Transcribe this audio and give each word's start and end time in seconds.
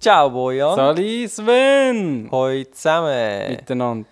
Ciao 0.00 0.30
Bojan. 0.30 0.76
Sali 0.76 1.28
Sven! 1.28 2.30
Hoi 2.30 2.64
zusammen. 2.72 3.50
Miteinander. 3.50 4.08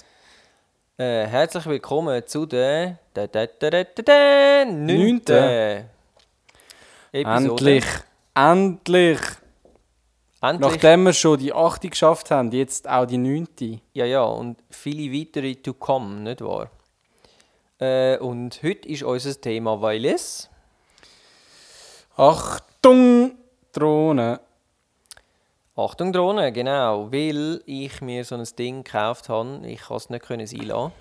Äh, 0.98 1.27
herzlich 1.27 1.64
willkommen 1.64 2.27
zu 2.27 2.45
der, 2.45 2.98
der, 3.16 3.27
der, 3.29 3.46
der, 3.46 3.70
der, 3.70 3.84
der 3.84 4.66
neunten 4.66 5.88
Episode. 7.11 7.62
Endlich! 7.73 7.84
Endlich! 8.34 9.20
Endlich. 10.43 10.61
Nachdem 10.61 11.05
wir 11.05 11.15
schon 11.15 11.38
die 11.38 11.55
8 11.55 11.91
geschafft 11.91 12.30
haben, 12.30 12.52
jetzt 12.52 12.87
auch 12.87 13.07
die 13.07 13.16
9. 13.16 13.80
Ja, 13.95 14.05
ja, 14.05 14.24
und 14.24 14.59
viele 14.68 15.10
weitere 15.10 15.55
to 15.55 15.73
come, 15.73 16.20
nicht 16.20 16.43
wahr? 16.43 16.70
Äh, 17.79 18.18
und 18.18 18.62
heute 18.62 18.87
ist 18.91 19.05
unser 19.05 19.41
Thema, 19.41 19.80
weil 19.80 20.05
es... 20.05 20.51
Achtung! 22.15 23.38
Drohne. 23.73 24.41
Achtung 25.78 26.12
Drohne, 26.12 26.50
genau, 26.52 27.12
weil 27.12 27.62
ich 27.66 28.00
mir 28.00 28.24
so 28.24 28.34
ein 28.34 28.45
Ding 28.59 28.82
gekauft 28.82 29.28
habe. 29.28 29.60
Ich 29.64 29.80
kann 29.82 29.96
es 29.96 30.10
nicht 30.10 30.24
können 30.24 30.46
sein 30.46 30.62
lassen. 30.62 30.92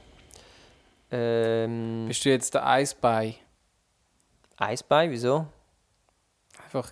Ähm, 1.11 2.05
Bist 2.07 2.23
du 2.25 2.29
jetzt 2.29 2.53
der 2.53 2.67
Eisbei? 2.67 3.35
Eisbei, 4.57 5.09
wieso? 5.09 5.47
Einfach 6.63 6.91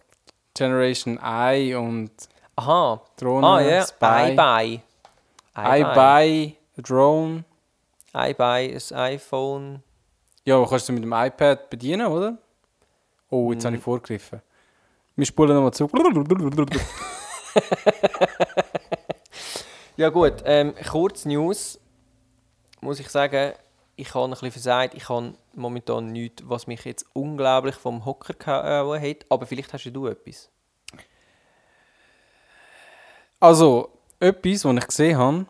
Generation 0.56 1.20
I 1.24 1.76
und 1.76 2.12
Aha. 2.56 3.02
Drohne, 3.18 3.46
Ah 3.48 3.60
ja, 3.62 3.86
Spy. 3.86 4.32
IBuy, 4.32 4.82
a 5.56 6.82
Drone. 6.82 7.44
Eibei, 8.14 8.74
ein 8.92 8.98
iPhone. 8.98 9.84
Ja, 10.46 10.56
aber 10.56 10.70
kannst 10.70 10.88
du 10.88 10.94
mit 10.94 11.04
dem 11.04 11.12
iPad 11.12 11.70
bedienen, 11.70 12.08
oder? 12.08 12.38
Oh, 13.30 13.52
jetzt 13.52 13.64
Mm. 13.64 13.68
habe 13.68 13.76
ich 13.78 13.82
vorgegriffen. 13.84 14.42
Wir 15.18 15.26
spulen 15.26 15.54
nochmal 15.56 15.74
zurück. 15.74 15.92
Ja 19.98 20.10
gut, 20.10 20.44
ähm, 20.44 20.74
kurz 20.92 21.24
News. 21.24 21.80
Muss 22.82 23.00
ich 23.00 23.08
sagen, 23.08 23.54
ich 23.96 24.14
habe 24.14 24.26
ein 24.26 24.32
bisschen 24.32 24.52
versagt. 24.52 24.94
Ich 24.94 25.08
habe 25.08 25.36
momentan 25.54 26.12
nichts, 26.12 26.44
was 26.46 26.68
mich 26.68 26.84
jetzt 26.84 27.06
unglaublich 27.14 27.76
vom 27.76 28.04
Hocker 28.04 28.34
gehauen 28.34 29.02
hat. 29.02 29.26
Aber 29.30 29.46
vielleicht 29.46 29.72
hast 29.72 29.86
du 29.86 30.08
etwas. 30.08 30.50
Also, 33.40 33.90
etwas, 34.20 34.66
was 34.66 34.76
ich 34.76 34.88
gesehen 34.88 35.18
habe. 35.18 35.46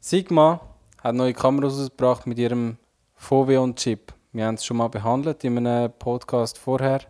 Sigma 0.00 0.60
hat 1.00 1.14
neue 1.14 1.34
Kameras 1.34 1.78
rausgebracht 1.78 2.26
mit 2.26 2.38
ihrem 2.38 2.78
Foveon-Chip. 3.14 4.12
Wir 4.32 4.46
haben 4.46 4.56
es 4.56 4.64
schon 4.64 4.78
mal 4.78 4.88
behandelt 4.88 5.44
in 5.44 5.56
einem 5.56 5.92
Podcast 5.92 6.58
vorher. 6.58 7.02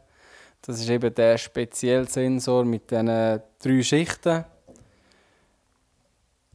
Das 0.69 0.81
ist 0.81 0.91
eben 0.91 1.15
der 1.15 1.39
spezielle 1.39 2.05
Sensor 2.05 2.63
mit 2.63 2.91
diesen 2.91 3.07
drei 3.07 3.83
Schichten. 3.83 4.45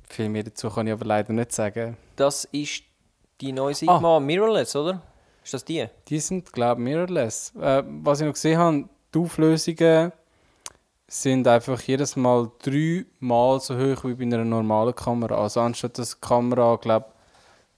Viel 0.08 0.30
mehr 0.30 0.44
dazu 0.44 0.70
kann 0.70 0.86
ich 0.86 0.94
aber 0.94 1.05
leider 1.05 1.33
nicht 1.33 1.52
sagen. 1.52 1.97
Das 2.16 2.45
ist 2.52 2.83
die 3.42 3.52
neue 3.52 3.73
Sigma 3.73 4.20
Mirrorless, 4.20 4.75
oder? 4.75 5.02
Ist 5.44 5.55
das 5.55 5.66
die? 5.66 5.88
Die 6.08 6.20
sind, 6.20 6.53
glaube 6.53 6.80
ich, 6.80 6.86
mirrorless. 6.86 7.53
Äh, 7.59 7.81
was 8.03 8.22
ich 8.22 8.28
noch 8.28 8.33
gesehen 8.33 8.59
habe, 8.59 8.88
die 9.16 9.17
Auflösungen 9.17 10.11
sind 11.08 11.48
einfach 11.48 11.81
jedes 11.81 12.16
Mal 12.16 12.52
dreimal 12.59 13.59
so 13.61 13.75
hoch 13.75 14.03
wie 14.03 14.14
bei 14.14 14.25
einer 14.25 14.45
normalen 14.45 14.94
Kamera. 14.94 15.42
Also 15.42 15.61
anstatt 15.61 15.98
dass 15.98 16.11
die 16.11 16.22
Kamera, 16.22 16.75
glaube 16.75 17.08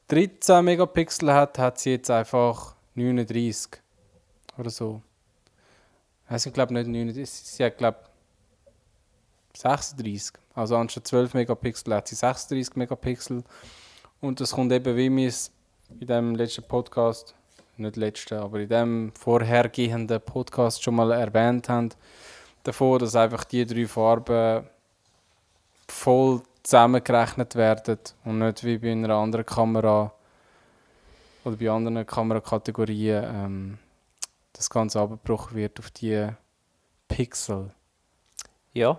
13 0.10 0.66
Megapixel 0.66 1.32
hat, 1.32 1.58
hat 1.60 1.80
sie 1.80 1.92
jetzt 1.92 2.12
einfach 2.12 2.76
39 2.96 3.82
oder 4.58 4.70
so. 4.70 5.02
Es 6.28 6.44
sind, 6.44 6.54
glaube 6.54 6.74
nicht 6.74 6.88
39, 6.88 7.30
sie 7.30 7.64
hat, 7.64 7.78
glaube 7.78 8.00
36. 9.56 10.34
Also 10.54 10.76
anstatt 10.78 11.08
12 11.08 11.34
Megapixel 11.34 11.94
hat 11.94 12.08
sie 12.08 12.16
36 12.16 12.76
Megapixel. 12.76 13.44
Und 14.22 14.40
das 14.40 14.52
kommt 14.52 14.72
eben, 14.72 14.96
wie 14.96 15.16
wir 15.16 15.28
es 15.28 15.52
in 16.00 16.08
dem 16.08 16.36
letzten 16.36 16.64
Podcast, 16.64 17.36
nicht 17.78 17.96
letzten, 17.96 18.40
aber 18.40 18.60
in 18.60 18.70
dem 18.70 19.12
vorhergehenden 19.14 20.22
Podcast 20.22 20.82
schon 20.82 20.96
mal 20.96 21.12
erwähnt 21.12 21.70
haben, 21.70 21.90
davon, 22.64 23.00
dass 23.00 23.16
einfach 23.16 23.44
die 23.44 23.66
drei 23.66 23.86
Farben 23.86 24.68
voll 25.88 26.42
zusammengerechnet 26.64 27.56
werden 27.56 28.00
und 28.24 28.40
nicht 28.40 28.64
wie 28.64 28.78
bei 28.78 28.92
einer 28.92 29.14
anderen 29.14 29.46
Kamera 29.46 30.12
oder 31.44 31.56
bei 31.56 31.70
anderen 31.70 32.06
Kamerakategorien 32.06 33.24
ähm, 33.24 33.78
das 34.58 34.70
Ganze 34.70 35.00
abgebrochen 35.00 35.56
wird 35.56 35.80
auf 35.80 35.92
die 35.92 36.28
Pixel. 37.08 37.72
Ja. 38.74 38.98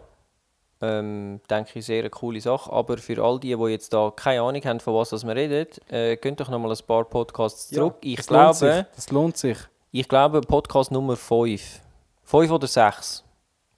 Ähm, 0.83 1.41
denke 1.49 1.78
ich, 1.78 1.87
sehr 1.87 2.00
eine 2.00 2.11
coole 2.11 2.41
Sache. 2.41 2.71
Aber 2.71 2.99
für 2.99 3.22
all 3.22 3.41
die, 3.41 3.56
die 3.56 3.65
jetzt 3.71 3.93
da 3.93 4.12
keine 4.15 4.43
Ahnung 4.43 4.62
haben, 4.65 4.81
von 4.81 4.95
was 4.95 5.11
wir 5.25 5.34
reden, 5.34 5.66
äh, 5.89 6.16
könnt 6.16 6.39
doch 6.41 6.49
nochmal 6.50 6.71
ein 6.72 6.87
paar 6.87 7.05
Podcasts 7.05 7.69
zurück. 7.69 7.97
ich, 8.03 8.16
das 8.16 8.28
lohnt 8.31 8.55
sich. 8.56 8.69
glaube, 8.69 8.87
Das 8.95 9.11
lohnt 9.11 9.37
sich. 9.37 9.59
ich 9.93 10.09
glaube, 10.09 10.41
Podcast 10.43 10.91
Nummer 10.93 11.16
5. 11.16 11.81
5 12.25 12.50
oder 12.50 12.66
6. 12.66 13.25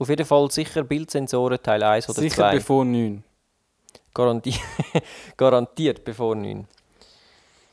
Auf 0.00 0.08
jeden 0.08 0.24
Fall 0.26 0.50
sicher 0.50 0.82
Bildsensoren 0.84 1.62
Teil 1.62 1.82
1 1.82 2.08
oder 2.08 2.20
Sicher 2.20 2.36
2. 2.50 2.54
bevor 2.56 2.84
9. 2.84 3.22
Garanti 4.14 4.54
garantiert 5.36 6.04
bevor 6.04 6.34
9. 6.34 6.66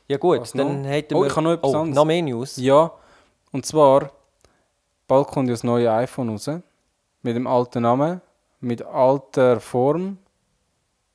Ja 0.08 0.18
gut, 0.18 0.40
Was 0.40 0.52
dann 0.52 0.82
noch? 0.82 0.88
hätten 0.88 1.14
Oh, 1.14 1.20
wir... 1.22 1.26
ich 1.26 1.32
habe 1.36 1.42
noch 1.44 1.52
etwas 1.54 1.72
oh, 1.72 1.78
anderes. 1.78 1.94
noch 1.96 2.04
mehr 2.04 2.22
News. 2.22 2.56
Ja, 2.58 2.92
und 3.56 3.64
zwar, 3.64 4.12
bald 5.08 5.28
kommt 5.28 5.48
ja 5.48 5.54
das 5.54 5.64
neue 5.64 5.90
iPhone 5.90 6.28
raus. 6.28 6.50
Mit 7.22 7.34
dem 7.34 7.46
alten 7.46 7.84
Namen, 7.84 8.20
mit 8.60 8.82
alter 8.82 9.60
Form. 9.60 10.18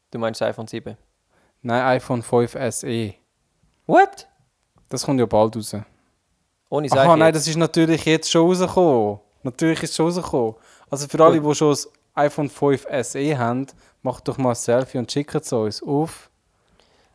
Du 0.09 0.17
meinst 0.17 0.41
iPhone 0.41 0.65
7. 0.65 0.97
Nein, 1.61 1.97
iPhone 1.97 2.23
5 2.23 2.57
SE. 2.71 3.13
What? 3.85 4.27
Das 4.89 5.05
kommt 5.05 5.19
ja 5.19 5.27
bald 5.27 5.55
raus. 5.55 5.75
Ohne 6.71 6.87
Aha, 6.87 6.95
Seife 6.95 7.09
nein, 7.09 7.19
jetzt. 7.27 7.35
das 7.35 7.47
ist 7.47 7.57
natürlich 7.57 8.05
jetzt 8.05 8.31
schon 8.31 8.47
rausgekommen. 8.47 9.19
Natürlich 9.43 9.83
ist 9.83 9.91
es 9.91 9.97
schon 9.97 10.07
rausgekommen. 10.07 10.55
Also 10.89 11.07
für 11.07 11.23
alle, 11.23 11.39
die 11.39 11.55
schon 11.55 11.69
das 11.69 11.87
iPhone 12.15 12.49
5 12.49 12.87
SE 13.03 13.37
haben, 13.37 13.67
macht 14.01 14.27
doch 14.27 14.39
mal 14.39 14.49
ein 14.49 14.55
Selfie 14.55 14.97
und 14.97 15.11
schickt 15.11 15.35
es 15.35 15.53
uns 15.53 15.83
auf. 15.83 16.31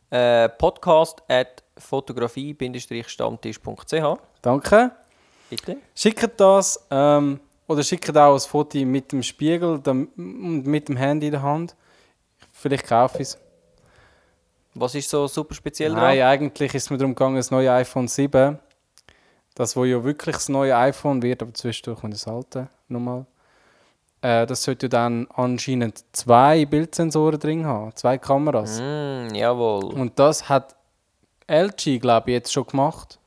Äh, 0.08 0.48
podcast 0.50 1.20
at 1.28 1.64
fotografie-stammtisch.ch 1.76 4.18
Danke. 4.40 4.92
Bitte. 5.50 5.76
Schickt 5.94 6.40
das 6.40 6.86
ähm, 6.90 7.40
oder 7.66 7.82
schickt 7.82 8.16
auch 8.16 8.34
ein 8.34 8.40
Foto 8.40 8.78
mit 8.78 9.12
dem 9.12 9.22
Spiegel 9.22 9.80
und 9.84 10.16
mit 10.66 10.88
dem 10.88 10.96
Handy 10.96 11.26
in 11.26 11.32
der 11.32 11.42
Hand. 11.42 11.74
Vielleicht 12.52 12.86
kaufe 12.86 13.16
ich 13.16 13.28
es. 13.28 13.38
Was 14.74 14.94
ist 14.94 15.08
so 15.08 15.26
super 15.26 15.54
speziell 15.54 15.92
Nein, 15.92 16.18
dran? 16.18 16.28
eigentlich 16.28 16.74
ist 16.74 16.84
es 16.84 16.90
mir 16.90 16.98
darum 16.98 17.14
gegangen, 17.14 17.36
das 17.36 17.50
neue 17.50 17.72
iPhone 17.72 18.08
7. 18.08 18.58
Das, 19.54 19.74
wo 19.74 19.84
ja 19.86 20.04
wirklich 20.04 20.36
das 20.36 20.50
neue 20.50 20.76
iPhone 20.76 21.22
wird, 21.22 21.40
aber 21.40 21.54
zwischendurch 21.54 22.00
kommt 22.00 22.12
das 22.12 22.28
alte 22.28 22.68
nochmal. 22.88 23.24
Äh, 24.20 24.44
das 24.46 24.62
sollte 24.62 24.88
dann 24.88 25.26
anscheinend 25.34 26.04
zwei 26.12 26.66
Bildsensoren 26.66 27.40
drin 27.40 27.64
haben, 27.64 27.94
zwei 27.96 28.18
Kameras. 28.18 28.80
Mm, 28.80 29.34
jawohl. 29.34 29.84
Und 29.94 30.18
das 30.18 30.48
hat 30.48 30.76
LG, 31.46 31.98
glaube 32.00 32.30
ich, 32.30 32.34
jetzt 32.34 32.52
schon 32.52 32.66
gemacht. 32.66 33.18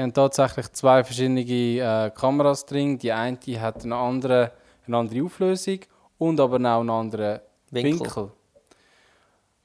Die 0.00 0.04
haben 0.04 0.14
tatsächlich 0.14 0.72
zwei 0.72 1.04
verschiedene 1.04 1.42
äh, 1.42 2.10
Kameras 2.10 2.64
drin. 2.64 2.96
Die 2.96 3.12
eine 3.12 3.36
die 3.36 3.60
hat 3.60 3.84
eine 3.84 3.96
andere, 3.96 4.50
eine 4.86 4.96
andere 4.96 5.22
Auflösung 5.22 5.80
und 6.16 6.40
aber 6.40 6.56
auch 6.56 6.80
einen 6.80 6.88
anderen 6.88 7.40
Winkel. 7.70 8.00
Winkel. 8.00 8.30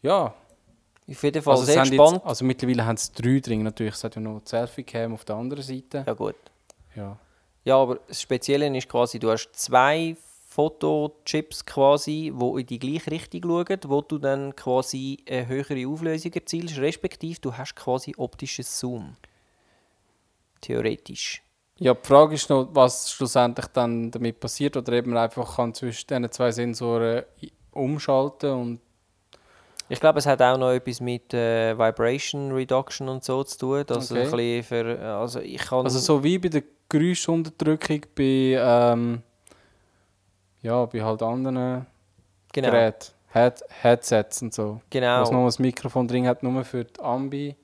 Ja, 0.01 0.33
Auf 1.09 1.23
jeden 1.23 1.41
Fall 1.41 1.53
also, 1.53 1.63
sehr 1.63 1.83
gespannt. 1.83 2.17
Jetzt, 2.17 2.25
also 2.25 2.43
mittlerweile 2.43 2.85
haben 2.85 2.95
es 2.95 3.13
drei 3.13 3.39
drin. 3.39 3.63
Natürlich, 3.63 3.93
es 3.93 4.03
hat 4.03 4.15
ja 4.15 4.21
noch 4.21 4.41
die 4.41 4.49
Selfie-Cam 4.49 5.13
auf 5.13 5.23
der 5.23 5.37
anderen 5.37 5.63
Seite. 5.63 6.03
Ja 6.05 6.13
gut. 6.13 6.35
Ja. 6.97 7.17
Ja, 7.63 7.77
aber 7.77 7.99
das 8.05 8.21
Spezielle 8.21 8.77
ist 8.77 8.89
quasi, 8.89 9.19
du 9.19 9.31
hast 9.31 9.51
zwei 9.53 10.17
Fotochips 10.49 11.65
quasi, 11.65 12.33
wo 12.35 12.57
in 12.57 12.65
die 12.65 12.79
gleiche 12.79 13.09
Richtung 13.09 13.43
schauen, 13.43 13.79
wo 13.87 14.01
du 14.01 14.17
dann 14.17 14.53
quasi 14.53 15.17
eine 15.29 15.47
höhere 15.47 15.87
Auflösung 15.87 16.33
erzielst, 16.33 16.77
respektive 16.77 17.39
du 17.39 17.53
hast 17.53 17.73
quasi 17.77 18.13
optisches 18.17 18.77
Zoom. 18.77 19.15
Theoretisch. 20.65 21.43
ja, 21.77 21.93
die 21.93 22.07
Frage 22.07 22.35
ist 22.35 22.49
noch, 22.49 22.69
was 22.73 23.11
schlussendlich 23.11 23.67
dann 23.67 24.09
damit 24.11 24.39
passiert 24.39 24.77
oder 24.77 24.93
eben 24.93 25.15
einfach 25.17 25.57
kann 25.57 25.73
zwischen 25.73 26.07
diesen 26.07 26.31
zwei 26.31 26.51
Sensoren 26.51 27.23
umschalten 27.71 28.51
und 28.51 28.79
Ich 29.89 29.99
glaube, 29.99 30.17
es 30.19 30.25
hat 30.25 30.41
auch 30.41 30.57
noch 30.57 30.71
etwas 30.71 30.99
mit 30.99 31.33
äh, 31.33 31.77
Vibration 31.77 32.51
Reduction 32.51 33.07
und 33.09 33.23
so 33.23 33.43
zu 33.43 33.57
tun, 33.59 33.83
dass 33.85 34.11
Okay. 34.11 34.23
ein 34.23 34.31
bisschen 34.31 34.63
für, 34.63 34.99
also 35.19 35.39
ich 35.41 35.61
kann... 35.61 35.85
Also 35.85 35.99
so 35.99 36.23
wie 36.23 36.39
bei 36.39 36.49
der 36.49 36.63
Geräuschunterdrückung 36.89 38.01
bei, 38.15 38.57
ähm, 38.59 39.21
ja, 40.61 40.85
bei 40.85 41.03
halt 41.03 41.21
anderen 41.21 41.85
genau, 42.53 42.71
Geräten, 42.71 43.11
Head 43.31 43.63
Headsets 43.83 44.41
und 44.41 44.53
so. 44.53 44.81
genau. 44.89 45.21
Was 45.21 45.31
noch 45.31 45.45
das 45.45 45.59
Mikrofon 45.59 46.07
drin 46.07 46.25
hat, 46.27 46.41
nur 46.41 46.63
für 46.63 46.85
die 46.85 46.99
Ambi. 47.01 47.55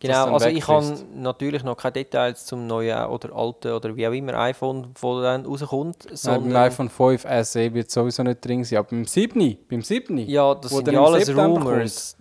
Genau, 0.00 0.32
also 0.32 0.46
ich 0.48 0.66
habe 0.66 0.96
natürlich 1.14 1.62
noch 1.62 1.76
keine 1.76 1.92
Details 1.92 2.46
zum 2.46 2.66
neuen 2.66 3.04
oder 3.06 3.34
alten 3.36 3.72
oder 3.72 3.94
wie 3.94 4.08
auch 4.08 4.12
immer 4.12 4.34
iPhone, 4.34 4.88
wo 4.98 5.20
dann 5.20 5.44
rauskommt. 5.44 6.06
Nein, 6.24 6.42
beim 6.44 6.56
iPhone 6.56 6.88
5 6.88 7.26
SE 7.42 7.74
wird 7.74 7.90
sowieso 7.90 8.22
nicht 8.22 8.42
drin 8.44 8.64
sein, 8.64 8.78
aber 8.78 8.88
beim 8.88 9.04
7, 9.04 9.58
beim 9.68 9.82
7 9.82 10.16
ja, 10.26 10.54
das 10.54 10.70
sind 10.72 10.90
ja 10.90 11.04
alles 11.04 11.28
Rumors. 11.36 12.16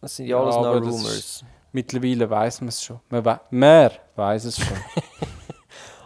Das 0.00 0.16
sind 0.16 0.26
ja, 0.26 0.36
Ja, 0.38 0.42
alles 0.44 0.54
noch 0.56 0.64
aber 0.66 0.80
das 0.80 0.88
Rumors. 0.94 1.14
ist- 1.16 1.44
mittlerweile 1.72 2.30
weiß 2.30 2.60
man 2.60 2.68
es 2.68 2.82
schon. 2.82 3.00
Man, 3.10 3.24
we 3.24 3.40
man 3.50 3.90
weiß 4.16 4.44
es 4.44 4.56
schon. 4.58 4.76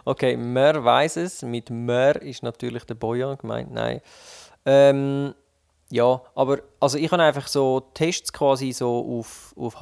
Okay, 0.07 0.37
mer 0.37 0.83
weiß 0.83 1.17
es. 1.17 1.41
Mit 1.41 1.69
mer 1.71 2.21
ist 2.21 2.43
natürlich 2.43 2.83
der 2.83 2.93
Bojan 2.93 3.37
gemeint. 3.39 3.71
Nein. 3.71 4.01
Ähm, 4.63 5.33
ja, 5.89 6.21
aber 6.35 6.59
also 6.79 6.97
ich 6.99 7.11
habe 7.11 7.23
einfach 7.23 7.47
so 7.47 7.79
Tests 7.93 8.31
quasi 8.31 8.71
so 8.71 9.17
auf, 9.19 9.53
auf 9.57 9.79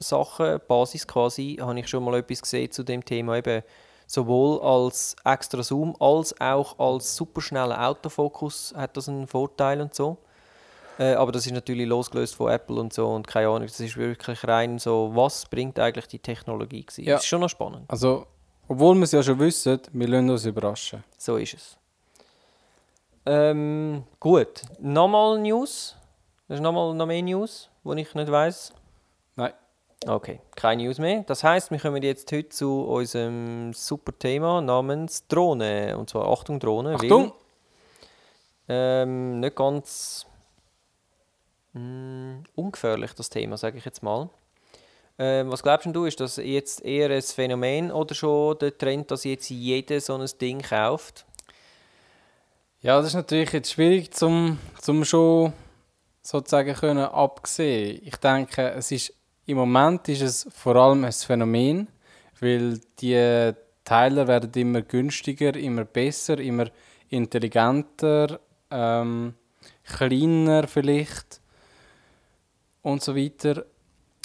Hardware-Sachen, 0.00 0.60
Basis 0.66 1.06
quasi, 1.06 1.58
habe 1.60 1.78
ich 1.78 1.88
schon 1.88 2.04
mal 2.04 2.18
etwas 2.18 2.42
gesehen 2.42 2.70
zu 2.70 2.82
dem 2.82 3.04
Thema. 3.04 3.36
Eben 3.36 3.62
sowohl 4.06 4.60
als 4.60 5.14
extra 5.24 5.62
Zoom 5.62 5.94
als 6.00 6.38
auch 6.40 6.78
als 6.78 7.14
superschneller 7.14 7.86
Autofokus 7.86 8.74
hat 8.76 8.96
das 8.96 9.08
einen 9.08 9.26
Vorteil 9.26 9.80
und 9.80 9.94
so. 9.94 10.18
Äh, 10.98 11.14
aber 11.14 11.32
das 11.32 11.46
ist 11.46 11.52
natürlich 11.52 11.86
losgelöst 11.86 12.34
von 12.34 12.50
Apple 12.50 12.76
und 12.80 12.92
so 12.92 13.08
und 13.08 13.26
keine 13.26 13.48
Ahnung. 13.48 13.68
Das 13.68 13.78
ist 13.78 13.96
wirklich 13.96 14.46
rein 14.46 14.78
so, 14.78 15.12
was 15.14 15.46
bringt 15.46 15.78
eigentlich 15.78 16.08
die 16.08 16.18
Technologie? 16.18 16.82
gewesen. 16.84 17.04
Ja. 17.04 17.14
Das 17.14 17.22
ist 17.22 17.28
schon 17.28 17.40
noch 17.40 17.48
spannend. 17.48 17.84
Also, 17.88 18.26
obwohl 18.68 18.96
wir 18.96 19.04
es 19.04 19.12
ja 19.12 19.22
schon 19.22 19.38
wissen, 19.38 19.80
wir 19.92 20.08
lassen 20.08 20.30
uns 20.30 20.44
überraschen. 20.44 21.04
So 21.16 21.36
ist 21.36 21.54
es. 21.54 21.76
Ähm, 23.26 24.04
gut. 24.18 24.62
Nochmal 24.80 25.38
News? 25.38 25.96
Das 26.48 26.56
ist 26.56 26.62
nochmal 26.62 26.92
noch 26.94 27.06
mehr 27.06 27.22
News, 27.22 27.70
die 27.84 28.00
ich 28.00 28.14
nicht 28.14 28.30
weiß. 28.30 28.72
Nein. 29.36 29.52
Okay, 30.06 30.40
keine 30.56 30.84
News 30.84 30.98
mehr. 30.98 31.24
Das 31.26 31.44
heißt, 31.44 31.70
wir 31.70 31.78
kommen 31.78 32.02
jetzt 32.02 32.32
heute 32.32 32.48
zu 32.48 32.84
unserem 32.84 33.74
super 33.74 34.18
Thema 34.18 34.62
namens 34.62 35.26
Drohne. 35.28 35.96
Und 35.98 36.08
zwar 36.08 36.26
Achtung 36.26 36.58
Drohne. 36.58 36.94
weil, 36.98 37.04
Achtung! 37.04 37.32
ähm, 38.68 39.40
nicht 39.40 39.56
ganz 39.56 40.26
mm, 41.74 42.38
ungefährlich, 42.54 43.12
das 43.12 43.28
Thema, 43.28 43.58
sage 43.58 43.76
ich 43.76 43.84
jetzt 43.84 44.02
mal. 44.02 44.30
Ähm, 45.18 45.50
was 45.50 45.62
glaubst 45.62 45.84
denn 45.84 45.92
du, 45.92 46.06
ist 46.06 46.18
das 46.18 46.36
jetzt 46.36 46.82
eher 46.82 47.10
ein 47.10 47.20
Phänomen 47.20 47.92
oder 47.92 48.14
schon 48.14 48.56
der 48.58 48.76
Trend, 48.78 49.10
dass 49.10 49.24
jetzt 49.24 49.50
jeder 49.50 50.00
so 50.00 50.14
ein 50.14 50.26
Ding 50.40 50.62
kauft? 50.62 51.26
Ja, 52.80 52.96
das 52.96 53.08
ist 53.08 53.14
natürlich 53.14 53.52
jetzt 53.52 53.72
schwierig 53.72 54.12
zum, 54.12 54.58
zum 54.80 55.04
schon 55.04 55.52
sozusagen 56.22 56.74
können 56.74 57.04
absehen. 57.04 58.00
Ich 58.02 58.16
denke, 58.16 58.70
es 58.70 58.90
ist 58.92 59.12
im 59.50 59.56
Moment 59.56 60.08
ist 60.08 60.22
es 60.22 60.46
vor 60.54 60.76
allem 60.76 61.04
ein 61.04 61.12
Phänomen, 61.12 61.88
weil 62.40 62.80
die 63.00 63.52
Teile 63.84 64.28
werden 64.28 64.52
immer 64.54 64.82
günstiger, 64.82 65.56
immer 65.56 65.84
besser, 65.84 66.38
immer 66.38 66.66
intelligenter, 67.08 68.38
ähm, 68.70 69.34
kleiner 69.84 70.68
vielleicht 70.68 71.40
und 72.82 73.02
so 73.02 73.16
weiter. 73.16 73.64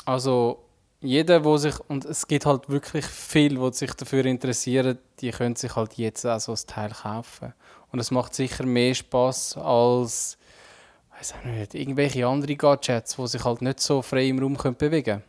Also 0.06 0.63
jeder, 1.01 1.44
wo 1.44 1.57
sich 1.57 1.80
und 1.88 2.06
es 2.06 2.27
gibt 2.27 2.45
halt 2.45 2.69
wirklich 2.69 3.06
viel, 3.06 3.60
wo 3.60 3.72
sich 3.72 3.94
dafür 3.94 4.25
interessieren, 4.25 5.00
die 5.19 5.31
können 5.31 5.56
sich 5.56 5.75
halt 5.75 5.95
jetzt 5.95 6.25
auch 6.25 6.39
so 6.39 6.51
ein 6.51 6.68
Teil 6.68 6.92
kaufen. 6.92 7.54
Und 7.92 8.00
es 8.00 8.12
macht 8.12 8.36
sicher 8.36 8.66
mehr 8.66 8.94
Spaß 8.94 9.57
als 9.57 10.38
weiß 11.25 11.39
auch 11.39 11.45
nicht, 11.45 11.75
irgendwelche 11.75 12.27
andere 12.27 12.56
Gadgets, 12.56 13.16
die 13.16 13.27
sich 13.27 13.44
halt 13.44 13.62
nicht 13.62 13.80
so 13.80 14.01
frei 14.01 14.27
im 14.27 14.39
Raum 14.39 14.57
können 14.57 14.75
bewegen 14.75 15.24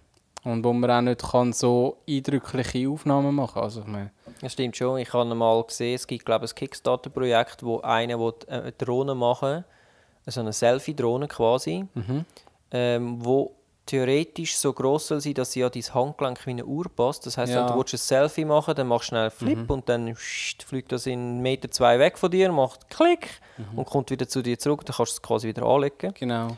und 0.44 0.64
wo 0.64 0.72
man 0.72 0.90
auch 0.90 1.00
nicht 1.00 1.22
kann 1.22 1.52
so 1.52 1.98
eindrückliche 2.08 2.88
Aufnahmen 2.88 3.34
machen 3.34 3.62
Also 3.62 3.80
ich 3.80 3.86
meine, 3.86 4.10
Das 4.40 4.52
stimmt 4.52 4.76
schon. 4.76 4.98
Ich 4.98 5.12
habe 5.12 5.34
mal 5.34 5.62
gesehen, 5.64 5.94
es 5.94 6.06
gibt 6.06 6.24
glaube 6.24 6.44
ich 6.44 6.52
ein 6.52 6.54
Kickstarter-Projekt, 6.56 7.62
wo 7.62 7.80
einer 7.80 8.18
will, 8.18 8.34
äh, 8.48 8.60
eine 8.60 8.72
Drohne 8.72 9.14
machen 9.14 9.64
so 10.28 10.40
eine 10.40 10.52
Selfie-Drohne 10.52 11.28
quasi, 11.28 11.86
mhm. 11.94 12.24
ähm, 12.72 13.24
wo 13.24 13.55
theoretisch 13.86 14.56
so 14.56 14.72
groß 14.72 15.06
soll 15.06 15.20
sein, 15.20 15.34
dass 15.34 15.52
sie 15.52 15.62
an 15.64 15.70
dein 15.72 15.94
Handgelenk 15.94 16.44
wie 16.46 16.50
eine 16.50 16.64
Uhr 16.66 16.86
passt. 16.88 17.24
Das 17.26 17.38
heißt, 17.38 17.52
wenn 17.52 17.60
Ja. 17.60 17.66
du 17.68 17.76
willst 17.78 17.94
ein 17.94 17.98
Selfie 17.98 18.44
machen 18.44 18.74
dann 18.74 18.88
machst 18.88 19.06
du 19.06 19.08
schnell 19.10 19.22
einen 19.22 19.30
Flip 19.30 19.70
und 19.70 19.88
dann 19.88 20.14
fliegt 20.16 20.90
das 20.92 21.06
in 21.06 21.12
einen 21.18 21.40
Meter 21.42 21.70
zwei 21.70 21.98
weg 21.98 22.18
von 22.18 22.30
dir, 22.30 22.50
macht 22.52 22.90
Klick 22.90 23.28
und 23.76 23.84
kommt 23.86 24.10
wieder 24.10 24.28
zu 24.28 24.42
dir 24.42 24.58
zurück. 24.58 24.84
Dann 24.84 24.94
kannst 24.96 25.12
du 25.12 25.16
es 25.16 25.22
quasi 25.22 25.46
wieder 25.48 25.62
anlegen. 25.64 26.12
genau. 26.14 26.56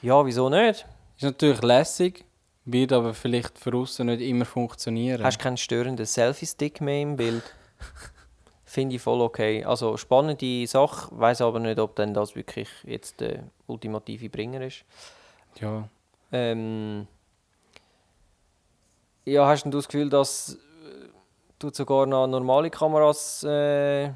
Ja, 0.00 0.24
wieso 0.26 0.48
nicht? 0.48 0.86
Ist 1.16 1.22
natürlich 1.22 1.62
lässig, 1.62 2.24
wird 2.64 2.92
aber 2.92 3.14
vielleicht 3.14 3.58
für 3.58 3.72
außen 3.74 4.06
nicht 4.06 4.20
immer 4.22 4.44
funktionieren. 4.46 5.22
Hast 5.22 5.38
keinen 5.38 5.56
störenden 5.58 6.06
Selfie-Stick 6.06 6.80
mehr 6.80 7.02
im 7.02 7.16
Bild. 7.16 7.42
Finde 8.64 8.96
ich 8.96 9.02
voll 9.02 9.20
okay. 9.20 9.64
Also 9.64 9.96
spannende 9.98 10.66
Sache, 10.66 11.08
weiß 11.12 11.42
aber 11.42 11.60
nicht, 11.60 11.78
ob 11.78 11.94
denn 11.94 12.14
das 12.14 12.34
wirklich 12.34 12.68
jetzt 12.84 13.20
der 13.20 13.44
ultimative 13.66 14.30
Bringer 14.30 14.62
ist. 14.62 14.84
ja. 15.60 15.88
Ähm, 16.32 17.06
ja, 19.24 19.46
hast 19.46 19.64
du 19.64 19.70
das 19.70 19.86
Gefühl, 19.86 20.08
dass 20.08 20.54
äh, 20.54 21.08
du 21.58 21.70
sogar 21.72 22.06
noch 22.06 22.26
normale 22.26 22.70
Kameras 22.70 23.44
äh, 23.44 24.10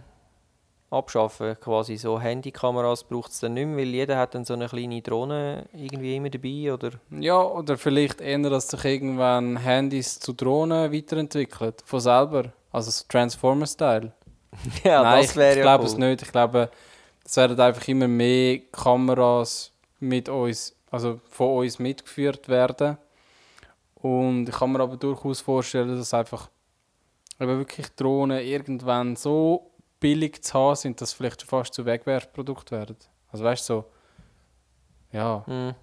abschaffen? 0.91 1.57
Quasi 1.61 1.97
so 1.97 2.19
Handykameras 2.19 3.05
braucht 3.05 3.31
es 3.31 3.41
dann 3.41 3.55
nicht 3.55 3.67
mehr, 3.67 3.77
weil 3.77 3.89
jeder 3.89 4.19
hat 4.19 4.35
dann 4.35 4.45
so 4.45 4.55
eine 4.55 4.67
kleine 4.69 5.03
Drohne 5.03 5.67
irgendwie 5.73 6.17
immer 6.17 6.31
dabei, 6.31 6.73
oder? 6.73 6.91
ja, 7.11 7.41
oder 7.41 7.77
vielleicht 7.77 8.21
eher, 8.21 8.39
dass 8.39 8.69
sich 8.69 8.85
irgendwann 8.85 9.59
Handys 9.59 10.19
zu 10.19 10.33
Drohnen 10.33 10.93
weiterentwickeln, 10.93 11.75
von 11.85 12.01
selber. 12.01 12.53
Also 12.73 12.91
so 12.91 13.05
Transformer-Style. 13.09 14.13
ja, 14.85 15.03
Nein, 15.03 15.23
das 15.23 15.37
wäre 15.37 15.51
ich, 15.51 15.57
ja 15.57 15.63
ich 15.63 15.63
glaube 15.63 15.85
cool. 15.85 15.91
es 15.91 15.99
nicht. 15.99 16.23
Ich 16.23 16.33
glaube, 16.33 16.71
es 17.25 17.37
werden 17.37 17.61
einfach 17.61 17.87
immer 17.89 18.09
mehr 18.09 18.59
Kameras 18.73 19.73
mit 20.01 20.29
uns, 20.29 20.76
also 20.97 21.21
von 21.31 21.59
uns 21.59 21.79
mitgeführt 21.79 22.49
werden. 22.49 22.99
Und 23.97 24.49
ich 24.49 24.55
kann 24.55 24.73
mir 24.73 24.81
aber 24.81 24.97
durchaus 24.97 25.41
vorstellen, 25.41 25.97
dass 25.97 26.15
einfach 26.15 26.49
eben 27.41 27.59
wirklich 27.59 27.89
Drohnen 27.97 28.41
irgendwann 28.41 29.17
so 29.17 29.71
billig 30.01 30.43
zu 30.43 30.55
haben 30.55 30.77
sind, 30.77 31.01
dass 31.01 31.11
sie 31.11 31.17
vielleicht 31.17 31.41
schon 31.43 31.49
fast 31.49 31.75
zu 31.75 31.85
Wegwerfprodukt 31.85 32.71
werden. 32.71 32.97
Also 33.31 33.45
weißt 33.45 33.69
du, 33.69 33.75
so, 33.75 33.85
ja, 35.13 35.45
Mhm. 35.47 35.75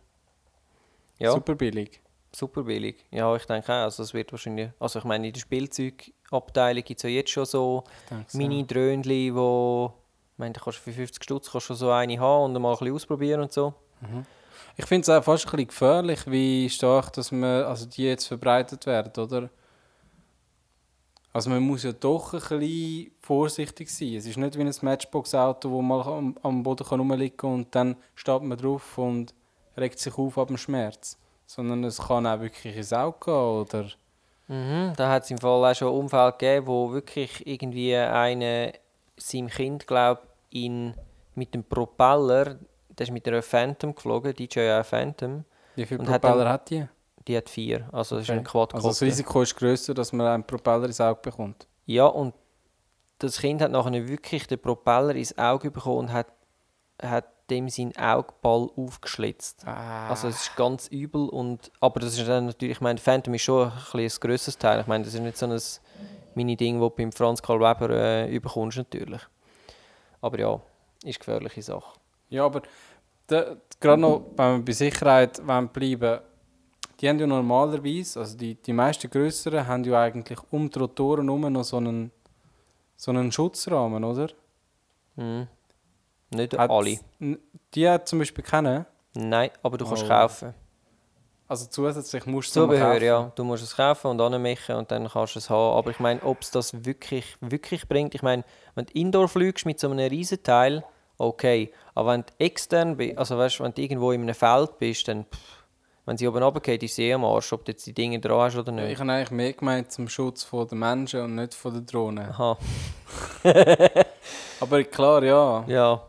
Ja. 1.19 1.31
super 1.31 1.55
billig. 1.55 2.01
Super 2.35 2.63
billig. 2.63 3.05
Ja, 3.11 3.35
ich 3.35 3.45
denke 3.45 3.71
auch. 3.71 3.83
Also 3.83 4.03
es 4.03 4.13
wird 4.13 4.31
wahrscheinlich, 4.31 4.71
also 4.79 4.99
ich 4.99 5.05
meine, 5.05 5.27
in 5.27 5.33
der 5.33 5.39
Spielzeugabteilung 5.39 6.83
gibt 6.83 6.99
es 6.99 7.03
ja 7.03 7.09
jetzt 7.09 7.29
schon 7.29 7.45
so. 7.45 7.83
Mini-Dröhnchen, 8.33 9.35
wo, 9.35 9.93
ich 10.33 10.39
meine, 10.39 10.53
da 10.53 10.61
kannst 10.61 10.79
du 10.79 10.83
für 10.83 10.91
50 10.93 11.23
Stutz 11.23 11.51
kannst 11.51 11.65
du 11.65 11.67
schon 11.67 11.75
so 11.77 11.91
eine 11.91 12.19
haben 12.19 12.45
und 12.55 12.61
mal 12.61 12.71
ein 12.71 12.79
bisschen 12.79 12.95
ausprobieren 12.95 13.41
und 13.41 13.51
so. 13.53 13.73
Ich 14.77 14.85
finde 14.85 15.01
es 15.03 15.09
auch 15.09 15.23
fast 15.23 15.45
ein 15.45 15.51
bisschen 15.51 15.67
gefährlich, 15.67 16.19
wie 16.25 16.69
stark 16.69 17.13
dass 17.13 17.31
man, 17.31 17.63
also 17.63 17.85
die 17.85 18.03
jetzt 18.03 18.27
verbreitet 18.27 18.85
werden, 18.85 19.23
oder? 19.23 19.49
Also 21.31 21.49
man 21.49 21.63
muss 21.63 21.83
ja 21.83 21.91
doch 21.91 22.33
ein 22.33 22.39
bisschen 22.39 23.11
vorsichtig 23.21 23.89
sein. 23.89 24.15
Es 24.15 24.27
ist 24.27 24.37
nicht 24.37 24.57
wie 24.57 24.61
ein 24.61 24.73
Matchbox-Auto, 24.81 25.69
wo 25.71 25.81
man 25.81 26.01
am, 26.01 26.37
am 26.43 26.61
Boden 26.61 26.85
kann 26.85 26.99
rumliegen 26.99 27.37
kann 27.37 27.53
und 27.53 27.75
dann 27.75 27.95
steht 28.13 28.43
man 28.43 28.57
drauf 28.57 28.97
und 28.99 29.33
regt 29.75 29.97
sich 29.97 30.15
auf 30.15 30.37
ab 30.37 30.47
dem 30.47 30.57
Schmerz. 30.57 31.17
Sondern 31.47 31.83
es 31.83 31.97
kann 31.97 32.27
auch 32.27 32.39
wirklich 32.39 32.75
ins 32.75 32.93
Auge 32.93 33.17
gehen, 33.19 33.33
oder? 33.33 33.89
Mhm. 34.47 34.93
Da 34.95 35.09
hat 35.09 35.23
es 35.23 35.31
im 35.31 35.39
Fall 35.39 35.71
auch 35.71 35.75
schon 35.75 35.87
Unfall 35.87 36.31
gegeben, 36.33 36.67
wo 36.67 36.91
wirklich 36.91 37.45
irgendwie 37.47 37.95
eine 37.95 38.73
seinem 39.17 39.47
Kind, 39.47 39.87
glaube 39.87 40.21
in 40.51 40.93
mit 41.35 41.53
dem 41.53 41.63
Propeller, 41.63 42.57
der 42.97 43.07
ist 43.07 43.11
mit 43.13 43.27
einer 43.27 43.41
Phantom 43.41 43.93
geflogen, 43.95 44.33
DJI 44.33 44.83
Phantom, 44.83 45.45
Wie 45.75 45.85
viele 45.85 45.99
Und 46.01 46.09
hat 46.09 46.21
Propeller 46.21 46.43
dann- 46.45 46.53
hat 46.53 46.69
die? 46.69 46.87
die 47.27 47.37
hat 47.37 47.49
vier, 47.49 47.87
also 47.91 48.15
das 48.17 48.23
ist 48.25 48.29
Okay. 48.29 48.39
ein 48.39 48.43
Quad 48.43 48.75
Also 48.75 48.89
das 48.89 49.01
Risiko 49.01 49.41
ist 49.41 49.55
grösser, 49.55 49.93
dass 49.93 50.11
man 50.13 50.27
einen 50.27 50.43
Propeller 50.43 50.85
ins 50.85 50.99
Auge 51.01 51.21
bekommt. 51.21 51.67
Ja, 51.85 52.05
und 52.05 52.33
das 53.19 53.39
Kind 53.39 53.61
hat 53.61 53.71
nachher 53.71 54.07
wirklich 54.07 54.45
den 54.47 54.59
Propeller 54.59 55.15
ins 55.15 55.37
Auge 55.37 55.71
bekommen 55.71 55.99
und 55.99 56.11
hat, 56.13 56.27
hat 57.01 57.25
dem 57.49 57.69
seinen 57.69 57.95
Augball 57.97 58.69
aufgeschlitzt. 58.75 59.65
Ah. 59.67 60.09
Also 60.09 60.27
es 60.29 60.41
ist 60.43 60.55
ganz 60.55 60.87
übel 60.87 61.27
und 61.29 61.71
aber 61.79 61.99
das 61.99 62.17
ist 62.17 62.27
dann 62.27 62.47
natürlich, 62.47 62.77
ich 62.77 62.81
meine, 62.81 62.99
Phantom 62.99 63.33
ist 63.33 63.41
schon 63.43 63.69
ein, 63.71 63.99
ein 63.99 64.09
grösseres 64.19 64.57
Teil. 64.57 64.81
Ich 64.81 64.87
meine, 64.87 65.03
das 65.03 65.13
ist 65.13 65.19
nicht 65.19 65.37
so 65.37 65.45
ein 65.45 65.59
Mini-Ding, 66.35 66.79
das 66.79 66.89
du 66.89 66.95
beim 66.95 67.11
Franz 67.11 67.41
Karl 67.41 67.59
Weber 67.59 67.89
äh, 67.89 68.33
überkommst 68.35 68.77
natürlich. 68.77 69.21
Aber 70.21 70.39
ja, 70.39 70.53
ist 70.55 70.61
eine 71.05 71.13
gefährliche 71.13 71.61
Sache. 71.61 71.93
Ja, 72.33 72.45
aber 72.45 72.61
gerade 73.27 74.01
noch, 74.01 74.25
wenn 74.35 74.57
wir 74.57 74.65
bei 74.65 74.71
Sicherheit 74.71 75.45
wollen 75.45 75.69
bleiben 75.69 76.19
die 76.99 77.09
haben 77.09 77.19
ja 77.19 77.27
normalerweise, 77.27 78.19
also 78.21 78.37
die, 78.37 78.55
die 78.55 78.71
meisten 78.71 79.09
grösseren, 79.09 79.67
haben 79.67 79.83
ja 79.83 80.01
eigentlich 80.03 80.39
um 80.51 80.69
die 80.69 80.79
Rotoren 80.79 81.25
herum 81.25 81.51
noch 81.51 81.63
so 81.65 81.77
einen, 81.77 82.11
so 82.95 83.11
einen 83.11 83.29
Schutzrahmen, 83.31 84.03
oder? 84.05 84.29
Mhm. 85.17 85.47
Nicht 86.29 86.57
Hat- 86.57 86.69
alle. 86.69 86.99
Die 87.73 87.89
hat 87.89 88.07
zum 88.07 88.19
Beispiel 88.19 88.43
keinen. 88.43 88.85
Nein, 89.15 89.49
aber 89.63 89.77
du 89.77 89.85
kannst 89.85 90.03
Oh. 90.05 90.07
kaufen. 90.07 90.53
Also 91.47 91.65
zusätzlich 91.65 92.25
musst 92.25 92.55
du 92.55 92.61
es 92.61 92.65
Zubehör, 92.67 92.93
kaufen. 92.93 93.03
ja. 93.05 93.31
Du 93.35 93.43
musst 93.43 93.63
es 93.63 93.75
kaufen 93.75 94.07
und 94.11 94.21
anmachen 94.21 94.75
und 94.77 94.89
dann 94.89 95.09
kannst 95.09 95.35
du 95.35 95.39
es 95.39 95.49
haben. 95.49 95.77
Aber 95.77 95.91
ich 95.91 95.99
meine, 95.99 96.23
ob 96.23 96.41
es 96.41 96.51
das 96.51 96.85
wirklich, 96.85 97.35
wirklich 97.41 97.85
bringt, 97.89 98.15
ich 98.15 98.21
meine, 98.23 98.45
wenn 98.75 98.85
du 98.85 98.93
Indoor 98.93 99.27
fliegst 99.27 99.65
mit 99.65 99.77
so 99.79 99.89
einem 99.89 100.07
riesen 100.07 100.41
Teil, 100.41 100.85
okay. 101.23 101.71
Aber 101.95 102.11
wenn 102.13 102.21
du 102.21 102.27
extern 102.39 102.97
bist, 102.97 103.17
also 103.17 103.37
weißt, 103.37 103.59
wenn 103.59 103.73
du 103.73 103.81
irgendwo 103.81 104.11
in 104.11 104.21
einem 104.23 104.35
Feld 104.35 104.77
bist, 104.79 105.07
dann, 105.07 105.25
pff, 105.25 105.63
wenn 106.05 106.17
sie 106.17 106.27
oben 106.27 106.43
runtergeht, 106.43 106.83
ist 106.83 106.95
sie 106.95 107.03
eh 107.03 107.13
am 107.13 107.23
Arsch, 107.23 107.53
ob 107.53 107.63
du 107.65 107.71
jetzt 107.71 107.85
die 107.87 107.93
Dinge 107.93 108.19
dran 108.19 108.41
hast 108.41 108.57
oder 108.57 108.71
Ich 108.73 108.89
nicht. 108.89 108.99
habe 108.99 109.11
eigentlich 109.11 109.31
mehr 109.31 109.53
gemeint 109.53 109.91
zum 109.91 110.09
Schutz 110.09 110.49
der 110.51 110.77
Menschen 110.77 111.21
und 111.21 111.35
nicht 111.35 111.53
von 111.53 111.73
den 111.73 111.85
Drohnen. 111.85 112.29
Aha, 112.29 112.57
Aber 114.59 114.83
klar, 114.83 115.23
ja. 115.23 115.63
ja. 115.67 116.01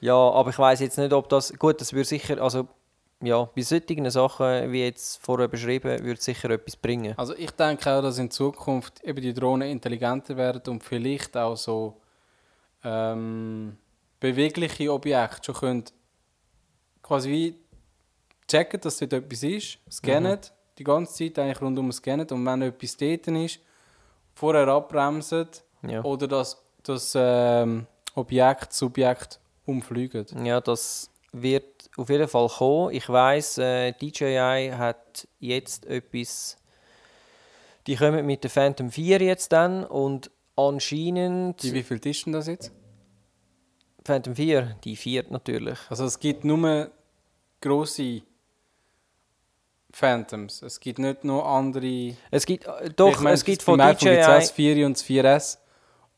Ja, 0.00 0.14
aber 0.14 0.50
ich 0.50 0.58
weiß 0.58 0.80
jetzt 0.80 0.96
nicht, 0.96 1.12
ob 1.12 1.28
das, 1.28 1.52
gut, 1.58 1.80
das 1.80 1.92
würde 1.92 2.06
sicher, 2.06 2.40
also, 2.40 2.66
ja, 3.22 3.44
bei 3.54 3.60
solchen 3.60 4.08
Sachen, 4.10 4.72
wie 4.72 4.82
jetzt 4.82 5.22
vorher 5.22 5.46
beschrieben, 5.46 6.02
würde 6.02 6.20
sicher 6.20 6.48
etwas 6.50 6.74
bringen. 6.74 7.12
Also 7.18 7.34
ich 7.36 7.50
denke 7.50 7.90
auch, 7.92 8.00
dass 8.00 8.16
in 8.18 8.30
Zukunft 8.30 9.04
eben 9.04 9.20
die 9.20 9.34
Drohnen 9.34 9.68
intelligenter 9.68 10.38
werden 10.38 10.62
und 10.72 10.82
vielleicht 10.82 11.36
auch 11.36 11.54
so 11.56 12.00
ähm, 12.82 13.76
bewegliche 14.20 14.92
Objekte 14.92 15.44
schon 15.44 15.54
können 15.54 15.84
quasi 17.02 17.30
wie 17.30 17.54
checken, 18.46 18.80
dass 18.80 18.98
dort 18.98 19.12
etwas 19.12 19.42
ist, 19.42 19.78
scannen, 19.90 20.38
die 20.78 20.84
ganze 20.84 21.14
Zeit 21.14 21.38
eigentlich 21.38 21.60
rundum 21.60 21.90
scannen 21.92 22.26
und 22.30 22.44
wenn 22.46 22.62
etwas 22.62 22.96
dort 22.96 23.26
ist, 23.28 23.60
vorher 24.34 24.68
abbremsen 24.68 25.48
Ja. 25.82 26.02
oder 26.04 26.28
das, 26.28 26.62
das 26.82 27.14
ähm, 27.16 27.86
Objekt, 28.14 28.72
Subjekt 28.72 29.40
umfliegen. 29.66 30.26
Ja, 30.44 30.60
das 30.60 31.10
wird 31.32 31.90
auf 31.96 32.08
jeden 32.10 32.28
Fall 32.28 32.48
kommen. 32.48 32.94
Ich 32.94 33.08
weiß, 33.08 33.58
äh, 33.58 33.92
DJI 33.92 34.72
hat 34.76 35.28
jetzt 35.38 35.86
etwas. 35.86 36.56
Die 37.86 37.96
kommen 37.96 38.26
mit 38.26 38.42
der 38.42 38.50
Phantom 38.50 38.90
4 38.90 39.20
jetzt 39.20 39.52
dann 39.52 39.84
und 39.84 40.30
anscheinend. 40.56 41.62
Die, 41.62 41.72
wie 41.72 41.82
viel 41.82 41.98
ist 42.04 42.26
denn 42.26 42.32
das 42.32 42.46
jetzt? 42.46 42.72
Phantom 44.04 44.34
4, 44.34 44.76
die 44.84 44.96
viert 44.96 45.30
natürlich. 45.30 45.78
Also 45.88 46.04
es 46.04 46.18
gibt 46.18 46.44
nur 46.44 46.90
grosse 47.60 48.22
Phantoms. 49.92 50.62
Es 50.62 50.78
gibt 50.80 50.98
nicht 50.98 51.24
noch 51.24 51.44
andere. 51.44 52.14
Es 52.30 52.46
gibt 52.46 52.66
äh, 52.66 52.90
doch, 52.94 53.20
Ich 53.20 53.26
es 53.28 53.44
gibt 53.44 53.62
von 53.62 53.78
DJI. 53.78 54.16
das 54.16 54.50
4 54.52 54.86
und 54.86 54.96
das 54.96 55.04
4S. 55.04 55.58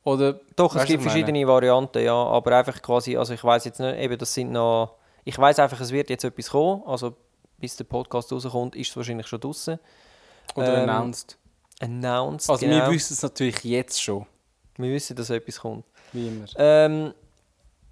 Oder, 0.04 0.40
Doch, 0.56 0.74
es 0.74 0.82
gibt 0.82 0.90
ich 0.90 0.96
meine? 1.06 1.10
verschiedene 1.10 1.46
Varianten, 1.46 2.02
ja, 2.02 2.12
aber 2.14 2.56
einfach 2.58 2.82
quasi, 2.82 3.16
also 3.16 3.34
ich 3.34 3.44
weiß 3.44 3.64
jetzt 3.66 3.78
nicht, 3.78 3.98
eben 4.00 4.18
das 4.18 4.34
sind 4.34 4.50
noch, 4.50 4.96
ich 5.22 5.38
weiß 5.38 5.60
einfach, 5.60 5.80
es 5.80 5.92
wird 5.92 6.10
jetzt 6.10 6.24
etwas 6.24 6.50
kommen, 6.50 6.82
also 6.86 7.14
bis 7.58 7.76
der 7.76 7.84
Podcast 7.84 8.32
rauskommt, 8.32 8.74
ist 8.74 8.90
es 8.90 8.96
wahrscheinlich 8.96 9.28
schon 9.28 9.38
draußen. 9.38 9.78
oder 10.56 10.82
Ähm, 10.82 10.88
announced. 10.90 11.38
Announced, 11.80 12.50
Also 12.50 12.66
genau. 12.66 12.84
wir 12.88 12.92
wissen 12.94 13.12
es 13.14 13.22
natürlich 13.22 13.62
jetzt 13.62 14.02
schon. 14.02 14.26
wir 14.76 14.92
wissen, 14.92 15.14
dass 15.14 15.30
etwas 15.30 15.60
kommt. 15.60 15.84
Wie 16.12 16.26
immer. 16.26 16.46
Ähm, 16.56 17.14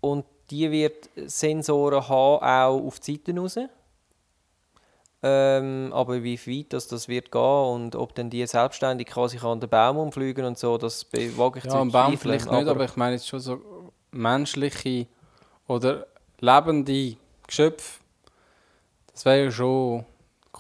und 0.01 0.25
die 0.51 0.71
wird 0.71 1.09
Sensoren 1.17 2.09
haben, 2.09 2.43
auch 2.43 2.87
auf 2.87 3.01
die 3.01 3.13
Seiten 3.17 3.39
raus. 3.39 3.59
Ähm, 5.23 5.93
aber 5.93 6.23
wie 6.23 6.39
weit 6.39 6.73
das, 6.73 6.89
das 6.89 7.07
wird 7.07 7.31
gehen 7.31 7.43
und 7.43 7.95
ob 7.95 8.15
dann 8.15 8.31
die 8.31 8.47
selbstständig 8.47 9.07
quasi 9.07 9.37
kann 9.37 9.61
den 9.61 9.69
Baum 9.69 9.99
umfliegen 9.99 10.47
und 10.47 10.59
so, 10.59 10.79
das 10.79 11.07
wage 11.13 11.59
ich 11.59 11.65
Ja, 11.67 11.71
zu 11.73 11.77
am 11.77 11.93
Baum 11.93 12.17
vielleicht 12.17 12.51
nicht, 12.51 12.69
aber 12.69 12.85
ich 12.85 12.97
meine 12.97 13.17
jetzt 13.17 13.29
schon 13.29 13.41
so 13.41 13.61
menschliche 14.13 15.07
oder 15.69 16.07
lebende 16.41 17.17
Geschöpfe. 17.47 18.01
Das 19.13 19.25
wäre 19.27 19.45
ja 19.45 19.51
schon 19.51 20.07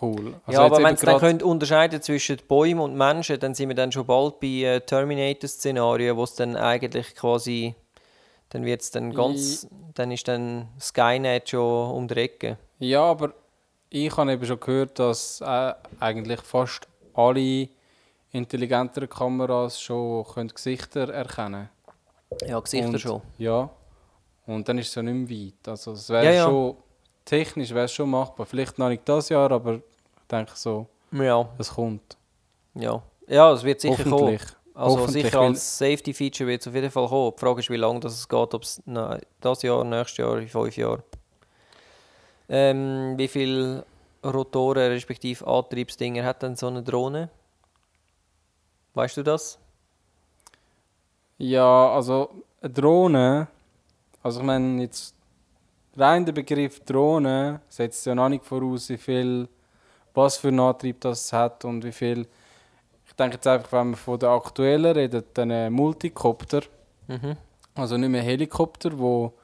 cool. 0.03 0.35
Also 0.45 0.61
ja, 0.61 0.67
aber 0.67 0.83
wenn 0.83 0.97
Sie 0.97 1.07
dann 1.07 1.21
könnt 1.21 1.43
unterscheiden 1.43 2.03
zwischen 2.03 2.37
Bäumen 2.47 2.81
und 2.81 2.97
Menschen, 2.97 3.41
dann 3.41 3.55
sind 3.55 3.69
wir 3.71 3.77
dann 3.77 3.93
schon 3.93 4.07
bald 4.07 4.41
bei 4.41 4.47
äh, 4.49 4.81
Terminator-Szenarien, 4.81 6.17
wo 6.17 6.25
es 6.25 6.35
dann 6.35 6.57
eigentlich 6.57 7.15
quasi, 7.15 7.75
dann 8.51 8.65
wird 8.65 8.83
es 8.83 8.91
dann 8.91 9.13
ganz, 9.13 9.67
dann 9.95 10.11
ist 10.13 10.29
dann 10.29 10.69
Skynet 10.81 11.49
schon 11.51 11.91
um 11.93 12.07
die 12.09 12.15
Ecke. 12.17 12.59
Ja, 12.79 13.03
aber 13.03 13.33
ich 13.89 14.17
habe 14.17 14.33
eben 14.33 14.45
schon 14.47 14.61
gehört, 14.61 14.99
dass 14.99 15.41
äh, 15.41 15.73
eigentlich 15.99 16.41
fast 16.43 16.87
alle 17.15 17.69
intelligenteren 18.33 19.09
Kameras 19.09 19.81
schon 19.81 20.25
können 20.25 20.49
Gesichter 20.49 21.13
erkennen 21.13 21.69
Ja, 22.47 22.61
Gesichter 22.61 22.89
Und- 22.89 23.01
schon. 23.01 23.23
Ja. 23.39 23.69
Und 24.47 24.69
dann 24.69 24.79
ist 24.79 24.89
es 24.89 24.95
ja 24.95 25.03
nicht 25.03 25.31
mehr 25.31 25.47
weit. 25.47 25.69
Also 25.69 25.93
es 25.93 26.09
wäre 26.09 26.25
Ja, 26.25 26.31
ja. 26.33 26.45
schon, 26.45 26.77
technisch 27.25 27.71
wäre 27.71 27.85
es 27.85 27.93
schon 27.93 28.11
machbar. 28.11 28.47
Vielleicht 28.47 28.79
noch 28.79 28.89
nicht 28.89 29.09
das 29.09 29.29
Jahr, 29.29 29.51
aber 29.51 29.75
ich 29.77 29.83
denke 30.31 30.53
so, 30.55 30.87
Ja, 31.13 31.49
es 31.59 31.71
kommt. 31.75 32.17
ja. 32.75 33.01
Ja, 33.29 33.53
es 33.53 33.63
wird 33.63 33.81
sicher 33.81 34.03
kommen. 34.03 34.41
Also 34.75 35.07
sicher 35.09 35.41
als 35.41 35.79
Safety-Feature 35.79 36.49
wird 36.49 36.61
es 36.63 36.69
auf 36.69 36.75
jeden 36.75 36.91
Fall 36.91 37.09
kommen. 37.09 37.33
Die 37.37 37.41
Frage 37.41 37.61
ist, 37.61 37.71
wie 37.71 37.77
lange 37.77 38.01
das 38.01 38.15
es 38.15 38.29
geht, 38.29 38.55
ob 38.55 38.63
es 38.63 38.83
das 39.41 39.63
Jahr, 39.63 39.85
nächstes 39.85 40.19
Jahr, 40.19 40.39
in 40.39 40.49
fünf 40.49 40.77
Jahren. 40.77 41.03
Ähm, 42.49 43.15
wie 43.17 43.29
viele 43.29 43.85
Rotoren 44.25 44.91
respektive 44.91 45.47
Antriebsdinger 45.47 46.25
hat 46.25 46.43
denn 46.43 46.57
so 46.57 46.69
eine 46.69 46.83
Drohne? 46.83 47.31
Weißt 48.95 49.17
du 49.17 49.23
das? 49.23 49.59
Ja, 51.39 51.93
also 51.95 52.43
eine 52.61 52.73
Drohne, 52.73 53.49
also 54.23 54.41
ich 54.41 54.47
meine 54.47 54.83
jetzt 54.83 55.15
rein 55.97 56.25
der 56.25 56.33
Begriff 56.33 56.81
Drohne 56.81 57.61
setzt 57.69 58.05
ja 58.07 58.15
noch 58.15 58.29
nicht 58.29 58.45
voraus, 58.45 58.89
wie 58.89 58.99
viel, 58.99 59.49
was 60.15 60.37
für 60.37 60.49
einen 60.49 60.61
Antrieb 60.61 61.01
das 61.01 61.33
hat 61.33 61.65
und 61.65 61.85
wie 61.85 61.93
viel. 61.93 62.27
Ich 63.21 63.23
denke 63.23 63.37
jetzt 63.37 63.47
einfach, 63.49 63.73
wenn 63.73 63.91
wir 63.91 63.97
von 63.99 64.19
der 64.19 64.31
aktuellen 64.31 64.93
reden, 64.97 65.23
dann 65.35 65.71
Multicopter, 65.75 66.63
Mhm. 67.07 67.37
also 67.75 67.99
nicht 67.99 68.09
mehr 68.09 68.23
Helikopter, 68.23 68.99
wo 68.99 69.35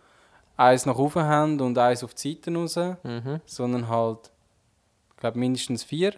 eins 0.56 0.86
nach 0.86 0.96
oben 0.96 1.22
haben 1.22 1.60
und 1.60 1.76
eins 1.76 2.02
auf 2.02 2.14
die 2.14 2.32
Seiten 2.32 2.56
raus, 2.56 2.76
Mhm. 2.76 3.42
sondern 3.44 3.86
halt, 3.90 4.30
ich 5.10 5.16
glaube 5.18 5.38
mindestens 5.38 5.84
vier. 5.84 6.14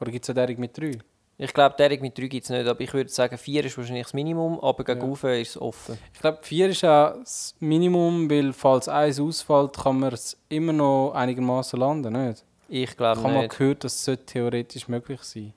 Oder 0.00 0.12
gibt 0.12 0.24
es 0.24 0.30
eine 0.30 0.34
Derek 0.46 0.60
mit 0.60 0.78
drei? 0.78 0.92
Ich 1.36 1.52
glaube, 1.52 1.74
Derek 1.76 2.00
mit 2.00 2.16
3 2.16 2.28
gibt 2.28 2.44
es 2.44 2.50
nicht, 2.50 2.64
aber 2.64 2.80
ich 2.80 2.94
würde 2.94 3.10
sagen, 3.10 3.36
4 3.38 3.64
ist 3.64 3.76
wahrscheinlich 3.76 4.04
das 4.04 4.14
Minimum, 4.14 4.60
aber 4.60 4.84
gegen 4.84 5.00
Ja. 5.12 5.32
ist 5.40 5.50
es 5.56 5.60
offen. 5.60 5.98
Ich 6.12 6.20
glaube, 6.20 6.38
vier 6.42 6.68
ist 6.68 6.84
auch 6.84 7.14
das 7.18 7.56
Minimum, 7.58 8.30
weil 8.30 8.52
falls 8.52 8.88
eins 8.88 9.18
ausfällt, 9.18 9.76
kann 9.76 9.98
man 9.98 10.12
es 10.12 10.36
immer 10.48 10.72
noch 10.72 11.10
einigermaßen 11.10 11.76
landen, 11.76 12.12
nicht? 12.12 12.44
Ich 12.68 12.96
glaube 12.96 13.18
Ich 13.18 13.24
habe 13.24 13.34
mal 13.34 13.42
nicht. 13.42 13.58
gehört, 13.58 13.82
das 13.82 14.04
sollte 14.04 14.26
theoretisch 14.26 14.86
möglich 14.86 15.20
sein. 15.24 15.52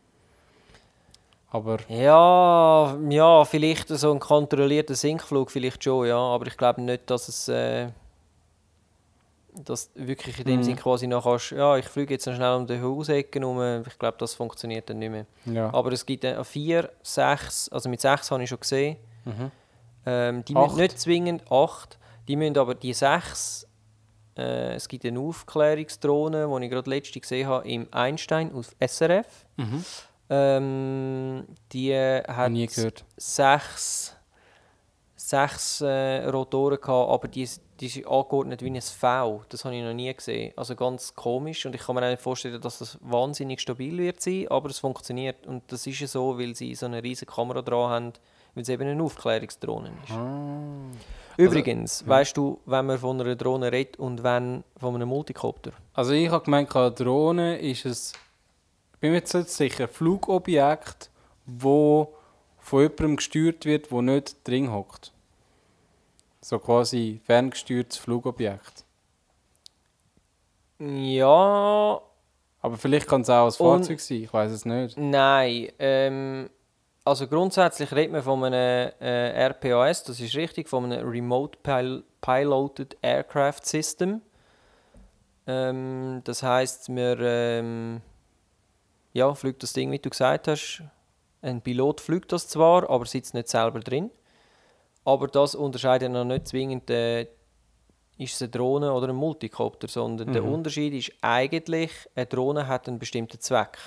Aber 1.49 1.77
Ja, 1.87 2.97
ja, 3.09 3.45
vielleicht 3.45 3.87
so 3.87 4.11
ein 4.11 4.19
kontrollierter 4.19 4.95
Sinkflug, 4.95 5.49
vielleicht 5.49 5.83
schon, 5.83 6.07
ja, 6.07 6.17
aber 6.17 6.47
ich 6.47 6.57
glaube 6.57 6.81
nicht, 6.81 7.09
dass 7.09 7.27
es 7.29 7.47
äh, 7.47 7.89
dass 9.63 9.89
wirklich 9.95 10.37
in 10.39 10.45
dem 10.45 10.59
Mhm. 10.59 10.63
Sinn 10.63 10.75
quasi 10.75 11.07
noch 11.07 11.23
kannst, 11.23 11.51
ja, 11.51 11.77
ich 11.77 11.85
fliege 11.87 12.13
jetzt 12.13 12.27
noch 12.27 12.35
schnell 12.35 12.53
um 12.55 12.67
die 12.67 12.79
Hausecken 12.79 13.41
herum, 13.41 13.83
ich 13.87 13.97
glaube, 13.97 14.17
das 14.19 14.35
funktioniert 14.35 14.87
dann 14.89 14.99
nicht 14.99 15.09
mehr. 15.09 15.25
ja. 15.45 15.73
Aber 15.73 15.91
es 15.91 16.05
gibt 16.05 16.23
äh, 16.25 16.43
vier, 16.43 16.91
sechs, 17.01 17.67
also 17.69 17.89
mit 17.89 17.99
sechs 18.01 18.29
habe 18.29 18.43
ich 18.43 18.49
schon 18.49 18.59
gesehen, 18.59 18.97
Mhm. 19.25 19.51
ähm, 20.05 20.45
die 20.45 20.55
Acht. 20.55 20.67
müssen 20.67 20.81
nicht 20.81 20.99
zwingend 20.99 21.51
acht, 21.51 21.97
die 22.27 22.35
müssen 22.35 22.57
aber 22.57 22.75
die 22.75 22.93
sechs, 22.93 23.65
äh, 24.37 24.75
es 24.75 24.87
gibt 24.87 25.05
eine 25.05 25.19
Aufklärungsdrohne, 25.19 26.47
die 26.59 26.65
ich 26.65 26.71
gerade 26.71 26.89
letzte 26.89 27.19
gesehen 27.19 27.47
habe, 27.47 27.67
im 27.67 27.87
Einstein 27.91 28.53
auf 28.53 28.75
SRF. 28.79 29.25
Mhm. 29.57 29.83
Ähm, 30.29 31.45
die 31.71 31.95
hat 31.95 32.51
nie 32.51 32.67
gehört. 32.67 33.05
sechs, 33.15 34.15
sechs 35.15 35.81
äh, 35.81 36.25
Rotoren 36.25 36.81
gehabt, 36.81 37.09
aber 37.11 37.27
die, 37.27 37.47
die 37.79 37.85
ist 37.85 38.05
angeordnet 38.05 38.61
wie 38.61 38.69
ein 38.69 38.81
V. 38.81 39.43
Das 39.49 39.63
habe 39.63 39.75
ich 39.75 39.83
noch 39.83 39.93
nie 39.93 40.13
gesehen. 40.13 40.53
Also 40.57 40.75
ganz 40.75 41.13
komisch 41.15 41.65
und 41.65 41.75
ich 41.75 41.81
kann 41.81 41.95
mir 41.95 42.03
auch 42.03 42.09
nicht 42.09 42.21
vorstellen, 42.21 42.59
dass 42.59 42.79
das 42.79 42.97
wahnsinnig 43.01 43.61
stabil 43.61 43.97
wird 43.97 44.21
sein, 44.21 44.47
aber 44.49 44.69
es 44.69 44.79
funktioniert 44.79 45.47
und 45.47 45.63
das 45.71 45.87
ist 45.87 45.99
ja 45.99 46.07
so, 46.07 46.37
weil 46.37 46.55
sie 46.55 46.75
so 46.75 46.87
eine 46.87 47.01
riesige 47.01 47.31
Kamera 47.31 47.61
dran 47.61 47.89
haben, 47.89 48.13
weil 48.53 48.63
es 48.63 48.69
eben 48.69 48.87
eine 48.87 49.01
Aufklärungsdrohne 49.01 49.91
ist. 50.03 50.11
Ah. 50.11 50.67
Übrigens, 51.37 52.05
weißt 52.07 52.35
du, 52.35 52.59
wenn 52.65 52.87
man 52.87 52.97
von 52.97 53.21
einer 53.21 53.35
Drohne 53.35 53.71
redet 53.71 53.97
und 53.97 54.23
wenn 54.23 54.63
von 54.77 54.95
einem 54.95 55.07
Multicopter? 55.07 55.71
Also 55.93 56.11
ich 56.13 56.29
habe 56.29 56.43
gemeint, 56.43 56.75
eine 56.75 56.91
Drohne 56.91 57.59
ist 57.59 57.85
es, 57.85 58.13
ich 58.13 58.19
bin 58.99 59.11
mir 59.11 59.17
jetzt 59.17 59.33
nicht 59.33 59.49
sicher, 59.49 59.85
ein 59.85 59.89
Flugobjekt, 59.89 61.09
wo 61.45 62.13
von 62.59 62.81
jemandem 62.81 63.15
gesteuert 63.17 63.65
wird, 63.65 63.91
der 63.91 64.01
nicht 64.01 64.47
drin 64.47 64.71
hockt. 64.71 65.13
So 66.41 66.59
quasi 66.59 67.21
ferngesteuertes 67.25 67.97
Flugobjekt. 67.97 68.83
Ja, 70.79 72.01
Aber 72.61 72.77
vielleicht 72.77 73.07
kann 73.07 73.21
es 73.21 73.29
auch 73.29 73.45
ein 73.45 73.51
Fahrzeug 73.51 73.99
sein, 73.99 74.23
ich 74.23 74.33
weiß 74.33 74.51
es 74.51 74.65
nicht. 74.65 74.97
Nein, 74.97 75.69
ähm, 75.79 76.49
also 77.03 77.27
grundsätzlich 77.27 77.91
redet 77.93 78.11
man 78.11 78.21
von 78.21 78.43
einem 78.43 78.91
äh, 78.99 79.47
RPAS, 79.47 80.03
das 80.03 80.19
ist 80.19 80.35
richtig, 80.35 80.67
von 80.67 80.91
einem 80.91 81.07
Remote 81.07 81.57
Pil 81.63 82.03
Piloted 82.21 82.97
Aircraft 83.01 83.61
System. 83.63 84.21
Ähm, 85.47 86.21
das 86.25 86.43
heißt, 86.43 86.93
wir 86.93 87.19
ähm, 87.19 88.01
ja, 89.17 89.33
fliegt 89.33 89.63
das 89.63 89.73
Ding, 89.73 89.91
wie 89.91 89.99
du 89.99 90.09
gesagt 90.09 90.47
hast. 90.47 90.83
Ein 91.41 91.61
Pilot 91.61 92.01
fliegt 92.01 92.31
das 92.31 92.47
zwar, 92.47 92.87
aber 92.89 93.05
sitzt 93.05 93.33
nicht 93.33 93.47
selber 93.47 93.79
drin. 93.79 94.11
Aber 95.03 95.27
das 95.27 95.55
unterscheidet 95.55 96.11
noch 96.11 96.23
nicht 96.23 96.47
zwingend, 96.47 96.89
äh, 96.89 97.23
ist 98.19 98.35
es 98.35 98.41
eine 98.41 98.49
Drohne 98.49 98.93
oder 98.93 99.09
ein 99.09 99.15
Multicopter, 99.15 99.87
sondern 99.87 100.33
der 100.33 100.43
Unterschied 100.43 100.93
ist 100.93 101.11
eigentlich, 101.21 101.91
eine 102.15 102.25
Drohne 102.25 102.67
hat 102.67 102.87
einen 102.87 102.99
bestimmten 102.99 103.39
Zweck. 103.39 103.77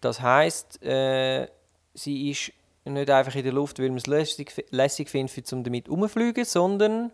Das 0.00 0.20
heißt, 0.20 0.82
äh, 0.82 1.48
sie 1.94 2.30
ist 2.30 2.52
nicht 2.84 3.10
einfach 3.10 3.34
in 3.34 3.44
der 3.44 3.52
Luft, 3.52 3.78
weil 3.78 3.88
man 3.88 3.98
es 3.98 4.06
lässig, 4.06 4.52
lässig 4.70 5.10
findet, 5.10 5.52
um 5.52 5.64
damit 5.64 5.86
herumzufliegen, 5.86 6.44
sondern 6.44 7.10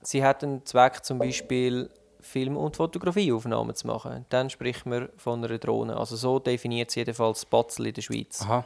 sie 0.00 0.24
hat 0.24 0.44
einen 0.44 0.64
Zweck, 0.64 1.04
zum 1.04 1.18
Beispiel 1.18 1.90
Film- 2.24 2.56
und 2.56 2.76
Fotografieaufnahmen 2.76 3.74
zu 3.74 3.86
machen. 3.86 4.26
Dann 4.30 4.50
spricht 4.50 4.86
man 4.86 5.08
von 5.16 5.44
einer 5.44 5.58
Drohne. 5.58 5.96
Also 5.96 6.16
so 6.16 6.38
definiert 6.38 6.88
es 6.88 6.94
jedenfalls 6.96 7.44
Batzel 7.44 7.86
in 7.86 7.94
der 7.94 8.02
Schweiz. 8.02 8.42
Aha. 8.42 8.64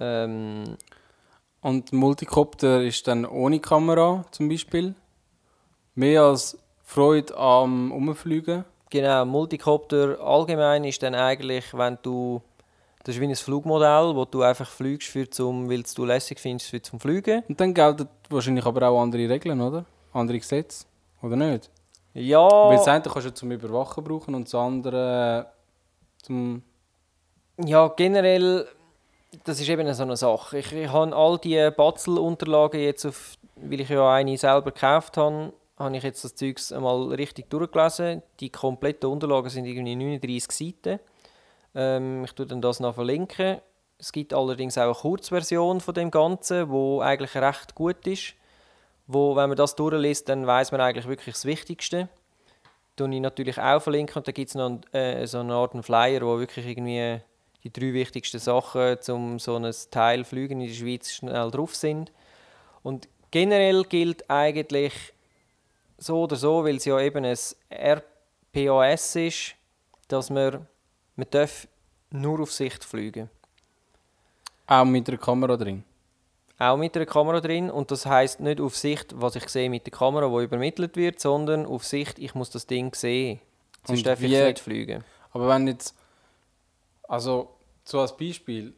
Ähm, 0.00 0.76
Und 1.60 1.92
Multicopter 1.92 2.82
ist 2.82 3.06
dann 3.06 3.26
ohne 3.26 3.60
Kamera 3.60 4.24
zum 4.30 4.48
Beispiel. 4.48 4.94
Mehr 5.94 6.22
als 6.22 6.58
Freude 6.82 7.36
am 7.36 7.92
Umfliegen. 7.92 8.64
genau, 8.88 9.24
Multicopter 9.24 10.18
allgemein 10.20 10.84
ist 10.84 11.02
dann 11.02 11.14
eigentlich, 11.14 11.72
wenn 11.74 11.98
du 12.02 12.40
das 13.04 13.14
ist 13.14 13.20
wie 13.20 13.26
ein 13.26 13.34
Flugmodell, 13.34 14.14
wo 14.14 14.26
du 14.26 14.42
einfach 14.42 14.68
fliegst, 14.68 15.08
für 15.08 15.28
zum, 15.30 15.70
weil 15.70 15.82
du 15.82 16.04
lässig 16.04 16.38
findest 16.38 16.68
für 16.68 16.82
zum 16.82 17.00
Fliegen. 17.00 17.42
Und 17.48 17.58
dann 17.58 17.72
gelten 17.72 18.08
wahrscheinlich 18.28 18.66
aber 18.66 18.88
auch 18.88 19.00
andere 19.00 19.26
Regeln, 19.28 19.58
oder? 19.60 19.86
Andere 20.12 20.38
Gesetze. 20.38 20.84
Oder 21.22 21.36
nicht? 21.36 21.70
Ja, 22.14 22.48
Weil 22.48 22.76
das 22.76 22.88
eine 22.88 23.02
kannst 23.02 23.26
du 23.26 23.34
zum 23.34 23.50
Überwachen 23.52 24.02
brauchen 24.02 24.34
und 24.34 24.44
das 24.44 24.54
andere 24.54 25.46
zum. 26.22 26.62
Ja, 27.64 27.88
generell, 27.88 28.66
das 29.44 29.60
ist 29.60 29.68
eben 29.68 29.92
so 29.92 30.02
eine 30.02 30.16
Sache. 30.16 30.58
Ich, 30.58 30.72
ich 30.72 30.90
habe 30.90 31.14
all 31.14 31.38
die 31.38 31.70
Batzel-Unterlagen 31.76 32.80
jetzt, 32.80 33.04
auf, 33.06 33.34
weil 33.56 33.80
ich 33.80 33.88
ja 33.88 34.12
eine 34.12 34.36
selber 34.36 34.72
gekauft 34.72 35.16
habe, 35.18 35.52
habe 35.76 35.96
ich 35.96 36.02
jetzt 36.02 36.24
das 36.24 36.34
Zeugs 36.34 36.72
einmal 36.72 37.08
richtig 37.14 37.48
durchgelesen. 37.50 38.22
Die 38.40 38.50
kompletten 38.50 39.10
Unterlagen 39.10 39.50
sind 39.50 39.66
irgendwie 39.66 39.94
39 39.94 40.50
Seiten. 40.50 41.00
Ähm, 41.74 42.24
ich 42.24 42.32
tue 42.32 42.46
dann 42.46 42.60
das 42.60 42.80
noch 42.80 42.94
verlinken. 42.94 43.60
Es 43.98 44.12
gibt 44.12 44.32
allerdings 44.32 44.78
auch 44.78 44.84
eine 44.84 44.94
Kurzversion 44.94 45.80
von 45.80 45.94
dem 45.94 46.10
Ganzen, 46.10 46.70
wo 46.70 47.00
eigentlich 47.00 47.34
recht 47.34 47.74
gut 47.74 48.06
ist. 48.06 48.34
Wo, 49.12 49.34
wenn 49.34 49.48
man 49.48 49.56
das 49.56 49.74
durchliest, 49.74 50.28
dann 50.28 50.46
weiß 50.46 50.70
man 50.70 50.80
eigentlich 50.80 51.08
wirklich 51.08 51.34
das 51.34 51.44
Wichtigste. 51.44 52.08
Tue 52.94 53.12
ich 53.12 53.20
natürlich 53.20 53.58
auch 53.58 53.80
verlinken 53.82 54.16
und 54.18 54.28
da 54.28 54.30
gibt 54.30 54.50
es 54.50 54.54
noch 54.54 54.70
ein- 54.70 54.92
äh, 54.92 55.26
so 55.26 55.40
eine 55.40 55.54
Art 55.54 55.74
einen 55.74 55.82
Flyer, 55.82 56.20
wo 56.20 56.38
wirklich 56.38 56.64
irgendwie 56.64 57.20
die 57.64 57.72
drei 57.72 57.92
wichtigsten 57.92 58.38
Sachen 58.38 59.00
zum 59.00 59.40
so 59.40 59.56
ein 59.56 59.74
Teil 59.90 60.22
fliegen 60.22 60.60
in 60.60 60.68
der 60.68 60.74
Schweiz 60.74 61.10
schnell 61.10 61.50
drauf 61.50 61.74
sind. 61.74 62.12
Und 62.84 63.08
generell 63.32 63.82
gilt 63.84 64.30
eigentlich 64.30 64.94
so 65.98 66.22
oder 66.22 66.36
so, 66.36 66.64
weil 66.64 66.76
es 66.76 66.84
ja 66.84 67.00
eben 67.00 67.24
ein 67.24 67.36
RPAS 67.68 69.16
ist, 69.16 69.54
dass 70.06 70.30
man, 70.30 70.66
man 71.16 71.26
darf 71.30 71.66
nur 72.10 72.40
auf 72.40 72.52
Sicht 72.52 72.84
fliegen. 72.84 73.28
Auch 74.68 74.84
mit 74.84 75.08
einer 75.08 75.18
Kamera 75.18 75.56
drin. 75.56 75.82
Auch 76.60 76.76
mit 76.76 76.94
einer 76.94 77.06
Kamera 77.06 77.40
drin 77.40 77.70
und 77.70 77.90
das 77.90 78.04
heißt 78.04 78.40
nicht 78.40 78.60
auf 78.60 78.76
Sicht, 78.76 79.14
was 79.18 79.34
ich 79.34 79.48
sehe 79.48 79.70
mit 79.70 79.86
der 79.86 79.92
Kamera, 79.92 80.30
wo 80.30 80.42
übermittelt 80.42 80.94
wird, 80.94 81.18
sondern 81.18 81.64
auf 81.64 81.86
Sicht, 81.86 82.18
ich 82.18 82.34
muss 82.34 82.50
das 82.50 82.66
Ding 82.66 82.94
sehen. 82.94 83.40
Sonst 83.86 84.04
darf 84.04 84.20
ich 84.20 84.30
nicht 84.30 84.58
fliegen. 84.58 85.02
Aber 85.32 85.48
wenn 85.48 85.66
jetzt. 85.68 85.96
Also, 87.08 87.56
so 87.82 88.00
als 88.00 88.14
Beispiel, 88.14 88.74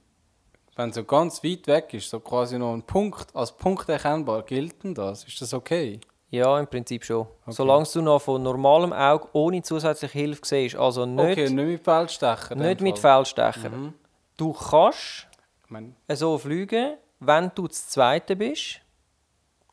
wenn 0.76 0.92
so 0.92 1.02
ganz 1.02 1.42
weit 1.42 1.66
weg 1.66 1.92
ist, 1.92 2.08
so 2.08 2.20
quasi 2.20 2.56
noch 2.56 2.72
ein 2.72 2.82
Punkt, 2.82 3.34
als 3.34 3.50
Punkt 3.50 3.88
erkennbar, 3.88 4.42
gilt 4.42 4.84
denn 4.84 4.94
das? 4.94 5.24
Ist 5.24 5.42
das 5.42 5.52
okay? 5.52 6.00
Ja, 6.30 6.58
im 6.60 6.68
Prinzip 6.68 7.04
schon. 7.04 7.26
Solange 7.48 7.86
du 7.92 8.00
noch 8.00 8.22
von 8.22 8.42
normalem 8.42 8.92
Auge 8.92 9.26
ohne 9.32 9.60
zusätzliche 9.60 10.18
Hilfe 10.18 10.40
siehst, 10.44 10.76
also 10.76 11.04
nicht, 11.04 11.32
okay, 11.32 11.50
nicht 11.50 11.54
mit 11.54 11.84
Feldstecher. 11.84 12.54
nicht 12.54 12.80
mit. 12.80 12.98
Feldstecher. 12.98 13.70
Mhm. 13.70 13.94
Du 14.36 14.52
kannst 14.52 15.26
Ich 15.64 15.70
meine, 15.70 15.94
so 16.14 16.38
fliegen, 16.38 16.94
wenn 17.26 17.50
du 17.54 17.68
das 17.68 17.88
Zweite 17.88 18.36
bist, 18.36 18.80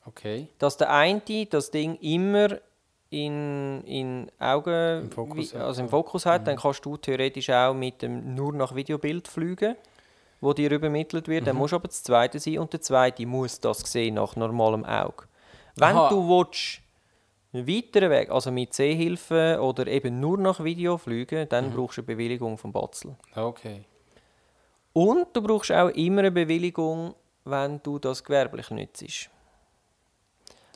okay. 0.05 0.47
dass 0.57 0.77
der 0.77 0.91
eine 0.91 1.21
das 1.49 1.71
Ding 1.71 1.95
immer 1.95 2.59
in, 3.09 3.83
in 3.85 4.31
Augen, 4.37 5.03
Im 5.03 5.11
Fokus 5.11 5.55
also 5.55 5.81
im. 5.81 5.89
Fokus 5.89 6.25
hat, 6.25 6.47
dann 6.47 6.57
kannst 6.57 6.85
du 6.85 6.95
theoretisch 6.97 7.49
auch 7.49 7.73
mit 7.73 8.01
dem 8.01 8.35
nur 8.35 8.53
nach 8.53 8.75
Videobild 8.75 9.27
fliegen, 9.27 9.75
wo 10.41 10.53
dir 10.53 10.69
übermittelt 10.71 11.27
wird. 11.27 11.47
Dann 11.47 11.55
musst 11.55 11.71
du 11.71 11.77
aber 11.77 11.87
das 11.87 12.03
Zweite 12.03 12.39
sein 12.39 12.59
und 12.59 12.71
der 12.71 12.81
Zweite 12.81 13.25
muss 13.25 13.59
das 13.59 13.79
sehen 13.79 14.15
nach 14.15 14.35
normalem 14.35 14.85
Auge. 14.85 15.25
Wenn 15.75 15.95
Aha. 15.95 16.09
du 16.09 16.27
willst, 16.27 16.81
einen 17.51 17.67
weiteren 17.67 18.11
Weg, 18.11 18.29
also 18.29 18.51
mit 18.51 18.75
Sehhilfe 18.75 19.57
oder 19.59 19.87
eben 19.87 20.19
nur 20.19 20.37
nach 20.37 20.63
Video 20.63 20.99
fliegen, 20.99 21.49
dann 21.49 21.71
brauchst 21.71 21.97
du 21.97 22.01
eine 22.01 22.07
Bewilligung 22.07 22.59
vom 22.59 22.71
Batzel. 22.71 23.15
Okay. 23.35 23.85
Und 24.93 25.27
du 25.33 25.41
brauchst 25.41 25.71
auch 25.71 25.89
immer 25.89 26.19
eine 26.19 26.31
Bewilligung, 26.31 27.15
wenn 27.45 27.81
du 27.83 27.99
das 27.99 28.23
gewerblich 28.23 28.69
nützt. 28.71 29.29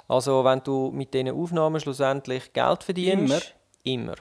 Also 0.08 0.43
wenn 0.43 0.62
du 0.63 0.91
mit 0.91 1.13
diesen 1.13 1.32
Aufnahmen 1.32 1.80
schlussendlich 1.80 2.52
Geld 2.54 2.84
verdienst. 2.84 3.56
Immer? 3.84 4.15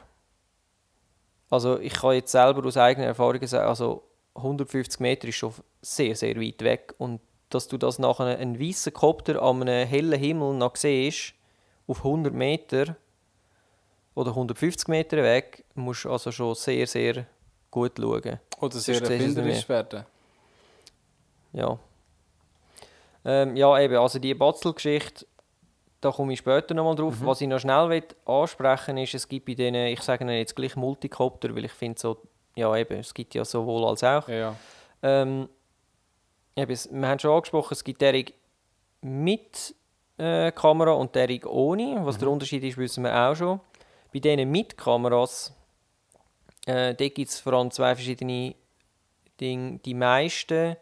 Also 1.51 1.79
ich 1.79 1.93
kann 1.93 2.15
jetzt 2.15 2.33
selber 2.33 2.67
aus 2.67 2.77
eigener 2.77 3.09
Erfahrung 3.09 3.47
sagen, 3.47 3.69
also 3.69 4.03
150 4.35 5.01
Meter 5.01 5.29
ist 5.29 5.37
schon 5.37 5.53
sehr, 5.83 6.17
sehr 6.17 6.37
weit 6.37 6.63
weg. 6.63 6.95
Und 6.99 7.21
dass 7.51 7.69
du 7.69 7.77
das 7.77 7.99
nach 7.99 8.21
einem, 8.21 8.59
weißen 8.59 8.93
Kopter 8.93 9.43
an 9.43 9.61
einem 9.61 9.87
hellen 9.87 10.19
Himmel 10.19 10.55
noch 10.55 10.77
siehst, 10.77 11.35
auf 11.87 11.99
100 11.99 12.33
Meter 12.33 12.97
oder 14.15 14.31
150 14.31 14.89
Meter 14.89 15.19
weg, 15.19 15.65
musst 15.75 16.05
du 16.05 16.11
also 16.11 16.33
schon 16.33 16.55
sehr, 16.55 16.87
sehr 16.87 17.27
gut 17.71 17.99
schauen. 17.99 18.41
Oder 18.61 18.79
sehr 18.79 19.03
erfinderisch 19.03 19.69
werden. 19.69 20.07
Ja. 21.53 21.79
Ähm, 23.25 23.57
ja, 23.57 23.79
eben, 23.81 23.97
also 23.97 24.19
die 24.19 24.35
Batzel-Geschichte, 24.35 25.27
da 26.01 26.11
komme 26.11 26.33
ich 26.33 26.41
später 26.41 26.75
nochmal 26.75 26.97
drauf. 26.97 27.15
Was 27.21 27.41
ich 27.41 27.49
noch 27.49 27.61
schnell 27.61 27.89
will 27.89 28.03
ansprechen 28.27 28.97
ist, 28.99 29.15
es 29.15 29.29
gibt 29.29 29.47
bei 29.47 29.55
denen, 29.55 29.87
ich 29.89 30.01
sage 30.03 30.25
ihnen 30.25 30.37
jetzt 30.37 30.57
gleich 30.57 30.75
Multicopter, 30.75 31.55
weil 31.55 31.65
ich 31.67 31.73
finde 31.73 32.01
so, 32.01 32.17
ja 32.57 32.75
eben, 32.77 32.99
es 32.99 33.15
gibt 33.15 33.35
ja 33.35 33.45
sowohl 33.45 33.85
als 33.85 34.03
auch. 34.03 34.27
Ja, 34.29 34.35
ja. 34.35 34.57
Ähm, 35.03 35.49
eben, 36.57 36.73
es- 36.73 36.93
wir 36.93 37.07
haben 37.09 37.19
schon 37.21 37.31
angesprochen, 37.33 37.75
es 37.75 37.85
gibt 37.85 38.01
derig 38.01 38.35
mit 39.01 39.75
äh, 40.19 40.51
Kamera 40.53 40.93
und 40.93 41.15
derig 41.15 41.47
ohne. 41.47 42.05
Was 42.05 42.19
der 42.19 42.29
Unterschied 42.29 42.63
ist, 42.65 42.77
wissen 42.77 43.05
wir 43.05 43.15
auch 43.17 43.35
schon. 43.37 43.61
Bei 44.13 44.19
denen 44.19 44.51
mit 44.51 44.77
Kameras, 44.77 45.55
äh, 46.67 46.95
da 46.95 47.09
gibt 47.09 47.31
es 47.31 47.41
vor 47.41 47.55
allem 47.55 47.71
zwei 47.71 47.95
verschiedene 47.95 48.55
Dinge. 49.41 49.79
Die 49.85 49.95
meisten, 49.95 50.77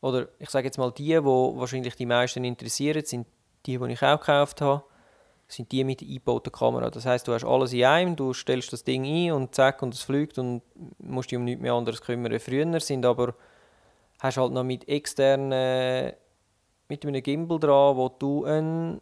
oder 0.00 0.28
ich 0.38 0.50
sage 0.50 0.66
jetzt 0.66 0.78
mal 0.78 0.92
die, 0.92 1.22
wo 1.24 1.56
wahrscheinlich 1.56 1.96
die 1.96 2.06
meisten 2.06 2.44
interessieren, 2.44 3.04
sind 3.04 3.26
die, 3.66 3.78
die 3.78 3.92
ich 3.92 4.02
auch 4.02 4.20
gekauft 4.20 4.60
habe, 4.60 4.84
sind 5.48 5.70
die 5.72 5.84
mit 5.84 6.02
eingebauter 6.02 6.50
Kamera. 6.50 6.90
Das 6.90 7.06
heißt, 7.06 7.26
du 7.26 7.32
hast 7.32 7.44
alles 7.44 7.72
in 7.72 7.84
einem, 7.84 8.16
du 8.16 8.32
stellst 8.32 8.72
das 8.72 8.84
Ding 8.84 9.04
ein 9.04 9.32
und 9.32 9.54
zack 9.54 9.82
und 9.82 9.94
es 9.94 10.02
fliegt 10.02 10.38
und 10.38 10.62
musst 10.98 11.30
dich 11.30 11.38
um 11.38 11.44
nichts 11.44 11.62
mehr 11.62 11.72
anderes 11.72 12.00
kümmern. 12.00 12.38
Früher 12.40 12.80
sind 12.80 13.06
aber 13.06 13.34
hast 14.20 14.38
halt 14.38 14.52
noch 14.52 14.64
mit 14.64 14.88
externen 14.88 16.12
mit 16.88 17.04
einem 17.04 17.22
Gimbal 17.22 17.58
dran, 17.58 17.96
wo 17.96 18.08
du 18.08 18.44
ein 18.44 19.00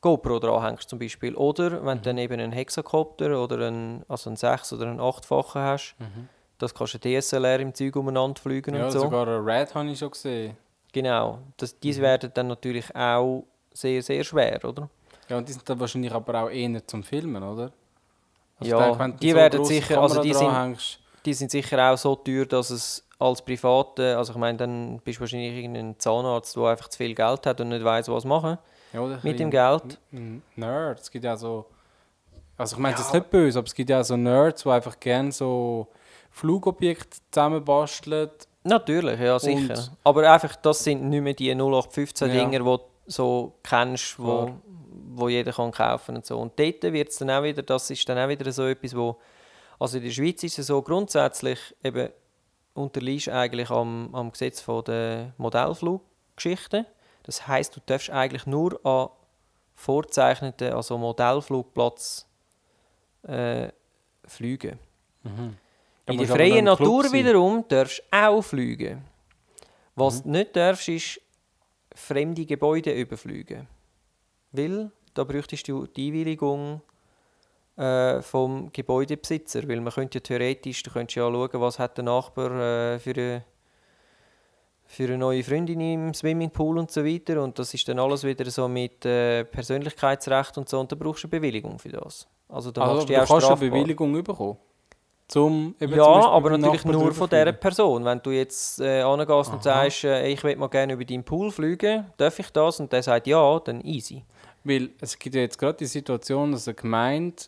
GoPro 0.00 0.38
dran 0.38 0.62
hängst 0.62 0.88
zum 0.88 0.98
Beispiel. 0.98 1.34
Oder 1.34 1.84
wenn 1.84 1.98
du 1.98 2.04
dann 2.04 2.18
eben 2.18 2.40
einen 2.40 2.52
Hexakopter 2.52 3.42
oder 3.42 3.66
einen, 3.66 4.04
also 4.08 4.30
einen 4.30 4.36
6 4.36 4.72
oder 4.74 4.86
einen 4.86 5.00
8-fachen 5.00 5.60
hast, 5.60 5.96
das 6.60 6.72
kannst 6.74 6.94
du 6.94 6.98
DSLR 6.98 7.60
im 7.60 7.74
Zeug 7.74 7.96
umeinander 7.96 8.40
fliegen 8.40 8.74
ja 8.74 8.84
und 8.86 8.90
so. 8.92 9.00
sogar 9.00 9.26
ein 9.26 9.44
Red 9.44 9.74
habe 9.74 9.88
ich 9.90 9.98
schon 9.98 10.10
gesehen. 10.10 10.56
Genau. 10.92 11.38
Das, 11.56 11.78
diese 11.78 12.02
werden 12.02 12.30
dann 12.34 12.48
natürlich 12.48 12.94
auch 12.94 13.44
sehr, 13.72 14.02
sehr 14.02 14.22
schwer, 14.24 14.60
oder? 14.64 14.88
Ja, 15.28 15.38
und 15.38 15.48
die 15.48 15.52
sind 15.52 15.68
dann 15.68 15.78
wahrscheinlich 15.78 16.12
aber 16.12 16.42
auch 16.44 16.50
eher 16.50 16.86
zum 16.86 17.02
Filmen, 17.02 17.42
oder? 17.42 17.72
Also 18.58 18.76
Ja, 18.78 18.92
du 18.92 19.12
die 19.20 19.30
so 19.30 19.36
werden 19.36 19.64
sicher- 19.64 20.00
also 20.00 20.20
Kamera 20.20 20.22
die 20.22 20.34
sind- 20.74 21.00
Die 21.24 21.34
sind 21.34 21.50
sicher 21.50 21.92
auch 21.92 21.96
so 21.98 22.14
teuer, 22.16 22.46
dass 22.46 22.70
es 22.70 23.06
als 23.18 23.42
Private, 23.42 24.16
also 24.16 24.32
ich 24.32 24.38
meine, 24.38 24.56
dann 24.58 24.98
bist 25.04 25.18
du 25.18 25.20
wahrscheinlich 25.20 25.54
irgendein 25.54 25.98
Zahnarzt, 25.98 26.56
der 26.56 26.64
einfach 26.64 26.88
zu 26.88 26.96
viel 26.96 27.14
Geld 27.14 27.46
hat 27.46 27.60
und 27.60 27.68
nicht 27.68 27.84
weiß, 27.84 28.08
was 28.08 28.24
machen 28.24 28.56
ja, 28.92 29.00
oder 29.00 29.20
mit 29.22 29.38
dem 29.38 29.50
Geld. 29.50 29.98
Nerds. 30.56 31.02
Es 31.02 31.10
gibt 31.10 31.24
ja 31.24 31.36
so. 31.36 31.66
Also 32.56 32.76
ich 32.76 32.80
meine 32.82 32.94
es 32.94 33.00
ist 33.02 33.14
nicht 33.14 33.30
böse, 33.30 33.58
aber 33.58 33.66
es 33.66 33.74
gibt 33.74 33.88
ja 33.90 34.02
so 34.02 34.16
Nerds, 34.16 34.62
die 34.62 34.68
einfach 34.70 34.98
gerne 34.98 35.30
so 35.32 35.88
Flugobjekte 36.30 37.18
zusammenbasteln. 37.30 38.30
Natürlich, 38.62 39.18
ja, 39.20 39.38
sicher. 39.38 39.74
Und- 39.74 39.92
Aber 40.04 40.30
einfach, 40.30 40.54
das 40.56 40.84
sind 40.84 41.02
nicht 41.08 41.22
mehr 41.22 41.34
die 41.34 41.54
0815 41.54 42.28
Ja. 42.28 42.34
Dinger, 42.34 42.58
die 42.58 42.64
du 42.64 42.78
so 43.06 43.54
kennst, 43.62 44.18
wo, 44.18 44.52
wo 45.12 45.28
jeder 45.28 45.52
kann 45.52 45.70
kaufen 45.72 46.16
und 46.16 46.26
so. 46.26 46.38
Und 46.38 46.58
dort 46.58 46.82
wird's 46.82 47.18
dann 47.18 47.30
auch 47.30 47.42
wieder, 47.42 47.62
das 47.62 47.90
ist 47.90 48.08
dann 48.08 48.18
auch 48.18 48.28
wieder 48.28 48.50
so 48.52 48.66
etwas, 48.66 48.94
wo, 48.94 49.16
also 49.78 49.96
in 49.98 50.04
der 50.04 50.10
Schweiz 50.10 50.42
ist 50.42 50.58
es 50.58 50.66
so 50.68 50.80
grundsätzlich 50.82 51.58
eben 51.82 52.10
unterliegst 52.74 53.28
eigentlich 53.28 53.70
am, 53.70 54.14
am 54.14 54.30
Gesetz 54.30 54.60
von 54.60 54.84
der 54.84 55.32
Modellfluggeschichte. 55.38 56.86
Das 57.24 57.46
heißt, 57.48 57.74
du 57.76 57.80
darfst 57.84 58.10
eigentlich 58.10 58.46
nur 58.46 58.78
an 58.86 59.08
vorzeichneten, 59.74 60.72
also 60.74 60.96
Modellflugplatz 60.98 62.26
äh, 63.22 63.68
fliegen. 64.26 64.78
Da 65.24 65.30
In 66.12 66.18
der 66.18 66.28
freien 66.28 66.64
Natur 66.64 67.04
sein. 67.04 67.12
wiederum 67.12 67.64
darfst 67.68 67.98
du 68.10 68.16
auch 68.16 68.42
fliegen. 68.42 69.04
Was 69.94 70.22
du 70.22 70.30
nicht 70.30 70.56
darfst, 70.56 70.88
ist 70.88 71.20
fremde 71.94 72.46
Gebäude 72.46 72.92
überfliegen. 72.92 73.66
Weil 74.52 74.90
da 75.14 75.24
bräuchtest 75.24 75.68
du 75.68 75.86
die 75.86 76.08
Einwilligung 76.08 76.80
äh, 77.76 78.22
vom 78.22 78.70
Gebäudebesitzer. 78.72 79.68
Weil 79.68 79.80
man 79.80 79.92
könnte 79.92 80.18
ja 80.18 80.22
theoretisch, 80.22 80.82
du 80.82 80.90
könntest 80.90 81.16
ja 81.16 81.30
schauen, 81.30 81.48
was 81.54 81.78
hat 81.78 81.96
der 81.96 82.04
Nachbar 82.04 82.50
äh, 82.94 82.98
für, 82.98 83.10
eine, 83.10 83.44
für 84.86 85.04
eine 85.04 85.18
neue 85.18 85.42
Freundin 85.42 85.80
im 85.80 86.14
Swimmingpool 86.14 86.78
und 86.78 86.90
so 86.90 87.04
weiter. 87.04 87.42
Und 87.42 87.58
das 87.58 87.74
ist 87.74 87.86
dann 87.88 87.98
alles 87.98 88.24
wieder 88.24 88.48
so 88.50 88.68
mit 88.68 89.04
äh, 89.04 89.44
Persönlichkeitsrecht 89.44 90.56
und 90.58 90.68
so. 90.68 90.80
Und 90.80 90.90
da 90.90 90.96
brauchst 90.96 91.24
du 91.24 91.28
eine 91.28 91.40
Bewilligung 91.40 91.78
für 91.78 91.90
das. 91.90 92.26
Also 92.48 92.70
da 92.70 92.82
Also, 92.82 92.94
machst 92.94 93.08
du 93.08 93.12
du 93.12 93.18
auch 93.22 93.26
kannst 93.28 93.32
eine 93.32 93.56
strafbar. 93.56 93.68
Bewilligung 93.70 94.22
bekommen. 94.22 94.56
Zum, 95.30 95.76
eben 95.78 95.94
Ja, 95.94 96.04
zum 96.04 96.32
aber 96.32 96.58
natürlich 96.58 96.84
nur 96.84 97.14
von 97.14 97.30
dieser 97.30 97.52
Person. 97.52 98.04
Wenn 98.04 98.20
du 98.20 98.32
jetzt 98.32 98.80
äh, 98.80 99.02
angehst 99.02 99.52
und 99.52 99.62
sagst, 99.62 100.02
äh, 100.02 100.26
ich 100.26 100.42
will 100.42 100.56
mal 100.56 100.68
gerne 100.68 100.94
über 100.94 101.04
deinen 101.04 101.22
Pool 101.22 101.52
fliegen, 101.52 102.06
darf 102.16 102.40
ich 102.40 102.50
das? 102.50 102.80
Und 102.80 102.92
der 102.92 103.00
sagt 103.00 103.28
ja, 103.28 103.60
dann 103.60 103.80
easy. 103.82 104.24
Weil 104.64 104.90
es 105.00 105.16
gibt 105.16 105.36
ja 105.36 105.42
jetzt 105.42 105.56
gerade 105.56 105.78
die 105.78 105.86
Situation, 105.86 106.50
dass 106.50 106.66
eine 106.66 106.74
Gemeinde 106.74 107.44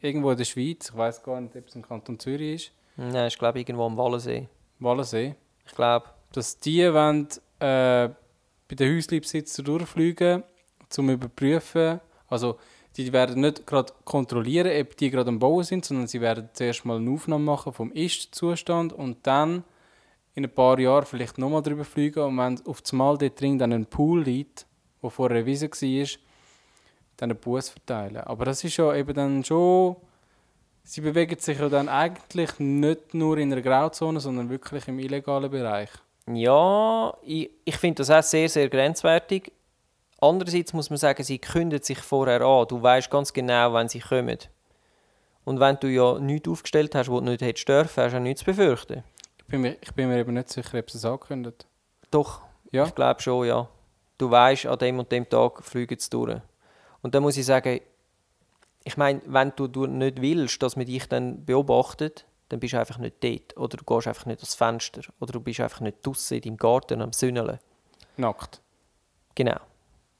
irgendwo 0.00 0.30
in 0.30 0.38
der 0.38 0.44
Schweiz, 0.44 0.88
ich 0.90 0.96
weiß 0.96 1.22
gar 1.22 1.38
nicht, 1.40 1.54
ob 1.54 1.68
es 1.68 1.74
im 1.74 1.82
Kanton 1.82 2.18
Zürich 2.18 2.54
ist, 2.54 2.72
Nein, 2.96 3.28
ich 3.28 3.38
glaube 3.38 3.58
irgendwo 3.58 3.84
am 3.84 3.96
Wallensee. 3.98 4.48
Wallensee, 4.78 5.34
Ich 5.66 5.74
glaube, 5.74 6.06
dass 6.32 6.58
die 6.58 6.90
wollen, 6.92 7.28
äh, 7.60 8.08
bei 8.68 8.74
den 8.74 8.96
Häuslebesitzern 8.96 9.66
durchfliegen, 9.66 10.42
um 10.80 10.86
zu 10.88 11.02
überprüfen, 11.02 12.00
also 12.28 12.56
die 12.96 13.12
werden 13.12 13.42
nicht 13.42 13.66
gerade 13.66 13.92
kontrollieren, 14.04 14.80
ob 14.80 14.96
die 14.96 15.10
gerade 15.10 15.28
am 15.28 15.38
Bauen 15.38 15.64
sind, 15.64 15.84
sondern 15.84 16.06
sie 16.06 16.20
werden 16.20 16.48
zuerst 16.52 16.84
mal 16.84 16.96
eine 16.96 17.10
Aufnahme 17.10 17.44
machen 17.44 17.72
vom 17.72 17.92
Ist-Zustand 17.92 18.92
und 18.92 19.26
dann 19.26 19.64
in 20.34 20.44
ein 20.44 20.50
paar 20.50 20.78
Jahren 20.78 21.04
vielleicht 21.04 21.38
nochmal 21.38 21.62
drüber 21.62 21.84
fliegen 21.84 22.20
und 22.20 22.36
wenn 22.38 22.66
auf 22.66 22.82
das 22.82 22.92
Mal 22.92 23.18
dort 23.18 23.40
drin 23.40 23.58
dann 23.58 23.72
ein 23.72 23.86
Pool 23.86 24.22
liegt, 24.22 24.66
wo 25.00 25.10
vorher 25.10 25.38
erwiesen 25.38 25.70
war, 25.70 26.06
dann 27.16 27.30
einen 27.30 27.40
Bus 27.40 27.70
verteilen. 27.70 28.18
Aber 28.18 28.44
das 28.44 28.64
ist 28.64 28.76
ja 28.76 28.94
eben 28.94 29.14
dann 29.14 29.44
schon... 29.44 29.96
Sie 30.84 31.00
bewegen 31.00 31.38
sich 31.38 31.58
ja 31.58 31.68
dann 31.68 31.88
eigentlich 31.88 32.60
nicht 32.60 33.12
nur 33.12 33.38
in 33.38 33.52
einer 33.52 33.60
Grauzone, 33.60 34.20
sondern 34.20 34.48
wirklich 34.48 34.86
im 34.86 35.00
illegalen 35.00 35.50
Bereich. 35.50 35.90
ja, 36.32 37.12
ich, 37.22 37.50
ich 37.64 37.76
finde 37.76 37.96
das 37.96 38.10
auch 38.10 38.22
sehr, 38.22 38.48
sehr 38.48 38.68
grenzwertig. 38.68 39.52
Andererseits 40.26 40.72
muss 40.72 40.90
man 40.90 40.96
sagen, 40.96 41.22
sie 41.22 41.38
kündigen 41.38 41.84
sich 41.84 41.98
vorher 41.98 42.40
an. 42.40 42.66
Du 42.68 42.82
weißt 42.82 43.10
ganz 43.10 43.32
genau, 43.32 43.72
wann 43.72 43.88
sie 43.88 44.00
kommen. 44.00 44.38
Und 45.44 45.60
wenn 45.60 45.78
du 45.78 45.86
ja 45.88 46.18
nichts 46.18 46.48
aufgestellt 46.48 46.94
hast, 46.94 47.08
was 47.08 47.20
du 47.20 47.24
nicht 47.24 47.42
hättest 47.42 47.68
dürfen, 47.68 48.02
hast 48.02 48.12
du 48.12 48.16
auch 48.16 48.22
nichts 48.22 48.40
zu 48.40 48.46
befürchten. 48.46 49.04
Ich 49.38 49.44
bin 49.44 49.60
mir, 49.60 49.76
ich 49.80 49.94
bin 49.94 50.08
mir 50.08 50.18
eben 50.18 50.34
nicht 50.34 50.48
sicher, 50.48 50.78
ob 50.78 50.90
sie 50.90 50.98
es 50.98 51.04
angekündigt 51.04 51.66
Doch, 52.10 52.40
Ja? 52.72 52.86
Ich 52.86 52.94
glaube 52.94 53.20
schon, 53.22 53.46
ja. 53.46 53.68
Du 54.18 54.30
weißt, 54.30 54.66
an 54.66 54.78
dem 54.78 54.98
und 54.98 55.12
dem 55.12 55.28
Tag 55.28 55.62
fliegen 55.62 55.98
sie 55.98 56.10
durch. 56.10 56.40
Und 57.02 57.14
dann 57.14 57.22
muss 57.22 57.36
ich 57.36 57.46
sagen, 57.46 57.80
ich 58.82 58.96
meine, 58.96 59.20
wenn 59.26 59.52
du, 59.54 59.68
du 59.68 59.86
nicht 59.86 60.20
willst, 60.20 60.62
dass 60.62 60.74
man 60.76 60.86
dich 60.86 61.06
dann 61.08 61.44
beobachtet, 61.44 62.26
dann 62.48 62.60
bist 62.60 62.74
du 62.74 62.80
einfach 62.80 62.98
nicht 62.98 63.22
dort. 63.22 63.56
Oder 63.56 63.76
du 63.76 63.84
gehst 63.84 64.08
einfach 64.08 64.26
nicht 64.26 64.40
ans 64.40 64.54
Fenster. 64.54 65.02
Oder 65.20 65.32
du 65.32 65.40
bist 65.40 65.60
einfach 65.60 65.80
nicht 65.80 66.04
draußen 66.04 66.36
in 66.36 66.42
deinem 66.42 66.56
Garten 66.56 67.02
am 67.02 67.12
Sünneln. 67.12 67.58
Nackt. 68.16 68.60
Genau. 69.34 69.58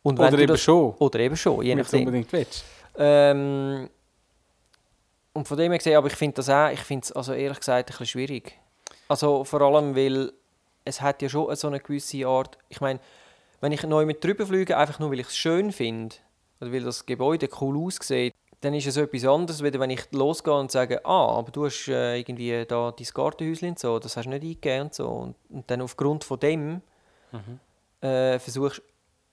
Und 0.07 0.21
Oder 0.21 0.38
eben 0.38 0.47
das, 0.47 0.61
schon, 0.61 0.95
Oder 0.99 1.19
eben 1.19 1.37
schon, 1.37 1.64
je 1.64 1.75
nachdem. 1.75 1.99
unbedingt 2.07 2.33
willst. 2.33 2.64
Ähm, 2.97 3.90
und 5.33 5.49
von 5.49 5.57
dem 5.59 5.73
her 5.73 5.79
gesehen, 5.79 5.97
aber 5.97 6.07
ich 6.07 6.14
finde 6.14 6.37
das 6.37 6.49
auch, 6.49 6.71
ich 6.71 6.79
finde 6.79 7.07
es 7.07 7.11
also 7.11 7.33
ehrlich 7.33 7.59
gesagt 7.59 7.88
ein 7.88 7.90
bisschen 7.90 8.07
schwierig. 8.07 8.57
Also 9.09 9.42
vor 9.42 9.62
allem, 9.62 9.97
weil 9.97 10.33
es 10.85 11.01
hat 11.01 11.23
ja 11.23 11.29
schon 11.29 11.53
so 11.57 11.66
eine 11.66 11.81
gewisse 11.81 12.25
Art, 12.25 12.57
ich 12.69 12.81
meine, 12.81 13.01
wenn 13.61 13.73
ich 13.73 13.83
neu 13.83 14.07
mit 14.07 14.23
drüber 14.23 14.47
fliege, 14.47 14.77
einfach 14.77 15.01
nur 15.01 15.11
weil 15.11 15.19
ich 15.19 15.27
es 15.27 15.37
schön 15.37 15.73
finde, 15.73 16.14
oder 16.61 16.73
weil 16.73 16.85
das 16.85 17.05
Gebäude 17.05 17.49
cool 17.61 17.77
aussieht, 17.77 18.33
dann 18.61 18.75
ist 18.75 18.87
es 18.87 18.97
etwas 18.97 19.25
anderes, 19.25 19.61
als 19.61 19.81
wenn 19.81 19.90
ich 19.90 20.12
losgehe 20.12 20.55
und 20.55 20.71
sage, 20.71 21.05
ah, 21.05 21.37
aber 21.37 21.51
du 21.51 21.64
hast 21.64 21.88
äh, 21.88 22.16
irgendwie 22.16 22.64
da 22.64 22.92
dein 22.92 23.09
Gartenhäuschen 23.12 23.71
und 23.71 23.79
so, 23.81 23.99
das 23.99 24.16
hast 24.16 24.27
du 24.27 24.31
nicht 24.31 24.45
eingegeben 24.45 24.83
und 24.83 24.95
so. 24.95 25.09
Und, 25.09 25.35
und 25.51 25.69
dann 25.69 25.81
aufgrund 25.83 26.23
von 26.23 26.38
dem 26.38 26.81
äh, 28.01 28.38
versuchst 28.38 28.83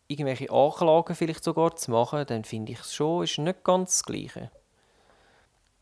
irgendwelche 0.08 0.52
Anklagen 0.52 1.16
vielleicht 1.16 1.44
sogar 1.44 1.76
zu 1.76 1.92
machen, 1.92 2.26
dann 2.28 2.44
finde 2.44 2.74
ich 2.74 2.80
es 2.80 2.94
schon, 2.94 3.24
ist 3.24 3.38
nicht 3.38 3.64
ganz 3.64 3.92
das 3.92 4.04
Gleiche. 4.04 4.52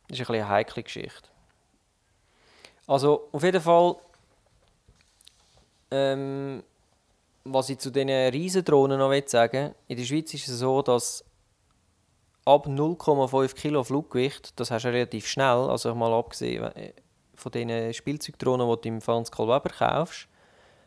Das 0.08 0.20
ist 0.20 0.30
ein 0.30 0.36
eine 0.36 0.50
heikle 0.50 0.84
Geschichte. 0.84 1.30
Also, 2.88 3.30
auf 3.32 3.44
jeden 3.44 3.62
Fall, 3.62 3.96
ähm, 5.92 6.64
was 7.44 7.70
ich 7.70 7.80
zu 7.80 7.92
diesen 7.92 8.10
Riesendrohnen 8.10 9.00
noch 9.00 9.10
will 9.10 9.28
sagen 9.28 9.74
in 9.88 9.98
der 9.98 10.04
Schweiz 10.04 10.34
ist 10.34 10.48
es 10.48 10.60
so, 10.60 10.82
dass 10.82 11.24
ab 12.46 12.68
0,5 12.68 13.56
Kilo 13.56 13.84
Fluggewicht, 13.84 14.60
das 14.60 14.72
hast 14.72 14.84
du 14.84 14.90
relativ 14.90 15.28
schnell, 15.28 15.70
also 15.70 15.94
mal 15.96 16.14
abgesehen 16.14 16.64
äh, 16.76 16.94
von 17.36 17.52
diesen 17.52 17.94
Spielzeugdrohnen, 17.94 18.68
die 18.70 18.82
du 18.82 18.88
im 18.90 19.02
Franz 19.02 19.32
Karl 19.32 19.48
Weber 19.48 19.70
kaufst, 19.70 20.28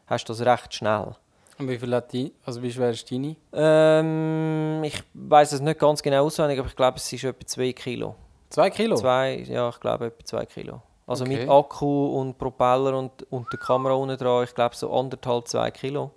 hast 0.06 0.28
du 0.28 0.32
das 0.32 0.44
recht 0.44 0.74
schnell. 0.74 1.16
Und 1.58 1.68
wie 1.68 1.78
viel 1.78 1.94
hat 1.94 2.12
die, 2.12 2.32
also 2.44 2.62
wie 2.62 2.72
schwer 2.72 2.90
ist 2.90 3.10
deine? 3.10 3.36
Ähm, 3.52 4.82
ich 4.84 5.02
weiß 5.14 5.52
es 5.52 5.60
nicht 5.60 5.78
ganz 5.78 6.02
genau 6.02 6.24
auswendig, 6.24 6.58
aber 6.58 6.68
ich 6.68 6.76
glaube, 6.76 6.96
es 6.96 7.12
ist 7.12 7.24
etwa 7.24 7.46
2 7.46 7.72
Kilo. 7.72 8.14
Zwei 8.50 8.70
Kilo? 8.70 8.96
Zwei, 8.96 9.44
ja, 9.48 9.68
ich 9.68 9.80
glaube 9.80 10.06
etwa 10.06 10.24
2 10.24 10.46
Kilo. 10.46 10.82
Also 11.06 11.24
Okay. 11.24 11.38
mit 11.40 11.48
Akku 11.48 12.18
und 12.20 12.38
Propeller 12.38 12.98
und, 12.98 13.30
und 13.30 13.52
der 13.52 13.58
Kamera 13.60 13.94
unten 13.94 14.16
dran, 14.16 14.44
ich 14.44 14.54
glaube 14.54 14.74
so 14.74 14.92
anderthalb, 14.92 15.46
2 15.46 15.70
Kilo. 15.70 16.10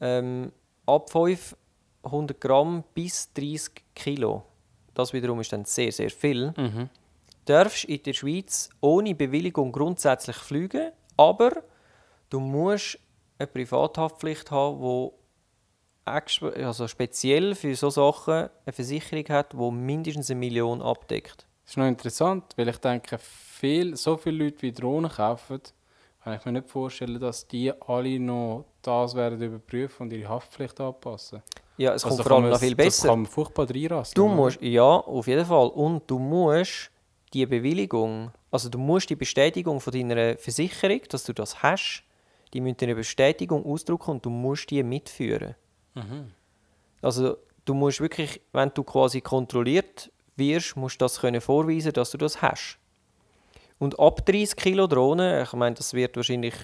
Ähm, 0.00 0.52
ab 0.86 1.10
500 1.10 2.40
Gramm 2.40 2.84
bis 2.94 3.32
30 3.32 3.70
Kilo. 3.94 4.42
Das 4.94 5.12
wiederum 5.12 5.40
ist 5.40 5.52
dann 5.52 5.64
sehr, 5.64 5.90
sehr 5.92 6.10
viel. 6.10 6.52
Mhm. 6.56 6.88
darfst 7.46 7.84
in 7.84 8.02
der 8.02 8.12
Schweiz 8.12 8.68
ohne 8.80 9.14
Bewilligung 9.14 9.70
grundsätzlich 9.72 10.36
fliegen, 10.36 10.90
aber 11.16 11.62
du 12.28 12.40
musst 12.40 12.98
eine 13.38 13.46
Privathaftpflicht 13.46 14.50
haben, 14.50 14.80
die 14.80 16.10
exp- 16.10 16.62
also 16.64 16.88
speziell 16.88 17.54
für 17.54 17.74
so 17.74 17.90
Sachen 17.90 18.34
eine 18.64 18.72
Versicherung 18.72 19.24
hat, 19.28 19.52
die 19.52 19.70
mindestens 19.70 20.30
eine 20.30 20.40
Million 20.40 20.82
abdeckt. 20.82 21.46
Das 21.64 21.72
ist 21.72 21.76
noch 21.78 21.86
interessant, 21.86 22.44
weil 22.56 22.68
ich 22.68 22.78
denke, 22.78 23.18
viel, 23.18 23.96
so 23.96 24.16
viele 24.16 24.44
Leute 24.44 24.62
wie 24.62 24.72
Drohnen 24.72 25.10
kaufen, 25.10 25.60
kann 26.22 26.34
ich 26.34 26.44
mir 26.44 26.52
nicht 26.52 26.68
vorstellen, 26.68 27.20
dass 27.20 27.46
die 27.46 27.72
alle 27.86 28.18
noch 28.20 28.64
das 28.82 29.14
werden 29.14 29.40
überprüfen 29.40 30.04
und 30.04 30.12
ihre 30.12 30.28
Haftpflicht 30.28 30.80
anpassen. 30.80 31.42
Ja, 31.76 31.92
es 31.92 32.04
Also 32.04 32.16
kommt 32.16 32.28
vor 32.28 32.36
allem 32.38 32.50
noch 32.50 32.58
viel 32.58 32.74
Das 32.74 32.84
besser. 32.86 33.08
kann 33.08 33.22
man 33.22 33.26
furchtbar 33.26 33.68
reinrasten. 33.68 34.14
Du 34.14 34.28
musst, 34.28 34.60
ja, 34.62 34.82
auf 34.82 35.26
jeden 35.26 35.44
Fall. 35.44 35.68
Und 35.68 36.08
du 36.10 36.18
musst 36.18 36.90
die 37.32 37.44
Bewilligung, 37.46 38.30
also 38.50 38.68
du 38.68 38.78
musst 38.78 39.10
die 39.10 39.16
Bestätigung 39.16 39.80
von 39.80 39.92
deiner 39.92 40.38
Versicherung, 40.38 41.00
dass 41.10 41.24
du 41.24 41.32
das 41.32 41.62
hast, 41.62 42.02
die 42.56 42.62
müssen 42.62 42.78
eine 42.80 42.94
Bestätigung 42.94 43.66
ausdrucken 43.66 44.12
und 44.12 44.24
du 44.24 44.30
musst 44.30 44.70
die 44.70 44.82
mitführen. 44.82 45.54
Mhm. 45.92 46.32
Also 47.02 47.36
du 47.66 47.74
musst 47.74 48.00
wirklich, 48.00 48.40
wenn 48.54 48.70
du 48.72 48.82
quasi 48.82 49.20
kontrolliert 49.20 50.10
wirst, 50.36 50.74
musst 50.74 50.98
du 50.98 51.04
das 51.04 51.20
können 51.20 51.42
vorweisen, 51.42 51.92
dass 51.92 52.12
du 52.12 52.16
das 52.16 52.40
hast. 52.40 52.78
Und 53.78 54.00
ab 54.00 54.24
30 54.24 54.56
Kilo 54.56 54.86
Drohnen, 54.86 55.42
ich 55.42 55.52
meine, 55.52 55.74
das 55.74 55.92
wird 55.92 56.16
wahrscheinlich 56.16 56.54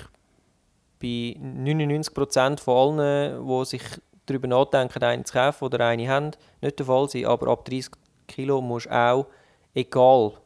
bei 0.99 1.37
99% 1.39 2.59
von 2.59 2.99
allen, 2.99 3.47
die 3.47 3.65
sich 3.67 3.83
darüber 4.25 4.49
nachdenken, 4.49 5.03
eine 5.03 5.25
zu 5.25 5.35
kaufen 5.35 5.65
oder 5.65 5.87
eine 5.87 6.09
haben, 6.09 6.31
nicht 6.63 6.79
der 6.79 6.87
Fall 6.87 7.07
sein. 7.11 7.27
Aber 7.27 7.49
ab 7.49 7.67
30 7.67 7.93
Kilo 8.29 8.63
musst 8.63 8.87
du 8.87 8.97
auch, 8.97 9.27
egal 9.75 10.39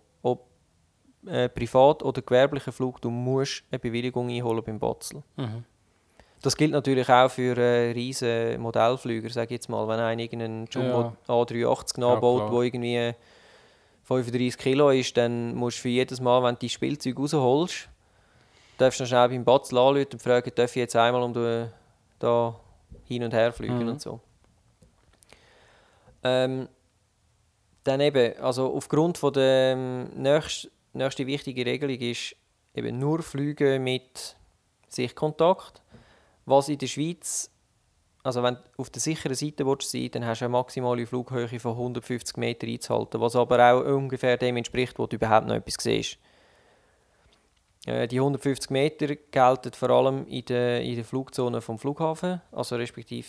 äh, 1.26 1.48
privat 1.48 2.02
oder 2.02 2.22
gewerblicher 2.22 2.72
Flug, 2.72 3.00
du 3.00 3.10
musst 3.10 3.64
eine 3.70 3.78
Bewilligung 3.78 4.28
einholen 4.28 4.62
beim 4.64 4.78
Batzel. 4.78 5.22
Mhm. 5.36 5.64
Das 6.42 6.56
gilt 6.56 6.72
natürlich 6.72 7.08
auch 7.08 7.28
für 7.30 7.56
äh, 7.56 7.90
riesen 7.92 8.60
Modellflüger, 8.60 9.30
sage 9.30 9.54
jetzt 9.54 9.68
mal. 9.68 9.88
Wenn 9.88 9.98
einer 9.98 10.20
irgendeinen 10.22 10.66
Jumbo 10.70 11.12
A380 11.28 11.98
nachbaut, 12.00 12.46
klar. 12.46 12.50
der 12.50 12.60
irgendwie 12.62 13.14
35 14.04 14.56
Kilo 14.58 14.90
ist, 14.90 15.16
dann 15.16 15.54
musst 15.54 15.78
du 15.78 15.82
für 15.82 15.88
jedes 15.88 16.20
Mal, 16.20 16.42
wenn 16.42 16.54
du 16.54 16.60
die 16.60 16.68
Spielzeug 16.68 17.18
rausholst, 17.18 17.88
darfst 18.78 19.00
du 19.00 19.04
noch 19.04 19.08
schnell 19.08 19.28
beim 19.30 19.44
Batzel 19.44 19.78
anrufen 19.78 20.06
und 20.12 20.22
fragen, 20.22 20.52
darf 20.54 20.70
ich 20.70 20.76
jetzt 20.76 20.94
einmal 20.94 21.22
um 21.22 21.32
die, 21.32 21.66
da 22.20 22.54
hin 23.06 23.24
und 23.24 23.32
her 23.34 23.52
fliegen 23.52 23.78
Mhm. 23.82 23.88
und 23.88 24.00
so. 24.00 24.20
Ähm, 26.22 26.68
dann 27.84 28.00
eben, 28.00 28.36
also 28.40 28.72
aufgrund 28.74 29.18
von 29.18 29.32
der 29.32 29.72
ähm, 29.72 30.08
nächst, 30.96 31.18
nächste 31.18 31.26
wichtige 31.26 31.66
Regelung 31.66 31.98
ist 31.98 32.37
eben 32.74 32.98
nur 32.98 33.22
Flüge 33.22 33.78
mit 33.78 34.37
Sichtkontakt. 34.88 35.82
Was 36.44 36.68
in 36.68 36.78
der 36.78 36.87
Schweiz, 36.87 37.50
also 38.22 38.42
wenn 38.42 38.54
du 38.54 38.61
auf 38.76 38.90
der 38.90 39.00
sicheren 39.00 39.35
Seite 39.35 39.66
willst 39.66 39.90
sein 39.90 40.11
dann 40.12 40.24
hast 40.24 40.40
du 40.40 40.44
eine 40.44 40.52
maximale 40.52 41.06
Flughöhe 41.06 41.61
von 41.61 41.72
150 41.72 42.37
Meter 42.37 42.66
einzuhalten, 42.66 43.20
was 43.20 43.37
aber 43.37 43.72
auch 43.72 43.85
ungefähr 43.85 44.37
dem 44.37 44.56
entspricht, 44.56 44.98
wo 44.98 45.06
du 45.06 45.16
überhaupt 45.16 45.46
noch 45.46 45.56
etwas 45.56 45.76
siehst. 45.80 46.18
Äh, 47.87 48.09
die 48.09 48.18
150 48.18 48.70
Meter 48.70 49.14
gelten 49.16 49.72
vor 49.72 49.90
allem 49.90 50.26
in 50.26 50.44
der, 50.44 50.82
in 50.82 50.96
der 50.96 51.04
Flugzone 51.04 51.61
vom 51.61 51.78
Flughafen, 51.78 52.40
also 52.52 52.76
respektive 52.76 53.28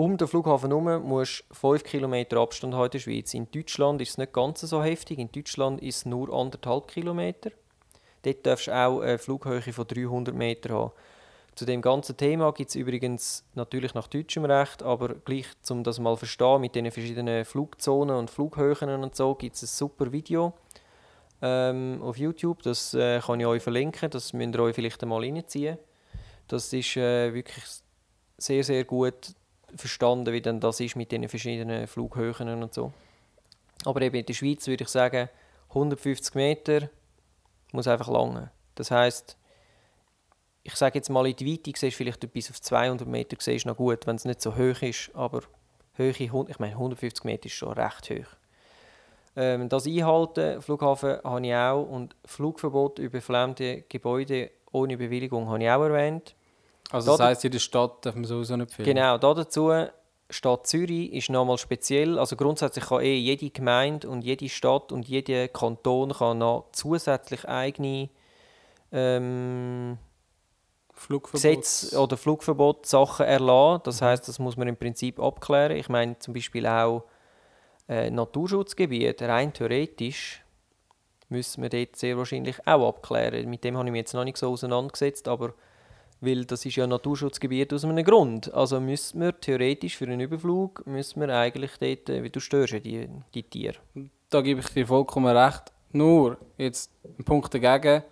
um 0.00 0.16
den 0.16 0.28
Flughafen 0.28 0.70
herum 0.70 1.06
musst 1.06 1.44
du 1.50 1.54
5 1.54 1.84
Kilometer 1.84 2.38
Abstand 2.38 2.72
haben 2.72 2.86
in 2.86 2.90
der 2.92 2.98
Schweiz. 3.00 3.34
In 3.34 3.50
Deutschland 3.50 4.00
ist 4.00 4.10
es 4.10 4.18
nicht 4.18 4.32
ganz 4.32 4.60
so 4.60 4.82
heftig. 4.82 5.18
In 5.18 5.30
Deutschland 5.30 5.82
ist 5.82 5.96
es 5.96 6.06
nur 6.06 6.30
1,5 6.30 6.86
Kilometer. 6.86 7.50
Dort 8.22 8.46
darfst 8.46 8.68
du 8.68 8.72
auch 8.72 9.00
eine 9.00 9.18
Flughöhe 9.18 9.60
von 9.60 9.86
300 9.86 10.34
Meter 10.34 10.74
haben. 10.74 10.92
Zu 11.54 11.66
dem 11.66 11.82
ganzen 11.82 12.16
Thema 12.16 12.50
gibt 12.52 12.70
es 12.70 12.76
übrigens 12.76 13.44
natürlich 13.54 13.92
nach 13.92 14.06
deutschem 14.06 14.46
Recht, 14.46 14.82
aber 14.82 15.16
gleich, 15.16 15.48
um 15.68 15.84
das 15.84 15.98
mal 15.98 16.14
zu 16.14 16.20
verstehen, 16.20 16.62
mit 16.62 16.74
den 16.74 16.90
verschiedenen 16.90 17.44
Flugzonen 17.44 18.16
und 18.16 18.30
Flughöhen 18.30 19.02
und 19.02 19.14
so, 19.14 19.34
gibt 19.34 19.56
es 19.56 19.64
ein 19.64 19.66
super 19.66 20.10
Video 20.12 20.54
ähm, 21.42 22.00
auf 22.02 22.16
YouTube. 22.16 22.62
Das 22.62 22.94
äh, 22.94 23.20
kann 23.20 23.40
ich 23.40 23.46
euch 23.46 23.62
verlinken, 23.62 24.08
das 24.08 24.32
müsst 24.32 24.54
ihr 24.54 24.60
euch 24.60 24.74
vielleicht 24.74 25.02
einmal 25.02 25.20
reinziehen. 25.20 25.76
Das 26.48 26.72
ist 26.72 26.96
äh, 26.96 27.34
wirklich 27.34 27.64
sehr, 28.38 28.64
sehr 28.64 28.84
gut 28.84 29.34
verstanden, 29.76 30.32
wie 30.32 30.40
denn 30.40 30.60
das 30.60 30.80
ist 30.80 30.96
mit 30.96 31.12
den 31.12 31.28
verschiedenen 31.28 31.86
Flughöhen 31.86 32.62
und 32.62 32.74
so. 32.74 32.92
Aber 33.84 34.02
eben 34.02 34.16
in 34.16 34.26
der 34.26 34.34
Schweiz 34.34 34.66
würde 34.66 34.84
ich 34.84 34.90
sagen, 34.90 35.28
150 35.70 36.34
Meter 36.34 36.90
muss 37.72 37.86
einfach 37.86 38.08
lange. 38.08 38.50
Das 38.74 38.90
heißt, 38.90 39.36
ich 40.62 40.74
sage 40.74 40.98
jetzt 40.98 41.08
mal 41.08 41.26
in 41.26 41.36
die 41.36 41.52
Weite 41.52 41.72
siehst 41.76 41.96
vielleicht 41.96 42.32
bis 42.32 42.50
auf 42.50 42.60
200 42.60 43.06
Meter 43.08 43.36
siehst 43.38 43.66
noch 43.66 43.76
gut, 43.76 44.06
wenn 44.06 44.16
es 44.16 44.24
nicht 44.24 44.42
so 44.42 44.56
hoch 44.56 44.82
ist, 44.82 45.10
aber 45.14 45.42
Höhe, 45.94 46.10
ich 46.10 46.58
meine 46.58 46.72
150 46.72 47.24
Meter 47.24 47.46
ist 47.46 47.52
schon 47.52 47.72
recht 47.72 48.10
hoch. 48.10 48.36
Ähm, 49.36 49.68
das 49.68 49.86
Einhalten, 49.86 50.60
Flughafen 50.60 51.18
habe 51.22 51.46
ich 51.46 51.54
auch 51.54 51.82
und 51.82 52.16
Flugverbot 52.24 52.98
über 52.98 53.20
fremde 53.20 53.82
Gebäude 53.88 54.50
ohne 54.72 54.96
Bewilligung 54.96 55.48
habe 55.48 55.62
ich 55.62 55.70
auch 55.70 55.82
erwähnt. 55.82 56.34
Also 56.90 57.16
das 57.16 57.20
heisst, 57.20 57.44
der 57.44 57.58
Stadt 57.58 58.04
darf 58.04 58.14
man 58.14 58.24
sowieso 58.24 58.56
nicht 58.56 58.72
filmen? 58.72 58.94
Genau, 58.94 59.18
dazu 59.18 59.72
Stadt 60.30 60.66
Zürich 60.66 61.12
ist 61.12 61.30
nochmal 61.30 61.58
speziell. 61.58 62.18
Also 62.18 62.36
grundsätzlich 62.36 62.86
kann 62.86 63.02
eh 63.02 63.16
jede 63.16 63.50
Gemeinde 63.50 64.08
und 64.08 64.22
jede 64.22 64.48
Stadt 64.48 64.92
und 64.92 65.08
jeder 65.08 65.48
Kanton 65.48 66.12
kann 66.12 66.38
noch 66.38 66.68
zusätzlich 66.72 67.48
eigene 67.48 68.08
ähm, 68.92 69.98
Gesetze 71.32 71.98
oder 71.98 72.16
Flugverbot 72.16 72.86
Sachen 72.86 73.26
erlassen. 73.26 73.82
Das 73.84 74.00
mhm. 74.00 74.06
heißt, 74.06 74.28
das 74.28 74.38
muss 74.38 74.56
man 74.56 74.68
im 74.68 74.76
Prinzip 74.76 75.18
abklären. 75.18 75.76
Ich 75.76 75.88
meine 75.88 76.18
zum 76.18 76.34
Beispiel 76.34 76.66
auch 76.66 77.04
äh, 77.88 78.10
Naturschutzgebiete, 78.10 79.28
rein 79.28 79.52
theoretisch 79.52 80.44
müssen 81.28 81.62
wir 81.62 81.70
dort 81.70 81.96
sehr 81.96 82.18
wahrscheinlich 82.18 82.56
auch 82.66 82.88
abklären. 82.88 83.48
Mit 83.48 83.64
dem 83.64 83.76
habe 83.76 83.88
ich 83.88 83.92
mich 83.92 84.00
jetzt 84.00 84.14
noch 84.14 84.24
nicht 84.24 84.36
so 84.36 84.50
auseinandergesetzt, 84.50 85.28
aber 85.28 85.54
weil 86.20 86.44
das 86.44 86.64
ist 86.66 86.76
ja 86.76 86.84
ein 86.84 86.90
Naturschutzgebiet 86.90 87.72
aus 87.72 87.84
einem 87.84 88.04
Grund. 88.04 88.52
Also 88.52 88.80
müssen 88.80 89.20
wir 89.20 89.38
theoretisch 89.38 89.96
für 89.96 90.04
einen 90.04 90.20
Überflug 90.20 90.86
müssen 90.86 91.20
wir 91.20 91.34
eigentlich 91.34 91.72
dort, 91.78 92.08
äh, 92.08 92.22
wie 92.22 92.30
du 92.30 92.40
störst 92.40 92.74
die, 92.84 93.08
die 93.34 93.42
Tiere. 93.42 93.76
Da 94.28 94.40
gebe 94.40 94.60
ich 94.60 94.68
dir 94.68 94.86
vollkommen 94.86 95.36
recht. 95.36 95.72
Nur, 95.92 96.38
jetzt 96.56 96.90
ein 97.04 97.24
Punkt 97.24 97.52
dagegen, 97.52 98.04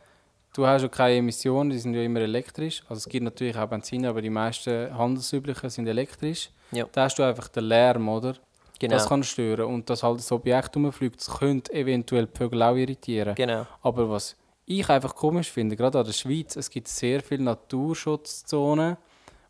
du 0.55 0.67
hast 0.67 0.83
ja 0.83 0.89
keine 0.89 1.17
Emissionen, 1.17 1.71
die 1.71 1.79
sind 1.79 1.95
ja 1.95 2.03
immer 2.03 2.21
elektrisch. 2.21 2.83
Also 2.89 2.99
es 2.99 3.09
gibt 3.09 3.25
natürlich 3.25 3.57
auch 3.57 3.69
Benzin, 3.69 4.05
aber 4.07 4.21
die 4.21 4.31
meisten 4.31 4.97
handelsüblichen 4.97 5.71
sind 5.71 5.87
elektrisch. 5.87 6.51
Ja. 6.73 6.87
Da 6.91 7.05
hast 7.05 7.19
du 7.19 7.23
einfach 7.23 7.49
den 7.49 7.65
Lärm, 7.65 8.09
oder? 8.09 8.35
Genau. 8.79 8.95
Das 8.95 9.09
kann 9.09 9.23
stören. 9.23 9.67
Und 9.67 9.91
dass 9.91 10.03
halt 10.03 10.19
das 10.19 10.31
Objekt 10.33 10.77
rumfliegt, 10.77 11.21
das 11.21 11.39
könnte 11.39 11.73
eventuell 11.73 12.27
die 12.27 12.37
Vögel 12.37 12.63
auch 12.63 12.77
irritieren. 12.77 13.35
Genau. 13.35 13.67
Aber 13.83 14.09
was 14.09 14.37
ich 14.69 14.89
einfach 14.89 15.15
komisch 15.15 15.51
finde, 15.51 15.77
gerade 15.77 15.99
an 15.99 16.05
der 16.05 16.13
Schweiz, 16.13 16.57
es 16.57 16.69
gibt 16.71 16.89
sehr 16.89 17.23
viele 17.23 17.45
Naturschutzzonen, 17.45 18.97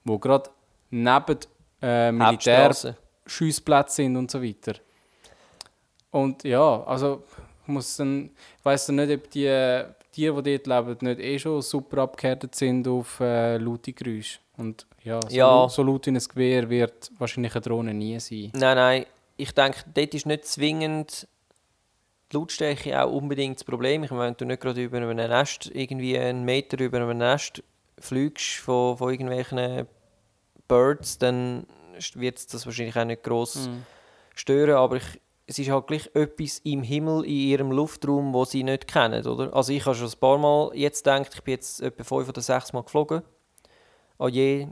wo 0.04 0.18
gerade 0.18 0.50
neben 0.90 1.38
äh, 1.82 2.12
Militärschussplätzen 2.12 4.04
sind 4.04 4.16
und 4.16 4.30
so 4.30 4.42
weiter. 4.42 4.74
Und 6.10 6.44
ja, 6.44 6.82
also 6.84 7.24
muss 7.66 7.96
dann, 7.96 8.30
ich 8.58 8.64
weiß 8.64 8.88
nicht, 8.88 9.10
ob 9.12 9.30
die 9.30 9.84
Tiere, 10.12 10.42
die 10.42 10.58
dort 10.58 10.86
leben, 10.86 11.08
nicht 11.08 11.20
eh 11.20 11.38
schon 11.38 11.62
super 11.62 12.02
abgehärtet 12.02 12.54
sind 12.54 12.88
auf 12.88 13.20
äh, 13.20 13.58
laute 13.58 13.92
Geräusche. 13.92 14.38
Und 14.56 14.86
ja 15.04 15.20
so, 15.22 15.36
ja, 15.36 15.68
so 15.68 15.82
laut 15.82 16.06
wie 16.06 16.10
ein 16.10 16.18
Gewehr 16.18 16.68
wird 16.70 17.10
wahrscheinlich 17.18 17.54
eine 17.54 17.60
Drohne 17.60 17.94
nie 17.94 18.18
sein. 18.18 18.50
Nein, 18.54 18.76
nein, 18.76 19.06
ich 19.36 19.52
denke, 19.52 19.84
dort 19.94 20.14
ist 20.14 20.26
nicht 20.26 20.46
zwingend 20.46 21.28
die 22.30 22.36
Lautstärke 22.36 23.02
auch 23.02 23.10
unbedingt 23.10 23.56
das 23.56 23.64
Problem. 23.64 24.04
Ich 24.04 24.10
meine, 24.10 24.26
wenn 24.26 24.36
du 24.36 24.44
nicht 24.44 24.60
gerade 24.60 24.82
über 24.82 24.98
einem 24.98 25.16
Nest, 25.16 25.70
irgendwie 25.72 26.18
einen 26.18 26.44
Meter 26.44 26.78
über 26.80 26.98
einem 26.98 27.16
Nest 27.16 27.62
fliegst 27.98 28.56
von, 28.58 28.96
von 28.96 29.10
irgendwelchen 29.10 29.86
Birds, 30.66 31.18
dann 31.18 31.66
wird 32.14 32.52
das 32.52 32.66
wahrscheinlich 32.66 32.96
auch 32.96 33.04
nicht 33.04 33.22
gross 33.22 33.68
mm. 33.68 33.82
stören. 34.34 34.76
Aber 34.76 34.96
ich, 34.96 35.20
es 35.46 35.58
ist 35.58 35.70
halt 35.70 35.86
gleich 35.86 36.10
etwas 36.14 36.60
im 36.64 36.82
Himmel, 36.82 37.24
in 37.24 37.30
ihrem 37.30 37.72
Luftraum, 37.72 38.34
wo 38.34 38.44
sie 38.44 38.62
nicht 38.62 38.86
kennen, 38.86 39.26
oder? 39.26 39.54
Also 39.54 39.72
ich 39.72 39.84
habe 39.86 39.96
schon 39.96 40.08
ein 40.08 40.20
paar 40.20 40.38
Mal 40.38 40.70
jetzt 40.74 41.04
gedacht, 41.04 41.34
ich 41.34 41.42
bin 41.42 41.52
jetzt 41.52 41.80
etwa 41.80 42.04
fünf 42.04 42.28
oder 42.28 42.42
sechs 42.42 42.72
Mal 42.72 42.82
geflogen. 42.82 43.22
An 44.18 44.32
je 44.32 44.68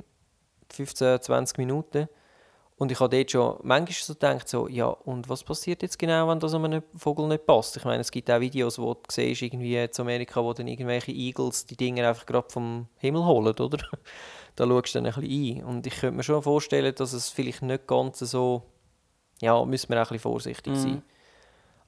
15, 0.73 1.23
20 1.23 1.59
Minuten. 1.59 2.09
Und 2.79 2.93
ich 2.93 3.01
habe 3.01 3.17
dort 3.17 3.31
schon 3.31 3.59
manchmal 3.63 3.95
so 3.95 4.13
gedacht, 4.13 4.49
so, 4.49 4.69
ja, 4.69 4.87
und 4.87 5.31
was 5.31 5.43
passiert 5.43 5.81
jetzt 5.81 5.99
genau, 5.99 6.29
wenn 6.29 6.41
das 6.41 6.53
einem 6.53 6.83
Vogel 6.95 7.27
nicht 7.27 7.47
passt? 7.47 7.79
Ich 7.79 7.85
meine, 7.87 8.03
es 8.03 8.11
gibt 8.11 8.31
auch 8.31 8.39
Videos, 8.39 8.79
wo 8.79 8.93
du 8.93 9.01
siehst, 9.09 9.41
irgendwie 9.41 9.77
in 9.77 9.89
Amerika, 9.97 10.45
wo 10.45 10.53
dann 10.53 10.69
irgendwelche 10.69 11.13
Eagles 11.13 11.65
die 11.65 11.77
Dinge 11.77 12.07
einfach 12.07 12.27
gerade 12.27 12.51
vom 12.51 12.87
Himmel 12.99 13.25
holen, 13.25 13.59
oder? 13.59 13.79
da 14.57 14.67
schaust 14.67 14.95
du 14.95 14.99
dann 15.01 15.07
ein 15.07 15.21
bisschen 15.21 15.59
ein. 15.59 15.65
Und 15.65 15.87
ich 15.87 15.95
könnte 15.95 16.17
mir 16.17 16.23
schon 16.23 16.43
vorstellen, 16.43 16.95
dass 16.95 17.15
es 17.15 17.31
vielleicht 17.31 17.63
nicht 17.63 17.87
ganz 17.87 18.19
so, 18.19 18.63
ja, 19.41 19.65
müssen 19.65 19.89
wir 19.89 19.97
auch 19.97 20.01
ein 20.01 20.09
bisschen 20.09 20.31
vorsichtig 20.31 20.75
mhm. 20.75 20.79
sein. 20.79 21.03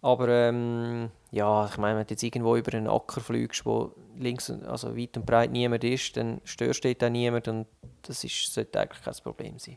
Aber 0.01 0.29
ähm, 0.29 1.11
ja, 1.33 1.67
ich 1.67 1.77
meine, 1.77 1.99
wenn 1.99 2.07
du 2.07 2.13
jetzt 2.13 2.23
irgendwo 2.23 2.57
über 2.57 2.73
einen 2.73 2.89
Acker 2.89 3.21
fliegst, 3.21 3.67
wo 3.67 3.93
links, 4.17 4.51
also 4.51 4.97
weit 4.97 5.19
und 5.19 5.27
breit 5.27 5.51
niemand 5.51 5.85
ist, 5.85 6.17
dann 6.17 6.41
störst 6.45 6.85
du 6.85 6.95
da 6.95 7.11
niemand 7.11 7.49
und 7.49 7.67
das 8.03 8.25
ist, 8.25 8.55
sollte 8.55 8.81
eigentlich 8.81 9.03
kein 9.03 9.15
Problem 9.23 9.59
sein. 9.59 9.77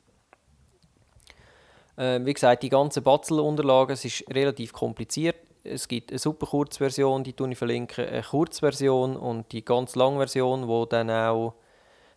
Äh, 1.97 2.19
wie 2.23 2.34
gesagt, 2.34 2.63
die 2.63 2.69
ganzen 2.69 3.04
Batzel-Unterlagen, 3.04 3.93
es 3.93 4.06
ist 4.06 4.23
relativ 4.30 4.73
kompliziert. 4.73 5.36
Es 5.63 5.88
gibt 5.88 6.12
eine 6.12 6.19
super 6.19 6.47
Kurzversion, 6.47 7.23
die 7.23 7.36
ich 7.38 7.58
verlinke, 7.58 8.08
eine 8.08 8.23
Kurzversion 8.23 9.15
und 9.15 9.51
die 9.51 9.63
ganz 9.63 9.95
lange 9.95 10.17
Version, 10.17 10.67
wo 10.67 10.86
dann 10.86 11.10
auch 11.10 11.54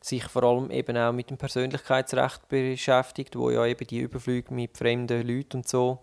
sich 0.00 0.24
vor 0.24 0.44
allem 0.44 0.70
eben 0.70 0.96
auch 0.96 1.12
mit 1.12 1.30
dem 1.30 1.38
Persönlichkeitsrecht 1.38 2.48
beschäftigt, 2.48 3.37
wo 3.37 3.50
ja 3.50 3.64
eben 3.66 3.87
die 3.87 4.00
Überflüge 4.00 4.52
mit 4.52 4.76
fremden 4.76 5.26
Leuten 5.26 5.58
und 5.58 5.68
so 5.68 5.98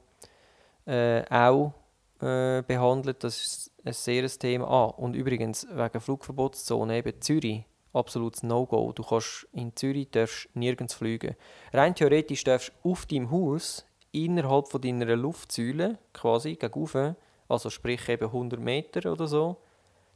äh, 0.85 1.23
auch 1.29 1.73
äh, 2.19 2.63
behandelt. 2.63 3.23
Das 3.23 3.39
ist 3.39 3.71
ein 3.83 3.93
sehr 3.93 4.27
Thema. 4.27 4.67
Ah, 4.67 4.85
und 4.85 5.15
übrigens, 5.15 5.67
wegen 5.71 5.99
Flugverbotszone, 5.99 6.97
eben 6.97 7.21
Zürich, 7.21 7.63
absolutes 7.93 8.43
No-Go. 8.43 8.93
Du 8.93 9.03
kannst 9.03 9.47
in 9.51 9.75
Zürich 9.75 10.09
darfst 10.11 10.49
nirgends 10.53 10.93
fliegen. 10.93 11.35
Rein 11.73 11.95
theoretisch 11.95 12.43
darfst 12.43 12.71
du 12.83 12.91
auf 12.91 13.05
deinem 13.05 13.31
Haus 13.31 13.85
innerhalb 14.11 14.67
von 14.67 14.81
deiner 14.81 15.15
Luftsäule 15.15 15.97
quasi 16.13 16.55
gegenüber, 16.55 17.15
also 17.47 17.69
sprich 17.69 18.07
eben 18.09 18.25
100 18.25 18.59
Meter 18.59 19.11
oder 19.11 19.27
so, 19.27 19.57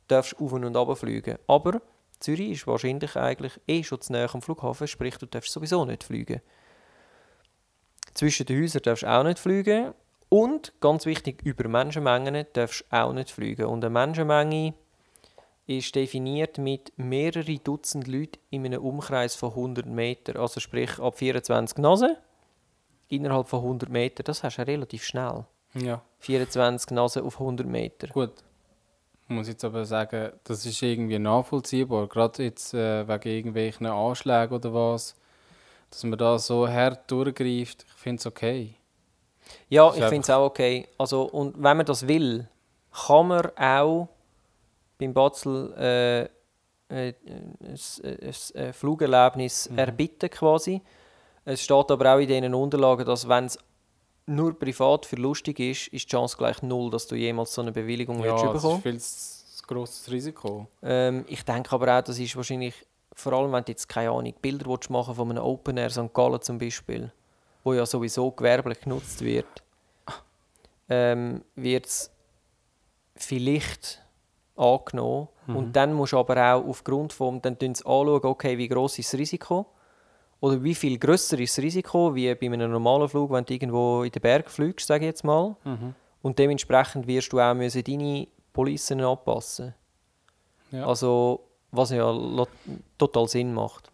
darfst 0.07 0.39
auf 0.39 0.53
und 0.53 0.75
ab 0.75 0.97
fliegen. 0.97 1.37
Aber 1.47 1.81
Zürich 2.19 2.51
ist 2.51 2.67
wahrscheinlich 2.67 3.15
eigentlich 3.15 3.59
eh 3.67 3.83
schon 3.83 4.01
zu 4.01 4.13
nahe 4.13 4.33
am 4.33 4.41
Flughafen, 4.41 4.87
sprich 4.87 5.17
du 5.17 5.25
darfst 5.25 5.51
sowieso 5.51 5.85
nicht 5.85 6.03
fliegen. 6.03 6.41
Zwischen 8.13 8.45
den 8.45 8.61
Häusern 8.61 8.81
darfst 8.83 9.03
du 9.03 9.11
auch 9.11 9.23
nicht 9.23 9.39
fliegen 9.39 9.93
und 10.29 10.73
ganz 10.79 11.05
wichtig 11.05 11.41
über 11.43 11.67
Menschenmengen 11.67 12.45
darfst 12.53 12.85
du 12.89 12.95
auch 12.95 13.13
nicht 13.13 13.31
fliegen. 13.31 13.65
Und 13.65 13.83
eine 13.83 13.91
Menschenmenge 13.93 14.73
ist 15.67 15.95
definiert 15.95 16.57
mit 16.57 16.93
mehreren 16.97 17.59
Dutzend 17.63 18.07
Leuten 18.07 18.39
in 18.49 18.65
einem 18.65 18.83
Umkreis 18.83 19.35
von 19.35 19.49
100 19.49 19.85
Metern. 19.85 20.37
Also 20.37 20.59
sprich 20.59 20.99
ab 20.99 21.17
24 21.17 21.77
Nasen 21.79 22.15
innerhalb 23.07 23.47
von 23.47 23.61
100 23.61 23.89
Metern. 23.89 24.25
Das 24.25 24.43
hast 24.43 24.57
du 24.57 24.67
relativ 24.67 25.03
schnell. 25.03 25.45
Ja. 25.73 26.01
24 26.19 26.91
Nasen 26.91 27.23
auf 27.23 27.39
100 27.39 27.67
Meter. 27.67 28.07
Gut. 28.07 28.33
Ich 29.27 29.35
muss 29.35 29.47
jetzt 29.47 29.65
aber 29.65 29.85
sagen, 29.85 30.33
das 30.43 30.65
ist 30.67 30.81
irgendwie 30.83 31.17
nachvollziehbar. 31.17 32.07
Gerade 32.07 32.43
jetzt 32.43 32.75
äh, 32.75 33.07
wegen 33.07 33.29
irgendwelchen 33.29 33.87
Anschlägen 33.87 34.55
oder 34.55 34.71
was. 34.71 35.15
Dass 35.89 36.03
man 36.03 36.19
da 36.19 36.37
so 36.37 36.67
hart 36.67 37.09
durchgreift, 37.09 37.85
ich 37.87 37.93
finde 37.95 38.19
es 38.19 38.25
okay. 38.27 38.75
Ja, 39.67 39.89
ich 39.89 40.03
finde 40.03 40.21
es 40.21 40.29
auch 40.29 40.45
okay. 40.45 40.87
Also, 40.97 41.23
und 41.23 41.55
wenn 41.55 41.77
man 41.77 41.85
das 41.85 42.07
will, 42.07 42.47
kann 42.91 43.27
man 43.27 43.49
auch 43.57 44.09
beim 44.97 45.13
Batzel 45.13 45.73
äh, 45.77 46.21
äh, 46.87 47.13
ein, 47.27 47.57
ein, 47.61 48.33
ein 48.55 48.73
Flugerlebnis 48.73 49.69
Mhm. 49.69 49.77
erbitten 49.79 50.29
quasi. 50.29 50.81
Es 51.43 51.63
steht 51.63 51.91
aber 51.91 52.15
auch 52.15 52.19
in 52.19 52.27
diesen 52.27 52.53
Unterlagen, 52.53 53.05
dass 53.05 53.27
wenn 53.27 53.45
es 53.45 53.57
nur 54.27 54.57
privat 54.57 55.05
für 55.05 55.15
lustig 55.17 55.59
ist, 55.59 55.87
ist 55.89 56.05
die 56.05 56.09
Chance 56.15 56.35
gleich 56.37 56.61
null, 56.63 56.89
dass 56.89 57.05
du 57.07 57.15
jemals 57.15 57.53
so 57.53 57.61
eine 57.61 57.71
Bewilligung 57.71 58.23
Ja, 58.23 58.31
wirst 58.33 58.43
das 58.43 58.53
bekommen. 58.53 58.75
ist 58.77 58.83
viel 58.83 58.99
zu 59.57 59.63
grosses 59.67 60.11
Risiko. 60.11 60.67
Ähm, 60.81 61.25
ich 61.27 61.43
denke 61.45 61.71
aber 61.73 61.97
auch, 61.99 62.01
das 62.01 62.17
ist 62.17 62.35
wahrscheinlich, 62.35 62.73
vor 63.13 63.33
allem 63.33 63.51
wenn 63.51 63.63
du 63.63 63.71
jetzt, 63.71 63.87
keine 63.87 64.09
Ahnung, 64.09 64.33
Bilder 64.41 64.65
willst 64.67 64.89
machen 64.89 65.13
von 65.13 65.29
einem 65.29 65.43
Open 65.43 65.77
Air 65.77 65.91
St. 65.91 66.11
Gallen 66.13 66.41
zum 66.41 66.57
Beispiel, 66.57 67.11
wo 67.63 67.73
ja 67.73 67.85
sowieso 67.85 68.31
gewerblich 68.31 68.81
genutzt 68.81 69.21
wird, 69.23 69.45
ähm, 70.89 71.43
wird 71.55 71.85
es 71.85 72.11
vielleicht 73.15 74.01
angenommen. 74.55 75.27
Und 75.47 75.75
dann 75.75 75.93
musst 75.93 76.13
du 76.13 76.17
aber 76.17 76.55
auch 76.55 76.65
aufgrund 76.65 77.13
vom, 77.13 77.41
dann 77.41 77.57
anschauen, 77.61 78.23
okay, 78.23 78.57
wie 78.57 78.67
gross 78.67 78.97
ist 78.97 79.13
das 79.13 79.19
Risiko 79.19 79.67
oder 80.39 80.61
wie 80.63 80.75
viel 80.75 80.97
grösser 80.97 81.39
ist 81.39 81.57
das 81.57 81.63
Risiko, 81.63 82.13
wie 82.15 82.33
bei 82.35 82.47
einem 82.47 82.71
normalen 82.71 83.07
Flug, 83.07 83.31
wenn 83.31 83.45
du 83.45 83.53
irgendwo 83.53 84.03
in 84.03 84.11
den 84.11 84.21
Berg 84.21 84.49
fliegst, 84.49 84.87
sage 84.87 85.05
ich 85.05 85.09
jetzt 85.09 85.23
mal. 85.23 85.55
Und 86.21 86.39
dementsprechend 86.39 87.07
wirst 87.07 87.31
du 87.31 87.39
auch 87.39 87.53
müssen 87.53 87.83
deine 87.83 88.27
Policen 88.53 89.01
anpassen 89.01 89.75
Ja. 90.71 90.87
also, 90.87 91.41
was 91.71 91.91
ja 91.91 92.11
total 92.97 93.27
Sinn 93.27 93.53
macht. 93.53 93.91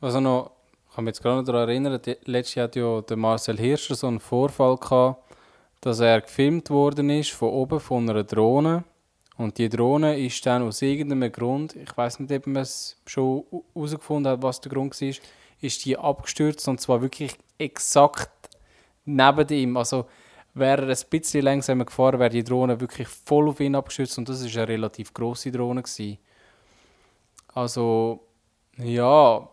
Also 0.00 0.20
noch, 0.20 0.52
ich 0.88 0.94
kann 0.94 1.04
mich 1.04 1.12
jetzt 1.14 1.22
gerade 1.22 1.38
noch 1.38 1.44
daran 1.44 1.68
erinnern, 1.68 2.00
letztes 2.24 2.54
Jahr 2.54 2.64
hat 2.64 2.76
ja 2.76 3.00
der 3.00 3.16
Marcel 3.16 3.58
Hirscher 3.58 3.94
so 3.94 4.06
einen 4.06 4.20
Vorfall 4.20 4.76
gehabt, 4.76 5.22
dass 5.80 6.00
er 6.00 6.20
gefilmt 6.20 6.70
worden 6.70 7.10
ist 7.10 7.30
von 7.30 7.48
oben 7.48 7.80
von 7.80 8.08
einer 8.08 8.22
Drohne. 8.24 8.84
Und 9.40 9.56
die 9.56 9.70
Drohne 9.70 10.18
ist 10.18 10.44
dann 10.44 10.62
aus 10.64 10.82
irgendeinem 10.82 11.32
Grund, 11.32 11.74
ich 11.74 11.96
weiß 11.96 12.20
nicht, 12.20 12.30
ob 12.30 12.46
man 12.46 12.60
es 12.60 13.00
schon 13.06 13.44
herausgefunden 13.72 14.32
hat, 14.32 14.42
was 14.42 14.60
der 14.60 14.70
Grund 14.70 15.00
war, 15.00 15.14
ist 15.62 15.84
die 15.86 15.96
abgestürzt 15.96 16.68
und 16.68 16.78
zwar 16.78 17.00
wirklich 17.00 17.38
exakt 17.56 18.50
neben 19.06 19.48
ihm. 19.48 19.78
Also 19.78 20.04
wäre 20.52 20.82
er 20.82 20.88
ein 20.88 21.04
bisschen 21.08 21.42
langsamer 21.42 21.86
gefahren, 21.86 22.20
wäre 22.20 22.28
die 22.28 22.44
Drohne 22.44 22.78
wirklich 22.78 23.08
voll 23.08 23.48
auf 23.48 23.60
ihn 23.60 23.74
abgestürzt 23.74 24.18
und 24.18 24.28
das 24.28 24.42
ist 24.42 24.54
eine 24.58 24.68
relativ 24.68 25.14
große 25.14 25.50
Drohne 25.50 25.84
gewesen. 25.84 26.18
Also 27.54 28.20
ja, 28.76 29.48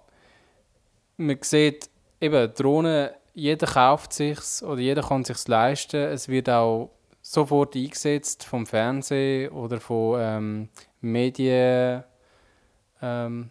man 1.15 1.38
sieht 1.39 1.89
eben 2.19 2.54
Drohnen, 2.54 3.12
jeder 3.34 3.67
kauft 3.67 4.12
sich's 4.12 4.62
oder 4.62 4.82
jeder 4.82 5.04
kann 5.04 5.23
sich's 5.23 5.47
leisten. 5.47 6.12
Es 6.12 6.28
wird 6.28 6.50
auch 6.50 6.89
sofort 7.31 7.75
eingesetzt 7.75 8.43
vom 8.45 8.65
Fernsehen 8.65 9.51
oder 9.51 9.79
von 9.79 10.19
ähm, 10.19 10.69
Medien, 11.01 12.03
ähm, 13.01 13.49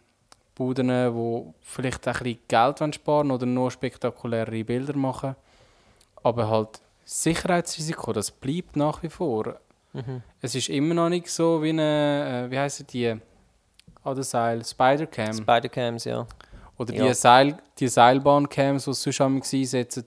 wo 0.57 1.55
vielleicht 1.61 2.09
ein 2.09 2.15
bisschen 2.15 2.39
Geld 2.49 2.95
sparen 2.95 3.31
oder 3.31 3.45
nur 3.45 3.71
spektakulärere 3.71 4.65
Bilder 4.65 4.97
machen. 4.97 5.37
Aber 6.23 6.49
halt 6.49 6.81
Sicherheitsrisiko, 7.05 8.13
das 8.13 8.31
bleibt 8.31 8.77
nach 8.77 9.03
wie 9.03 9.11
vor. 9.11 9.57
Es 10.43 10.55
ist 10.55 10.69
immer 10.69 10.95
noch 10.95 11.09
nicht 11.09 11.29
so 11.31 11.63
wie 11.63 11.71
eine, 11.71 12.47
äh, 12.47 12.51
wie 12.51 12.59
heißen 12.59 12.87
die, 12.87 13.09
an 13.09 14.15
der 14.15 14.25
Seil, 14.25 14.63
Spider-Cam. 14.65 15.33
Spider-Cams, 15.35 16.05
ja. 16.05 16.27
Oder 16.77 16.95
Ja. 16.95 17.09
die, 17.09 17.15
Seil, 17.15 17.57
die 17.79 17.89
Seilbahncams, 17.89 18.85
die 18.85 18.91
es 18.91 19.03
sonst 19.03 19.55
einsetzen. 19.55 20.05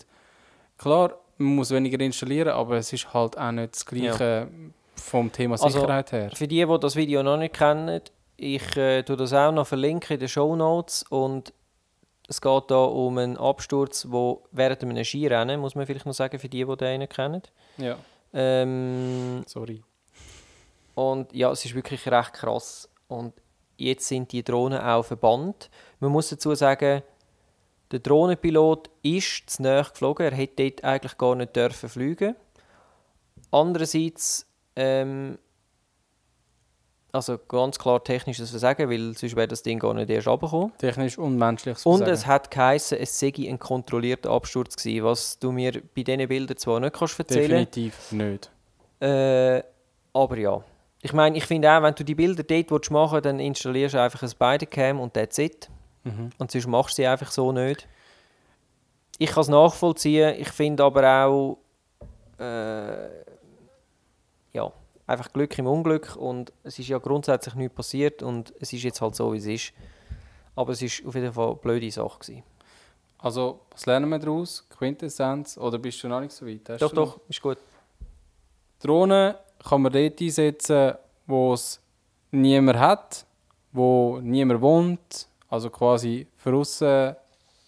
Klar, 0.77 1.13
man 1.39 1.56
muss 1.56 1.71
weniger 1.71 1.99
installieren, 1.99 2.49
aber 2.49 2.78
es 2.78 2.93
ist 2.93 3.13
halt 3.13 3.38
auch 3.38 3.52
nicht 3.52 3.73
das 3.73 3.86
Gleiche 3.86 4.47
vom 4.95 5.32
Thema 5.32 5.54
Also, 5.54 5.69
Sicherheit 5.80 6.12
her. 6.12 6.32
Für 6.36 6.47
die, 6.47 6.65
die 6.65 6.80
das 6.80 6.95
Video 6.95 7.23
noch 7.23 7.38
nicht 7.38 7.56
kennen, 7.56 8.02
ich 8.38 8.78
äh, 8.78 9.04
tue 9.04 9.17
das 9.17 9.34
auch 9.34 9.52
noch 9.52 9.65
verlinken 9.67 10.13
in 10.13 10.19
den 10.19 10.30
Show 10.30 10.56
Notes 10.56 11.04
und 11.10 11.54
es 12.28 12.39
geht 12.41 12.63
da 12.69 12.84
um 12.84 13.17
einen 13.17 13.38
Absturz, 13.38 14.06
wo 14.10 14.43
während 14.52 14.84
einem 14.84 15.04
Skirennen, 15.04 15.60
muss 15.60 15.73
man 15.75 15.88
vielleicht 15.88 16.06
noch 16.06 16.13
sagen, 16.13 16.38
für 16.38 16.47
die, 16.47 16.63
die 16.63 16.78
den 16.78 16.99
nicht 16.99 17.13
kennen. 17.13 17.41
Ja, 17.78 17.97
Ähm, 18.34 19.43
sorry. 19.47 19.82
Und 20.93 21.34
ja, 21.34 21.49
es 21.52 21.65
ist 21.65 21.73
wirklich 21.73 22.06
recht 22.08 22.34
krass. 22.34 22.88
Und 23.08 23.34
jetzt 23.78 24.08
sind 24.08 24.32
die 24.32 24.43
Drohnen 24.43 24.80
auch 24.80 25.04
verbannt. 25.04 25.69
Man 25.99 26.12
muss 26.12 26.30
dazu 26.30 26.54
sagen, 26.54 27.02
der 27.91 27.99
Drohnenpilot 27.99 28.89
ist 29.02 29.49
zu 29.49 29.63
nahe 29.63 29.84
geflogen. 29.84 30.25
Er 30.25 30.36
hätte 30.36 30.63
dort 30.63 30.84
eigentlich 30.84 31.17
gar 31.17 31.36
nicht 31.36 31.56
dürfen 31.56 31.89
fliegen. 31.89 32.36
Andererseits, 33.52 34.45
ähm, 34.75 35.39
also 37.12 37.39
ganz 37.39 37.80
klar 37.80 38.04
technisches 38.04 38.52
Versagen, 38.52 38.89
weil 38.89 39.17
sonst 39.17 39.36
wäre 39.36 39.47
das 39.47 39.63
Ding 39.63 39.80
gar 39.80 39.95
nicht 39.95 40.10
erst 40.12 40.28
runtergekommen. 40.28 40.71
Technisch 40.78 41.17
unmenschliches 41.17 41.84
Und 41.86 41.97
Versagen. 41.97 42.13
es 42.13 42.28
hat 42.28 42.52
geheißen, 42.52 42.99
es 42.99 43.19
sei 43.19 43.34
ein 43.47 43.58
kontrollierter 43.58 44.30
Absturz 44.30 44.75
gewesen, 44.75 45.06
was 45.06 45.39
du 45.39 45.52
mir 45.52 45.82
bei 45.95 46.04
diesen 46.04 46.28
Bildern 46.28 46.58
zwar 46.58 46.80
nicht 46.80 46.93
kannst 46.93 47.17
erzählen 47.17 47.65
Definitiv 47.65 48.12
nicht. 48.12 48.52
äh, 48.99 49.63
aber 50.13 50.38
ja. 50.38 50.63
Ich 51.02 51.13
meine, 51.13 51.38
ich 51.38 51.45
finde 51.45 51.71
auch, 51.71 51.82
wenn 51.82 51.95
du 51.95 52.04
die 52.04 52.13
Bilder 52.13 52.43
dort 52.43 52.91
machen 52.91 53.13
willst, 53.13 53.25
dann 53.25 53.39
installierst 53.39 53.95
du 53.95 54.02
einfach 54.02 54.21
ein 54.21 54.30
Spider-Cam 54.30 54.99
und 54.99 55.13
that's 55.13 55.38
it. 55.39 55.69
Mhm. 56.04 56.30
Und 56.38 56.52
sonst 56.52 56.68
machst 56.68 56.98
du 56.98 57.02
sie 57.02 57.08
einfach 57.08 57.32
so 57.32 57.52
nicht. 57.52 57.88
Ich 59.18 59.32
kann 59.32 59.42
es 59.42 59.48
nachvollziehen. 59.50 60.36
Ich 60.40 60.50
finde 60.50 60.84
aber 60.84 61.26
auch, 61.26 61.58
äh, 62.40 63.10
ja, 64.54 64.72
einfach 65.06 65.32
Glück 65.34 65.58
im 65.58 65.68
Unglück. 65.68 66.16
Und 66.16 66.54
es 66.64 66.80
ist 66.80 66.88
ja 66.88 66.98
grundsätzlich 66.98 67.56
nichts 67.56 67.76
passiert 67.76 68.24
und 68.24 68.54
es 68.60 68.72
ist 68.72 68.84
jetzt 68.84 69.02
halt 69.02 69.16
so, 69.16 69.34
wie 69.34 69.38
es 69.38 69.46
ist. 69.46 69.74
Aber 70.56 70.72
es 70.72 70.82
ist 70.82 71.06
auf 71.06 71.16
jeden 71.16 71.34
Fall 71.34 71.48
eine 71.48 71.56
blöde 71.56 71.92
Sache. 71.92 72.20
Gewesen. 72.20 72.44
Also, 73.18 73.62
was 73.72 73.86
lernen 73.86 74.10
wir 74.10 74.20
daraus? 74.20 74.66
Quintessenz? 74.70 75.58
Oder 75.58 75.78
bist 75.78 76.02
du 76.04 76.08
noch 76.08 76.22
nicht 76.22 76.32
so 76.32 76.46
weit? 76.46 76.70
Hast 76.70 76.82
Doch, 76.82 76.94
doch, 76.94 77.20
ist 77.28 77.42
gut. 77.42 77.58
Drohnen 78.82 79.36
kann 79.68 79.82
man 79.82 79.92
dort 79.92 80.22
einsetzen, 80.22 80.94
wo 81.28 81.54
es 81.54 81.82
niemand 82.32 82.80
hat, 82.80 83.26
wo 83.74 84.20
niemand 84.22 84.62
wohnt, 84.62 85.28
also 85.50 85.70
quasi 85.70 86.28
draussen 86.44 87.16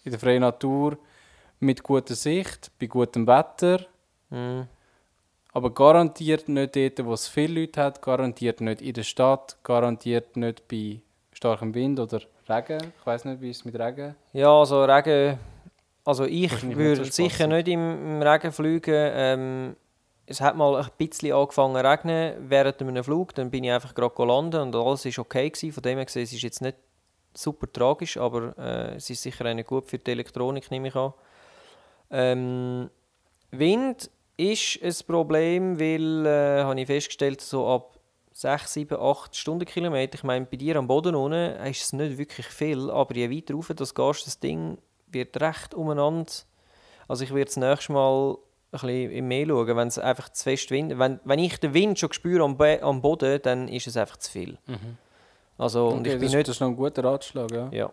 in 0.04 0.10
der 0.10 0.20
freien 0.20 0.40
Natur 0.40 0.98
mit 1.60 1.82
guter 1.82 2.14
Sicht, 2.14 2.70
bei 2.78 2.86
gutem 2.86 3.26
Wetter, 3.26 3.86
Mm. 4.30 4.62
aber 5.52 5.74
garantiert 5.74 6.48
nicht 6.48 6.74
dort, 6.74 7.04
wo 7.04 7.12
es 7.12 7.28
viele 7.28 7.60
Leute 7.60 7.82
hat, 7.82 8.00
garantiert 8.00 8.62
nicht 8.62 8.80
in 8.80 8.94
der 8.94 9.02
Stadt, 9.02 9.58
garantiert 9.62 10.38
nicht 10.38 10.66
bei 10.68 11.00
starkem 11.34 11.74
Wind 11.74 12.00
oder 12.00 12.22
Regen. 12.48 12.92
Ich 12.98 13.06
weiß 13.06 13.26
nicht, 13.26 13.42
wie 13.42 13.50
es 13.50 13.64
mit 13.66 13.78
Regen? 13.78 14.14
Ja, 14.32 14.50
also 14.58 14.84
Regen. 14.84 15.38
Also 16.04 16.24
ich 16.24 16.50
würde 16.76 17.04
so 17.04 17.10
sicher 17.10 17.46
nicht 17.46 17.68
im, 17.68 17.80
im 18.16 18.22
Regen 18.22 18.52
fliegen. 18.52 18.94
Ähm, 19.14 19.76
es 20.24 20.40
hat 20.40 20.56
mal 20.56 20.76
ein 20.76 20.88
bisschen 20.96 21.34
angefangen 21.34 21.76
zu 21.76 21.84
regnen 21.86 22.34
während 22.48 22.80
einem 22.80 23.04
Flug. 23.04 23.34
Dann 23.34 23.50
bin 23.50 23.64
ich 23.64 23.70
einfach 23.70 23.94
gerade 23.94 24.24
landen 24.24 24.62
und 24.62 24.74
alles 24.74 25.04
war 25.04 25.18
okay. 25.18 25.50
Gewesen. 25.50 25.72
Von 25.72 25.82
dem 25.82 25.98
her 25.98 26.06
gesehen, 26.06 26.22
es 26.22 26.32
ist 26.32 26.42
jetzt 26.42 26.62
nicht 26.62 26.76
super 27.34 27.70
tragisch, 27.72 28.16
aber 28.16 28.56
äh, 28.58 28.96
es 28.96 29.10
ist 29.10 29.22
sicher 29.22 29.52
nicht 29.54 29.68
gut 29.68 29.88
für 29.88 29.98
die 29.98 30.10
Elektronik, 30.10 30.70
nehme 30.70 30.88
ich 30.88 30.96
an. 30.96 31.12
Ähm, 32.10 32.90
Wind 33.50 34.10
ist 34.36 34.82
ein 34.82 34.94
Problem, 35.06 35.78
weil, 35.78 36.26
äh, 36.26 36.62
habe 36.62 36.80
ich 36.80 36.86
festgestellt, 36.86 37.40
so 37.40 37.68
ab 37.68 37.98
6, 38.32 38.72
7, 38.72 38.98
8 39.00 39.36
Stundenkilometer, 39.36 40.14
ich 40.14 40.24
meine, 40.24 40.46
bei 40.46 40.56
dir 40.56 40.76
am 40.76 40.86
Boden 40.86 41.14
unten 41.14 41.56
ist 41.66 41.82
es 41.82 41.92
nicht 41.92 42.18
wirklich 42.18 42.46
viel, 42.46 42.90
aber 42.90 43.14
je 43.14 43.30
weiter 43.30 43.54
rauf 43.54 43.68
du 43.68 43.74
gehst, 43.74 44.26
das 44.26 44.40
Ding 44.40 44.78
wird 45.08 45.38
recht 45.40 45.74
umeinander. 45.74 46.32
Also 47.08 47.24
ich 47.24 47.34
werde 47.34 47.46
das 47.46 47.56
nächste 47.56 47.92
Mal 47.92 48.32
ein 48.32 48.36
bisschen 48.70 49.10
im 49.10 49.28
Meer 49.28 49.46
schauen, 49.46 49.76
wenn 49.76 49.88
es 49.88 49.98
einfach 49.98 50.30
zu 50.30 50.44
fest 50.44 50.70
Wind... 50.70 50.98
Wenn, 50.98 51.20
wenn 51.24 51.38
ich 51.38 51.58
den 51.58 51.74
Wind 51.74 51.98
schon 51.98 52.12
spüre 52.12 52.42
am, 52.42 52.56
Be 52.56 52.82
am 52.82 53.02
Boden, 53.02 53.40
dann 53.42 53.68
ist 53.68 53.86
es 53.86 53.98
einfach 53.98 54.16
zu 54.16 54.30
viel. 54.30 54.58
Also, 55.58 55.88
und 55.88 56.00
Okay, 56.00 56.14
ich 56.14 56.14
bin 56.14 56.22
das, 56.22 56.34
nicht... 56.34 56.48
das 56.48 56.56
ist 56.56 56.60
noch 56.60 56.68
ein 56.68 56.76
guter 56.76 57.04
Ratschlag, 57.04 57.50
ja. 57.52 57.68
Ja, 57.72 57.92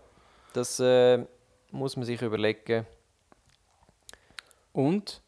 das 0.54 0.80
äh, 0.80 1.26
muss 1.72 1.96
man 1.96 2.06
sich 2.06 2.22
überlegen. 2.22 2.86
Und 4.72 5.22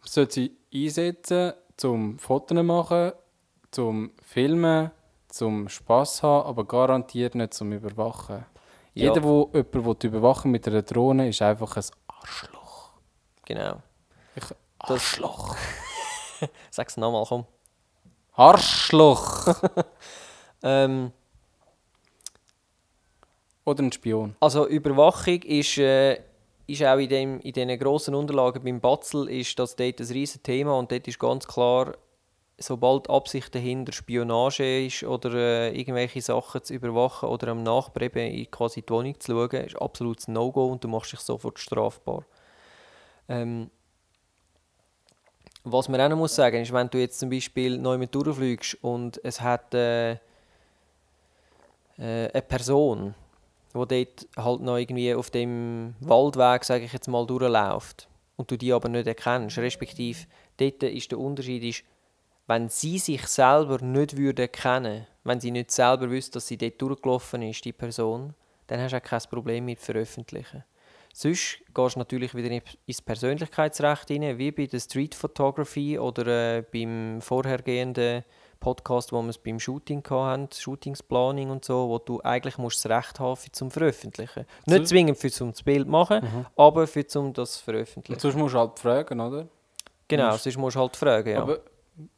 man 0.00 0.08
sollte 0.08 0.32
sie 0.34 0.56
einsetzen, 0.72 1.54
zum 1.76 2.18
Fotos 2.18 2.62
machen, 2.62 3.12
zum 3.70 4.12
Filmen, 4.22 4.90
zum 5.28 5.68
Spass 5.68 6.22
haben, 6.22 6.46
aber 6.46 6.64
garantiert 6.64 7.34
nicht 7.34 7.54
zum 7.54 7.72
Überwachen. 7.72 8.44
Ja. 8.94 9.14
Jeder, 9.14 9.20
der 9.20 9.64
jemanden 9.72 10.06
überwachen 10.06 10.50
mit 10.50 10.68
einer 10.68 10.82
Drohne, 10.82 11.28
ist 11.28 11.40
einfach 11.40 11.76
ein 11.76 11.84
Arschloch. 12.06 12.90
Genau. 13.46 13.82
Ich, 14.36 14.44
Arschloch. 14.78 15.56
Sag's 16.70 16.96
nochmal, 16.96 17.24
komm. 17.26 17.46
Arschloch! 18.34 19.54
Ähm, 20.62 21.12
Oder 23.64 23.82
ein 23.84 23.92
Spion. 23.92 24.34
Also 24.40 24.66
Überwachung 24.66 25.42
ist 25.42 25.78
äh, 25.78 26.18
ist 26.66 26.82
auch 26.84 26.98
in, 26.98 27.08
dem, 27.08 27.40
in 27.40 27.52
diesen 27.52 27.78
grossen 27.78 28.14
Unterlagen 28.14 28.62
beim 28.62 28.80
Batzel 28.80 29.28
ist 29.28 29.58
das 29.58 29.76
dort 29.76 30.00
ein 30.00 30.06
riesiges 30.06 30.42
Thema 30.42 30.78
und 30.78 30.90
dort 30.90 31.06
ist 31.08 31.18
ganz 31.18 31.46
klar, 31.46 31.94
sobald 32.58 33.10
Absicht 33.10 33.54
dahinter 33.54 33.92
Spionage 33.92 34.86
ist 34.86 35.02
oder 35.02 35.34
äh, 35.34 35.78
irgendwelche 35.78 36.22
Sachen 36.22 36.62
zu 36.62 36.74
überwachen 36.74 37.28
oder 37.28 37.48
am 37.48 37.62
Nachbar 37.62 38.08
quasi 38.08 38.82
die 38.82 38.90
Wohnung 38.90 39.18
zu 39.18 39.32
schauen, 39.32 39.64
ist 39.64 39.80
absolutes 39.80 40.28
No-Go 40.28 40.66
und 40.66 40.84
du 40.84 40.88
machst 40.88 41.12
dich 41.12 41.20
sofort 41.20 41.58
strafbar. 41.58 42.24
Ähm, 43.28 43.70
was 45.64 45.88
man 45.88 46.00
auch 46.00 46.08
noch 46.08 46.16
muss 46.16 46.34
sagen 46.34 46.62
ist, 46.62 46.72
wenn 46.72 46.90
du 46.90 46.98
jetzt 46.98 47.20
zum 47.20 47.30
Beispiel 47.30 47.78
neu 47.78 47.98
mit 47.98 48.14
durchfliegst 48.14 48.78
und 48.82 49.20
es 49.24 49.40
hat 49.40 49.74
äh, 49.74 50.12
äh, 50.12 50.18
eine 51.98 52.42
Person, 52.42 53.14
die 53.74 54.04
dort 54.04 54.28
halt 54.36 54.60
noch 54.60 54.76
irgendwie 54.76 55.14
auf 55.14 55.30
dem 55.30 55.94
Waldweg, 56.00 56.64
sage 56.64 56.84
ich 56.84 56.92
jetzt 56.92 57.08
mal, 57.08 57.26
durchläuft 57.26 58.08
und 58.36 58.50
du 58.50 58.56
die 58.56 58.72
aber 58.72 58.88
nicht 58.88 59.06
erkennst, 59.06 59.58
respektive 59.58 60.26
dort 60.56 60.82
ist 60.82 61.10
der 61.10 61.18
Unterschied, 61.18 61.64
ist, 61.64 61.84
wenn 62.46 62.68
sie 62.68 62.98
sich 62.98 63.26
selber 63.26 63.78
nicht 63.82 64.16
würde 64.16 64.48
kennen, 64.48 65.06
wenn 65.24 65.40
sie 65.40 65.50
nicht 65.50 65.70
selber 65.70 66.10
wüsste, 66.10 66.32
dass 66.32 66.48
sie 66.48 66.58
dort 66.58 66.80
durchgelaufen 66.80 67.42
ist, 67.42 67.64
die 67.64 67.72
Person, 67.72 68.34
dann 68.66 68.80
hast 68.80 68.92
du 68.92 68.96
auch 68.96 69.02
kein 69.02 69.20
Problem 69.30 69.64
mit 69.64 69.78
veröffentlichen. 69.78 70.64
Sonst 71.14 71.58
gehst 71.74 71.94
du 71.94 71.98
natürlich 71.98 72.34
wieder 72.34 72.62
ins 72.86 73.02
Persönlichkeitsrecht 73.02 74.10
rein, 74.10 74.38
wie 74.38 74.50
bei 74.50 74.66
der 74.66 74.80
Street 74.80 75.14
Photography 75.14 75.98
oder 75.98 76.56
äh, 76.56 76.62
beim 76.62 77.20
vorhergehenden 77.20 78.24
Podcast, 78.62 79.12
wo 79.12 79.20
wir 79.20 79.30
es 79.30 79.38
beim 79.38 79.58
Shooting 79.58 80.02
hatten, 80.08 80.48
Shootingsplanung 80.52 81.50
und 81.50 81.64
so, 81.64 81.88
wo 81.88 81.98
du 81.98 82.20
eigentlich 82.22 82.58
musst 82.58 82.84
das 82.84 82.90
Recht 82.90 83.18
haben 83.18 83.36
für 83.36 83.50
zum 83.50 83.70
Veröffentlichen. 83.70 84.46
Nicht 84.66 84.78
so. 84.78 84.84
zwingend 84.84 85.18
für 85.18 85.30
zum 85.30 85.50
das 85.50 85.62
Bild 85.62 85.88
machen, 85.88 86.22
mhm. 86.22 86.46
aber 86.56 86.86
für 86.86 87.04
zum 87.06 87.32
das 87.32 87.56
Veröffentlichen. 87.58 88.14
Und 88.14 88.20
sonst 88.20 88.36
musst 88.36 88.54
du 88.54 88.58
halt 88.58 88.78
fragen, 88.78 89.20
oder? 89.20 89.48
Genau, 90.06 90.30
musst... 90.30 90.44
sonst 90.44 90.56
musst 90.56 90.76
du 90.76 90.80
halt 90.80 90.96
fragen, 90.96 91.30
ja. 91.30 91.42
Aber 91.42 91.58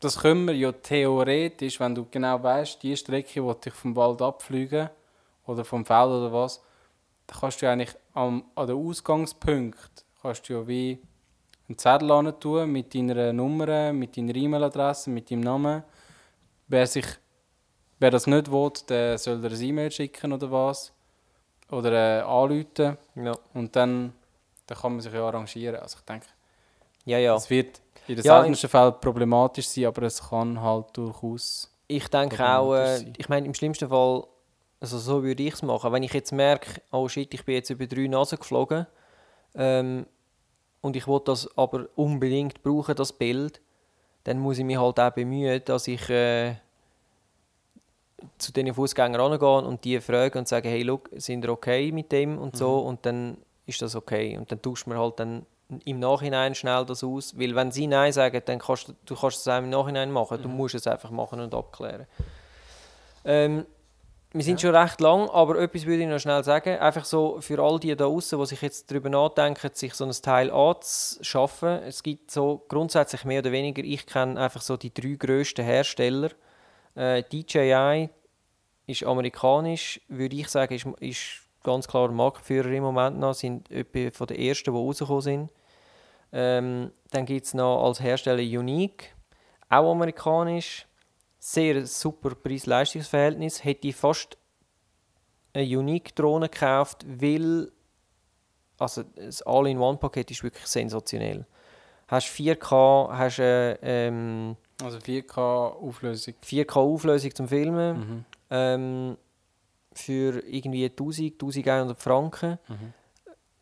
das 0.01 0.21
können 0.21 0.47
wir 0.47 0.55
ja 0.55 0.71
theoretisch, 0.71 1.81
wenn 1.81 1.95
du 1.95 2.07
genau 2.11 2.41
weißt, 2.43 2.83
die 2.83 2.97
Strecke, 2.97 3.41
die 3.41 3.69
ich 3.69 3.75
vom 3.75 3.97
Wald 3.97 4.21
abfliegen 4.21 4.91
oder 5.47 5.65
vom 5.65 5.85
Feld 5.85 6.09
oder 6.09 6.33
was, 6.33 6.63
dann 7.27 7.41
kannst 7.41 7.63
du 7.63 7.71
eigentlich 7.71 7.95
am, 8.13 8.45
an 8.55 8.67
den 8.67 8.77
Ausgangspunkt 8.77 10.05
kannst 10.21 10.49
du 10.49 10.55
ja 10.55 10.69
wie 10.69 11.01
einen 11.69 11.79
Zettel 11.79 12.33
tun 12.39 12.71
mit 12.71 12.95
deiner 12.95 13.33
Nummer, 13.33 13.93
mit 13.93 14.17
deiner 14.17 14.35
E-Mail-Adresse, 14.35 15.11
mit 15.11 15.31
deinem 15.31 15.41
Namen. 15.41 15.83
Wer, 16.69 16.87
sich, 16.87 17.07
wer 17.99 18.11
das 18.11 18.27
nicht 18.27 18.51
will, 18.51 18.73
der 18.89 19.19
soll 19.19 19.41
dir 19.41 19.51
ein 19.51 19.63
E-Mail 19.63 19.91
schicken 19.91 20.33
oder 20.33 20.51
was. 20.51 20.93
Oder 21.71 22.21
äh, 22.21 22.23
anrufen. 22.23 22.99
Ja. 23.17 23.33
Und 23.53 23.75
dann, 23.75 24.13
dann 24.67 24.79
kann 24.79 24.93
man 24.93 25.01
sich 25.01 25.13
ja 25.13 25.27
arrangieren. 25.27 25.77
Also 25.77 25.99
ich 25.99 26.05
denke, 26.05 26.27
ja, 27.05 27.19
ja. 27.19 27.35
es 27.35 27.49
wird 27.51 27.81
in 28.07 28.17
den 28.17 28.25
ja, 28.25 28.37
seltensten 28.37 28.71
Fällen 28.71 28.95
problematisch 29.01 29.69
sein, 29.69 29.87
aber 29.87 30.03
es 30.03 30.29
kann 30.29 30.61
halt 30.61 30.87
durchaus. 30.97 31.71
Ich 31.87 32.09
denke 32.09 32.47
auch, 32.47 32.75
äh, 32.75 33.05
ich 33.17 33.29
meine, 33.29 33.47
im 33.47 33.55
schlimmsten 33.55 33.89
Fall, 33.89 34.25
also 34.81 34.99
so 34.99 35.23
würde 35.23 35.43
ich 35.43 35.55
es 35.55 35.63
machen. 35.63 35.93
Wenn 35.93 36.03
ich 36.03 36.13
jetzt 36.13 36.33
merke, 36.33 36.83
oh 36.91 37.09
shit, 37.09 37.33
ich 37.33 37.45
bin 37.45 37.57
jetzt 37.57 37.71
über 37.71 37.87
drei 37.87 38.07
Nasen 38.07 38.39
geflogen 38.39 38.87
ähm, 39.55 40.07
und 40.81 40.97
ich 40.97 41.07
will 41.07 41.21
das 41.25 41.49
aber 41.57 41.87
unbedingt 41.95 42.63
brauchen, 42.63 42.95
das 42.95 43.13
Bild, 43.13 43.61
dann 44.25 44.39
muss 44.39 44.59
ich 44.59 44.65
mich 44.65 44.79
halt 44.79 44.99
auch 44.99 45.11
bemühen, 45.11 45.63
dass 45.65 45.87
ich 45.87 46.09
äh, 46.11 46.55
zu 48.39 48.53
den 48.53 48.73
Fußgängern 48.73 49.21
angehe 49.21 49.59
und 49.63 49.85
die 49.85 50.01
fragen 50.01 50.39
und 50.39 50.49
sagen, 50.49 50.69
hey, 50.69 50.83
look, 50.83 51.11
sind 51.17 51.45
ihr 51.45 51.51
okay 51.51 51.93
mit 51.93 52.11
dem 52.11 52.39
und 52.39 52.57
so 52.57 52.81
mhm. 52.81 52.87
und 52.87 53.07
dann 53.07 53.37
ist 53.67 53.83
das 53.83 53.95
okay 53.95 54.37
und 54.37 54.51
dann 54.51 54.61
tauscht 54.61 54.87
man 54.87 54.99
halt 54.99 55.21
dann 55.21 55.47
im 55.85 55.99
Nachhinein 55.99 56.55
schnell 56.55 56.85
das 56.85 57.03
aus, 57.03 57.39
weil 57.39 57.55
wenn 57.55 57.73
sie 57.73 57.87
Nein 57.87 58.13
sagen, 58.13 58.41
dann 58.45 58.59
kannst 58.59 58.89
du, 58.89 58.95
du 59.05 59.15
kannst 59.15 59.39
es 59.39 59.49
auch 59.49 59.59
im 59.59 59.71
Nachhinein 59.71 60.11
machen, 60.11 60.43
du 60.43 60.49
mhm. 60.49 60.57
musst 60.57 60.75
es 60.75 60.87
einfach 60.87 61.11
machen 61.11 61.41
und 61.41 61.55
abklären. 61.55 62.07
Ähm, 63.25 63.67
wir 64.35 64.43
sind 64.43 64.61
ja. 64.61 64.69
schon 64.69 64.77
recht 64.77 65.01
lang, 65.01 65.31
aber 65.31 65.61
etwas 65.61 65.87
würde 65.87 66.03
ich 66.03 66.09
noch 66.09 66.19
schnell 66.19 66.43
sagen, 66.43 66.77
einfach 66.79 67.05
so 67.05 67.41
für 67.41 67.63
all 67.63 67.79
die 67.79 67.95
da 67.95 68.07
draußen, 68.07 68.37
die 68.37 68.47
sich 68.47 68.63
jetzt 68.63 68.91
darüber 68.91 69.09
nachdenken, 69.09 69.71
sich 69.73 69.95
so 69.95 70.05
ein 70.05 70.11
Teil 70.11 70.51
anzuschaffen. 70.51 71.69
Es 71.85 72.03
gibt 72.03 72.33
so 72.33 72.65
grundsätzlich 72.69 73.25
mehr 73.25 73.39
oder 73.39 73.53
weniger, 73.53 73.85
ich 73.85 74.07
kenne 74.07 74.41
einfach 74.41 74.61
so 74.61 74.77
die 74.77 74.93
drei 74.93 75.15
grössten 75.15 75.65
Hersteller. 75.65 76.31
Äh, 76.97 77.23
DJI 77.23 78.11
ist 78.89 79.05
amerikanisch, 79.05 80.01
würde 80.09 80.35
ich 80.35 80.49
sagen, 80.49 80.75
ist, 80.75 80.87
ist 80.99 81.43
ganz 81.63 81.87
klar 81.87 82.11
Marktführer 82.11 82.71
im 82.71 82.83
Moment 82.83 83.21
noch, 83.21 83.35
sind 83.35 83.71
etwa 83.71 84.11
von 84.11 84.27
den 84.27 84.39
ersten, 84.41 84.73
die 84.73 84.77
rausgekommen 84.77 85.23
sind. 85.23 85.51
Ähm, 86.33 86.91
dann 87.13 87.25
gibt 87.25 87.47
es 87.47 87.55
noch 87.55 87.85
als 87.85 88.01
Hersteller 88.01 88.43
Unique, 88.43 89.15
auch 89.71 89.93
amerikanisch. 89.93 90.89
Sehr 91.47 91.87
super 91.87 92.35
Preis-Leistungs-Verhältnis. 92.35 93.63
Hätte 93.63 93.89
ich 93.89 93.97
fast 93.97 94.39
eine 95.53 95.67
Unique-Drohne 95.67 96.49
gekauft, 96.49 97.05
weil 97.07 97.71
also 98.79 99.03
das 99.03 99.43
All-in-One-Paket 99.43 100.31
ist 100.31 100.43
wirklich 100.43 100.67
sensationell. 100.67 101.45
Hast 102.09 102.29
4K, 102.29 103.13
hast 103.13 103.41
eine, 103.41 103.79
ähm, 103.83 104.57
also 104.83 104.97
4K 104.97 105.37
Auflösung. 105.37 106.33
4K 106.43 106.77
Auflösung 106.77 107.35
zum 107.35 107.49
Filmen. 107.49 107.99
Mhm. 107.99 108.25
Ähm, 108.49 109.17
für 109.93 110.43
irgendwie 110.49 110.87
1000, 110.87 111.39
1100 111.39 112.01
Franken. 112.01 112.59
Mhm. 112.69 112.95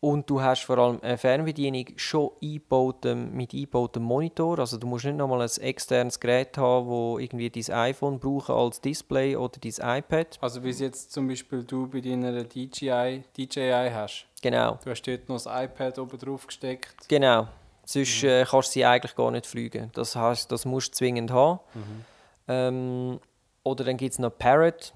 Und 0.03 0.29
du 0.29 0.41
hast 0.41 0.65
vor 0.65 0.77
allem 0.79 0.99
eine 1.01 1.17
Fernbedienung 1.17 1.85
schon 1.95 2.31
eingebautem, 2.41 3.33
mit 3.33 3.53
eingebautem 3.53 4.03
Monitor. 4.03 4.59
Also 4.59 4.75
du 4.77 4.85
musst 4.85 5.05
nicht 5.05 5.15
nochmal 5.15 5.41
ein 5.41 5.61
externes 5.61 6.19
Gerät 6.19 6.57
haben, 6.57 6.87
wo 6.87 7.19
irgendwie 7.19 7.49
dein 7.49 7.73
iPhone 7.73 8.19
brauchen 8.19 8.53
als 8.53 8.81
Display 8.81 9.37
oder 9.37 9.57
dein 9.61 9.99
iPad. 9.99 10.37
Also 10.41 10.61
wie 10.61 10.71
es 10.71 10.81
jetzt 10.81 11.13
zum 11.13 11.29
Beispiel 11.29 11.63
du 11.63 11.87
bei 11.87 12.01
deiner 12.01 12.43
DJI, 12.43 13.23
DJI 13.37 13.91
hast. 13.93 14.25
Genau. 14.41 14.77
Du 14.83 14.89
hast 14.89 15.03
dort 15.03 15.29
noch 15.29 15.41
das 15.41 15.45
iPad 15.45 15.97
oben 15.97 16.17
drauf 16.17 16.47
gesteckt. 16.47 17.07
Genau. 17.07 17.47
Sonst 17.85 18.23
mhm. 18.23 18.29
äh, 18.29 18.43
kannst 18.43 18.67
du 18.67 18.73
sie 18.73 18.85
eigentlich 18.85 19.15
gar 19.15 19.31
nicht 19.31 19.45
fliegen. 19.45 19.89
Das 19.93 20.17
heißt, 20.17 20.51
das 20.51 20.65
musst 20.65 20.89
du 20.89 20.97
zwingend 20.97 21.31
haben. 21.31 21.61
Mhm. 21.75 22.05
Ähm, 22.49 23.19
oder 23.63 23.85
dann 23.85 23.95
gibt 23.95 24.11
es 24.11 24.19
noch 24.19 24.37
Parrot. 24.37 24.93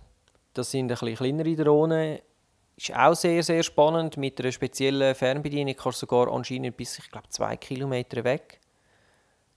Das 0.53 0.71
sind 0.71 0.91
ein 0.91 0.99
bisschen 0.99 1.15
kleinere 1.15 1.55
Drohnen 1.55 2.19
ist 2.77 2.95
auch 2.95 3.15
sehr, 3.15 3.41
sehr 3.43 3.63
spannend. 3.63 4.17
Mit 4.17 4.39
einer 4.39 4.51
speziellen 4.51 5.15
Fernbedienung 5.15 5.75
kannst 5.75 6.01
du 6.01 6.05
sogar 6.05 6.31
anscheinend 6.31 6.77
bis, 6.77 6.99
ich 6.99 7.09
glaube, 7.09 7.27
zwei 7.29 7.57
Kilometer 7.57 8.23
weg. 8.23 8.59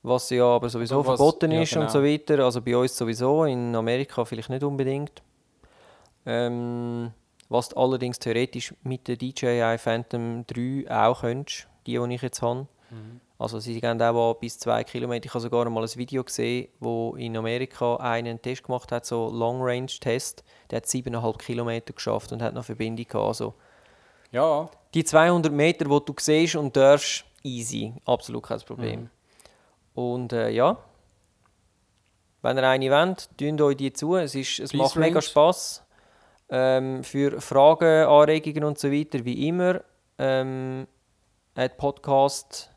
Was 0.02 0.30
ja 0.30 0.44
aber 0.44 0.70
sowieso 0.70 1.04
was, 1.04 1.18
verboten 1.18 1.52
ist 1.52 1.72
ja, 1.72 1.74
genau. 1.74 1.86
und 1.86 1.92
so 1.92 2.02
weiter. 2.02 2.42
Also 2.44 2.62
bei 2.62 2.76
uns 2.76 2.96
sowieso, 2.96 3.44
in 3.44 3.76
Amerika 3.76 4.24
vielleicht 4.24 4.48
nicht 4.48 4.62
unbedingt. 4.62 5.22
Ähm, 6.24 7.10
was 7.50 7.68
du 7.68 7.76
allerdings 7.76 8.18
theoretisch 8.18 8.74
mit 8.82 9.06
der 9.08 9.16
DJI 9.16 9.76
Phantom 9.76 10.46
3 10.46 10.86
auch 10.88 11.20
könntest, 11.20 11.68
die, 11.86 11.98
die 11.98 12.14
ich 12.14 12.22
jetzt 12.22 12.40
habe. 12.40 12.66
Mhm. 12.90 13.20
Also 13.40 13.58
sie 13.58 13.80
gehen 13.80 14.02
auch 14.02 14.34
bis 14.34 14.58
zwei 14.58 14.84
Kilometer. 14.84 15.24
Ich 15.24 15.32
habe 15.32 15.40
sogar 15.40 15.70
mal 15.70 15.82
ein 15.82 15.96
Video 15.96 16.22
gesehen, 16.22 16.68
wo 16.78 17.16
in 17.16 17.34
Amerika 17.38 17.96
einen 17.96 18.42
Test 18.42 18.64
gemacht 18.64 18.92
hat, 18.92 19.06
so 19.06 19.30
Long 19.30 19.62
Range 19.62 19.86
Test. 19.86 20.44
Der 20.70 20.76
hat 20.76 20.86
siebeneinhalb 20.86 21.38
Kilometer 21.38 21.94
geschafft 21.94 22.32
und 22.32 22.42
hat 22.42 22.52
noch 22.52 22.66
Verbindung 22.66 23.06
gehabt. 23.06 23.28
Also, 23.28 23.54
ja. 24.30 24.68
Die 24.92 25.04
200 25.04 25.50
Meter, 25.50 25.86
die 25.86 26.04
du 26.04 26.14
siehst 26.20 26.54
und 26.56 26.76
darfst, 26.76 27.24
easy, 27.42 27.94
absolut 28.04 28.42
kein 28.42 28.60
Problem. 28.60 29.00
Mhm. 29.00 29.10
Und 29.94 30.32
äh, 30.34 30.50
ja, 30.50 30.76
wenn 32.42 32.58
ihr 32.58 32.68
eine 32.68 32.90
wollt, 32.90 33.30
tun 33.38 33.58
euch 33.62 33.76
die 33.78 33.94
zu. 33.94 34.16
Es, 34.16 34.34
ist, 34.34 34.58
es 34.58 34.74
macht 34.74 34.96
mega 34.96 35.22
Spass. 35.22 35.82
Ähm, 36.50 37.02
für 37.02 37.40
Fragen, 37.40 38.06
Anregungen 38.06 38.64
und 38.64 38.78
so 38.78 38.92
weiter, 38.92 39.24
wie 39.24 39.48
immer, 39.48 39.80
ähm, 40.18 40.86
Podcast 41.78 42.70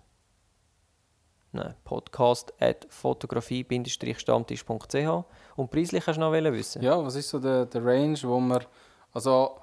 Nein, 1.55 1.75
podcast 1.83 2.51
at 2.59 2.87
fotografie-stammtisch.ch 2.89 5.23
Und 5.55 5.69
preislich 5.69 6.07
hast 6.07 6.15
du 6.15 6.21
noch 6.21 6.33
wissen? 6.33 6.81
Ja, 6.81 7.05
was 7.05 7.13
ist 7.13 7.29
so 7.29 7.37
der, 7.37 7.67
der 7.67 7.85
Range, 7.85 8.17
wo 8.23 8.39
man, 8.39 8.65
also 9.11 9.59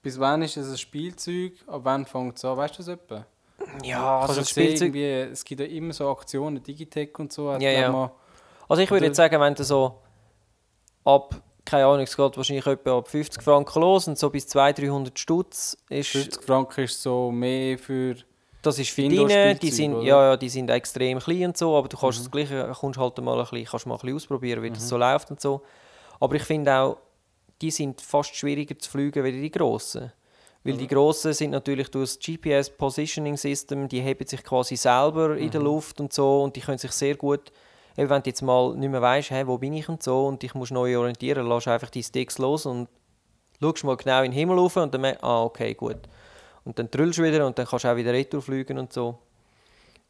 bis 0.00 0.18
wann 0.18 0.40
ist 0.40 0.56
es 0.56 0.70
ein 0.70 0.78
Spielzeug, 0.78 1.52
ab 1.66 1.82
wann 1.84 2.06
fängt 2.06 2.38
es 2.38 2.44
an, 2.46 2.56
weißt 2.56 2.78
du 2.78 2.80
das 2.84 2.88
etwa? 2.88 3.26
Ja, 3.84 4.20
also 4.20 4.40
das 4.40 4.48
Spielzeug... 4.48 4.96
es 4.96 5.44
gibt 5.44 5.60
ja 5.60 5.66
immer 5.66 5.92
so 5.92 6.08
Aktionen, 6.08 6.62
Digitech 6.62 7.18
und 7.18 7.30
so. 7.30 7.52
Ja, 7.52 7.70
ja. 7.70 8.10
also 8.66 8.82
ich 8.82 8.90
würde 8.90 9.04
jetzt 9.04 9.16
sagen, 9.16 9.38
wenn 9.38 9.54
du 9.54 9.62
so 9.62 10.00
ab, 11.04 11.34
keine 11.66 11.84
Ahnung, 11.84 12.04
es 12.04 12.16
geht 12.16 12.34
wahrscheinlich 12.34 12.66
etwa 12.66 12.96
ab 12.96 13.08
50 13.08 13.42
Franken 13.42 13.82
los 13.82 14.08
und 14.08 14.16
so 14.16 14.30
bis 14.30 14.46
200, 14.46 14.78
300 14.78 15.18
Stutz 15.18 15.76
ist... 15.90 16.12
50 16.12 16.44
Franken 16.44 16.84
ist 16.84 17.02
so 17.02 17.30
mehr 17.30 17.76
für 17.76 18.16
das 18.66 18.78
ist 18.78 18.90
für 18.90 19.08
deine, 19.08 19.54
die 19.54 19.70
sind, 19.70 20.02
ja, 20.02 20.30
ja, 20.30 20.36
die 20.36 20.48
sind 20.48 20.68
extrem 20.70 21.18
klein 21.18 21.46
und 21.46 21.56
so, 21.56 21.76
aber 21.76 21.88
du 21.88 21.96
kannst 21.96 22.18
mhm. 22.18 22.24
das 22.24 22.30
Gleiche, 22.30 22.72
kommst 22.78 22.98
halt 22.98 23.18
mal 23.18 23.38
ein 23.38 23.46
bisschen, 23.46 23.64
kannst 23.64 23.86
mal 23.86 23.94
ein 23.94 24.00
bisschen 24.00 24.16
ausprobieren, 24.16 24.62
wie 24.62 24.70
mhm. 24.70 24.74
das 24.74 24.88
so 24.88 24.96
läuft 24.96 25.30
und 25.30 25.40
so. 25.40 25.62
Aber 26.20 26.34
ich 26.34 26.42
finde 26.42 26.74
auch, 26.74 26.98
die 27.60 27.70
sind 27.70 28.00
fast 28.00 28.34
schwieriger 28.34 28.78
zu 28.78 28.90
fliegen 28.90 29.24
wie 29.24 29.32
die 29.32 29.50
grossen. 29.50 30.12
Weil 30.64 30.76
die 30.76 30.88
grossen 30.88 31.32
sind 31.32 31.50
natürlich 31.50 31.88
durch 31.90 32.16
das 32.16 32.18
GPS 32.18 32.70
Positioning 32.70 33.36
System, 33.36 33.86
die 33.86 34.00
heben 34.00 34.26
sich 34.26 34.42
quasi 34.42 34.74
selber 34.74 35.36
in 35.36 35.48
der 35.50 35.60
Luft 35.60 36.00
und 36.00 36.12
so 36.12 36.42
und 36.42 36.56
die 36.56 36.60
können 36.60 36.78
sich 36.78 36.90
sehr 36.90 37.14
gut, 37.14 37.52
eben 37.96 38.10
wenn 38.10 38.22
du 38.22 38.30
jetzt 38.30 38.42
mal 38.42 38.74
nicht 38.74 38.90
mehr 38.90 39.00
weißt, 39.00 39.30
hey, 39.30 39.46
wo 39.46 39.58
bin 39.58 39.74
ich 39.74 39.88
und 39.88 40.02
so 40.02 40.26
und 40.26 40.42
dich 40.42 40.54
musst 40.54 40.72
neu 40.72 40.98
orientieren, 40.98 41.46
lass 41.46 41.68
einfach 41.68 41.90
die 41.90 42.02
Sticks 42.02 42.38
los 42.38 42.66
und 42.66 42.88
schaust 43.60 43.84
mal 43.84 43.96
genau 43.96 44.18
in 44.22 44.32
den 44.32 44.32
Himmel 44.32 44.58
rauf 44.58 44.76
und 44.76 44.92
dann 44.92 45.02
merkst 45.02 45.22
ah, 45.22 45.44
okay, 45.44 45.72
gut. 45.74 45.98
Und 46.66 46.78
dann 46.78 46.90
trüllst 46.90 47.18
du 47.18 47.22
wieder 47.22 47.46
und 47.46 47.58
dann 47.58 47.66
kannst 47.66 47.84
du 47.84 47.88
auch 47.88 47.96
wieder 47.96 48.12
retour 48.12 48.42
fliegen 48.42 48.78
und 48.78 48.92
so. 48.92 49.18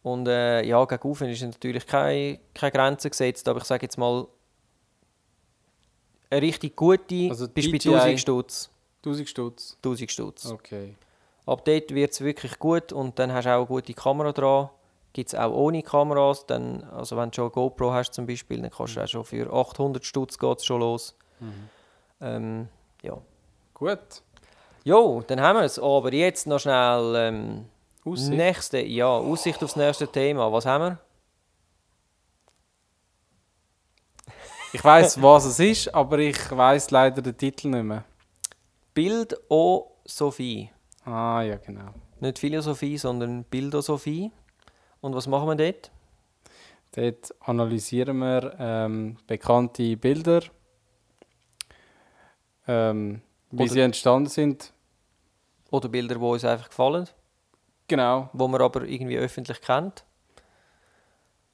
Und 0.03 0.27
äh, 0.27 0.63
ja, 0.65 0.85
gegen 0.85 1.09
Ufen 1.09 1.29
ist 1.29 1.43
natürlich 1.43 1.87
keine, 1.87 2.41
keine 2.55 2.73
Grenze 2.73 3.11
gesetzt, 3.11 3.47
aber 3.49 3.61
ich 3.61 3.65
sage 3.65 3.85
jetzt 3.85 3.99
mal, 3.99 4.27
eine 6.31 6.43
richtig 6.43 6.75
gute 6.75 7.29
Also 7.29 7.49
bist 7.49 7.69
du 7.69 7.73
bei 7.73 7.79
DJI 7.79 7.95
1000 7.95 8.21
Stutz. 8.21 8.71
1000 9.05 9.29
Stutz. 9.29 9.77
1000 9.85 10.11
Stutz. 10.11 10.47
Okay. 10.47 10.95
Ab 11.45 11.65
dort 11.65 11.95
wird 11.95 12.13
es 12.13 12.21
wirklich 12.23 12.59
gut 12.59 12.93
und 12.93 13.19
dann 13.19 13.33
hast 13.33 13.45
du 13.45 13.51
auch 13.51 13.59
eine 13.59 13.67
gute 13.67 13.95
Kamera 13.95 14.33
dran. 14.33 14.71
Gibt 15.13 15.29
es 15.29 15.35
auch 15.35 15.53
ohne 15.53 15.83
Kameras. 15.83 16.47
Dann, 16.47 16.83
also 16.85 17.17
wenn 17.17 17.31
du 17.31 17.35
schon 17.35 17.45
eine 17.45 17.53
GoPro 17.53 17.93
hast 17.93 18.15
zum 18.15 18.27
Beispiel, 18.27 18.61
dann 18.61 18.71
kannst 18.71 18.97
du 18.97 19.03
auch 19.03 19.07
schon 19.07 19.25
für 19.25 19.53
800 19.53 20.05
Stutz 20.05 20.39
geht's 20.39 20.65
schon 20.65 20.81
los. 20.81 21.15
Ähm, 22.21 22.69
ja. 23.03 23.17
Gut. 23.75 24.23
Jo, 24.87 25.21
dann 25.27 25.41
haben 25.41 25.59
wir 25.59 25.65
es. 25.65 25.81
Aber 25.81 26.13
jetzt 26.13 26.47
noch 26.47 26.61
schnell 26.61 27.15
ähm, 27.17 27.65
Aussicht. 28.05 28.31
nächste, 28.31 28.79
ja, 28.83 29.09
Aussicht 29.09 29.61
aufs 29.65 29.75
nächste 29.75 30.07
Thema. 30.07 30.53
Was 30.53 30.65
haben 30.65 30.85
wir? 30.85 30.99
Ich 34.73 34.85
weiß, 34.85 35.21
was 35.21 35.45
es 35.45 35.59
ist, 35.59 35.93
aber 35.93 36.21
ich 36.21 36.39
weiß 36.53 36.93
leider 36.93 37.21
den 37.21 37.37
Titel 37.37 37.67
nicht 37.67 37.83
mehr. 37.83 38.05
Bildosophie. 38.95 40.71
Ah, 41.05 41.43
ja, 41.43 41.57
genau. 41.57 41.91
Nicht 42.21 42.39
Philosophie, 42.39 42.97
sondern 42.97 43.43
Bildosophie. 43.43 44.31
Und 45.01 45.17
was 45.17 45.27
machen 45.27 45.49
wir 45.49 45.57
dort? 45.57 45.91
Dort 46.93 47.35
analysieren 47.41 48.19
wir 48.19 48.55
ähm, 48.61 49.17
bekannte 49.27 49.97
Bilder, 49.97 50.43
ähm, 52.69 53.21
wie 53.51 53.69
sie 53.69 53.81
entstanden 53.81 54.29
sind. 54.29 54.73
Oder 55.77 55.89
Bilder, 55.91 56.15
die 56.15 56.21
uns 56.21 56.45
einfach 56.45 56.69
gefallen, 56.69 57.07
Genau. 57.89 58.31
die 58.33 58.49
man 58.49 58.61
aber 58.63 58.83
irgendwie 58.85 59.19
öffentlich 59.19 59.61
kennt. 59.61 60.05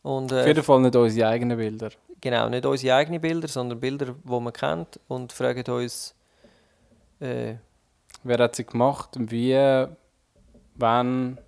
Und, 0.03 0.33
Auf 0.33 0.39
äh, 0.39 0.47
jeden 0.47 0.63
Fall 0.63 0.81
nicht 0.81 0.95
unsere 0.97 1.29
eigenen 1.29 1.57
Bilder. 1.59 1.91
genau, 2.21 2.49
nicht 2.49 2.65
unsere 2.65 2.97
eigenen 2.97 3.21
Bilder, 3.21 3.49
sondern 3.49 3.81
Bilder, 3.81 4.07
die 4.23 4.41
man 4.41 4.53
kennt 4.53 5.01
und 5.09 5.33
fragen 5.33 5.65
uns, 5.73 6.15
äh, 7.21 7.55
Wer 8.25 8.39
hat 8.39 8.55
sie 8.55 8.65
gemacht? 8.65 9.11
Wie? 9.19 9.87
Wann? 10.77 11.39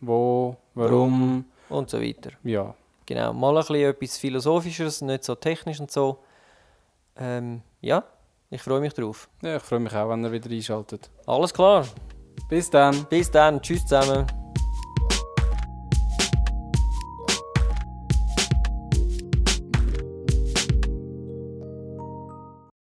Wo? 0.00 0.56
Warum? 0.74 1.44
und 1.68 1.90
so 1.90 2.00
weiter. 2.00 2.30
Ja. 2.44 2.74
Genau, 3.06 3.32
mal 3.32 3.50
ein 3.56 3.60
bisschen 3.60 3.76
etwas 3.76 4.18
Philosophisches, 4.18 5.02
nicht 5.02 5.24
so 5.24 5.34
technisch 5.34 5.80
und 5.80 5.90
so. 5.90 6.18
Ähm, 7.16 7.62
ja, 7.80 8.04
ich 8.54 8.62
freue 8.62 8.80
mich 8.80 8.94
drauf. 8.94 9.28
ja. 9.42 9.56
Ich 9.56 9.62
freue 9.62 9.80
mich 9.80 9.94
auch, 9.94 10.08
wenn 10.08 10.24
ihr 10.24 10.32
wieder 10.32 10.50
einschaltet. 10.50 11.10
Alles 11.26 11.52
klar, 11.52 11.84
Bis 12.48 12.70
dann. 12.70 13.04
bis 13.10 13.30
dann, 13.30 13.60
tschüss 13.60 13.82
zusammen. 13.86 14.26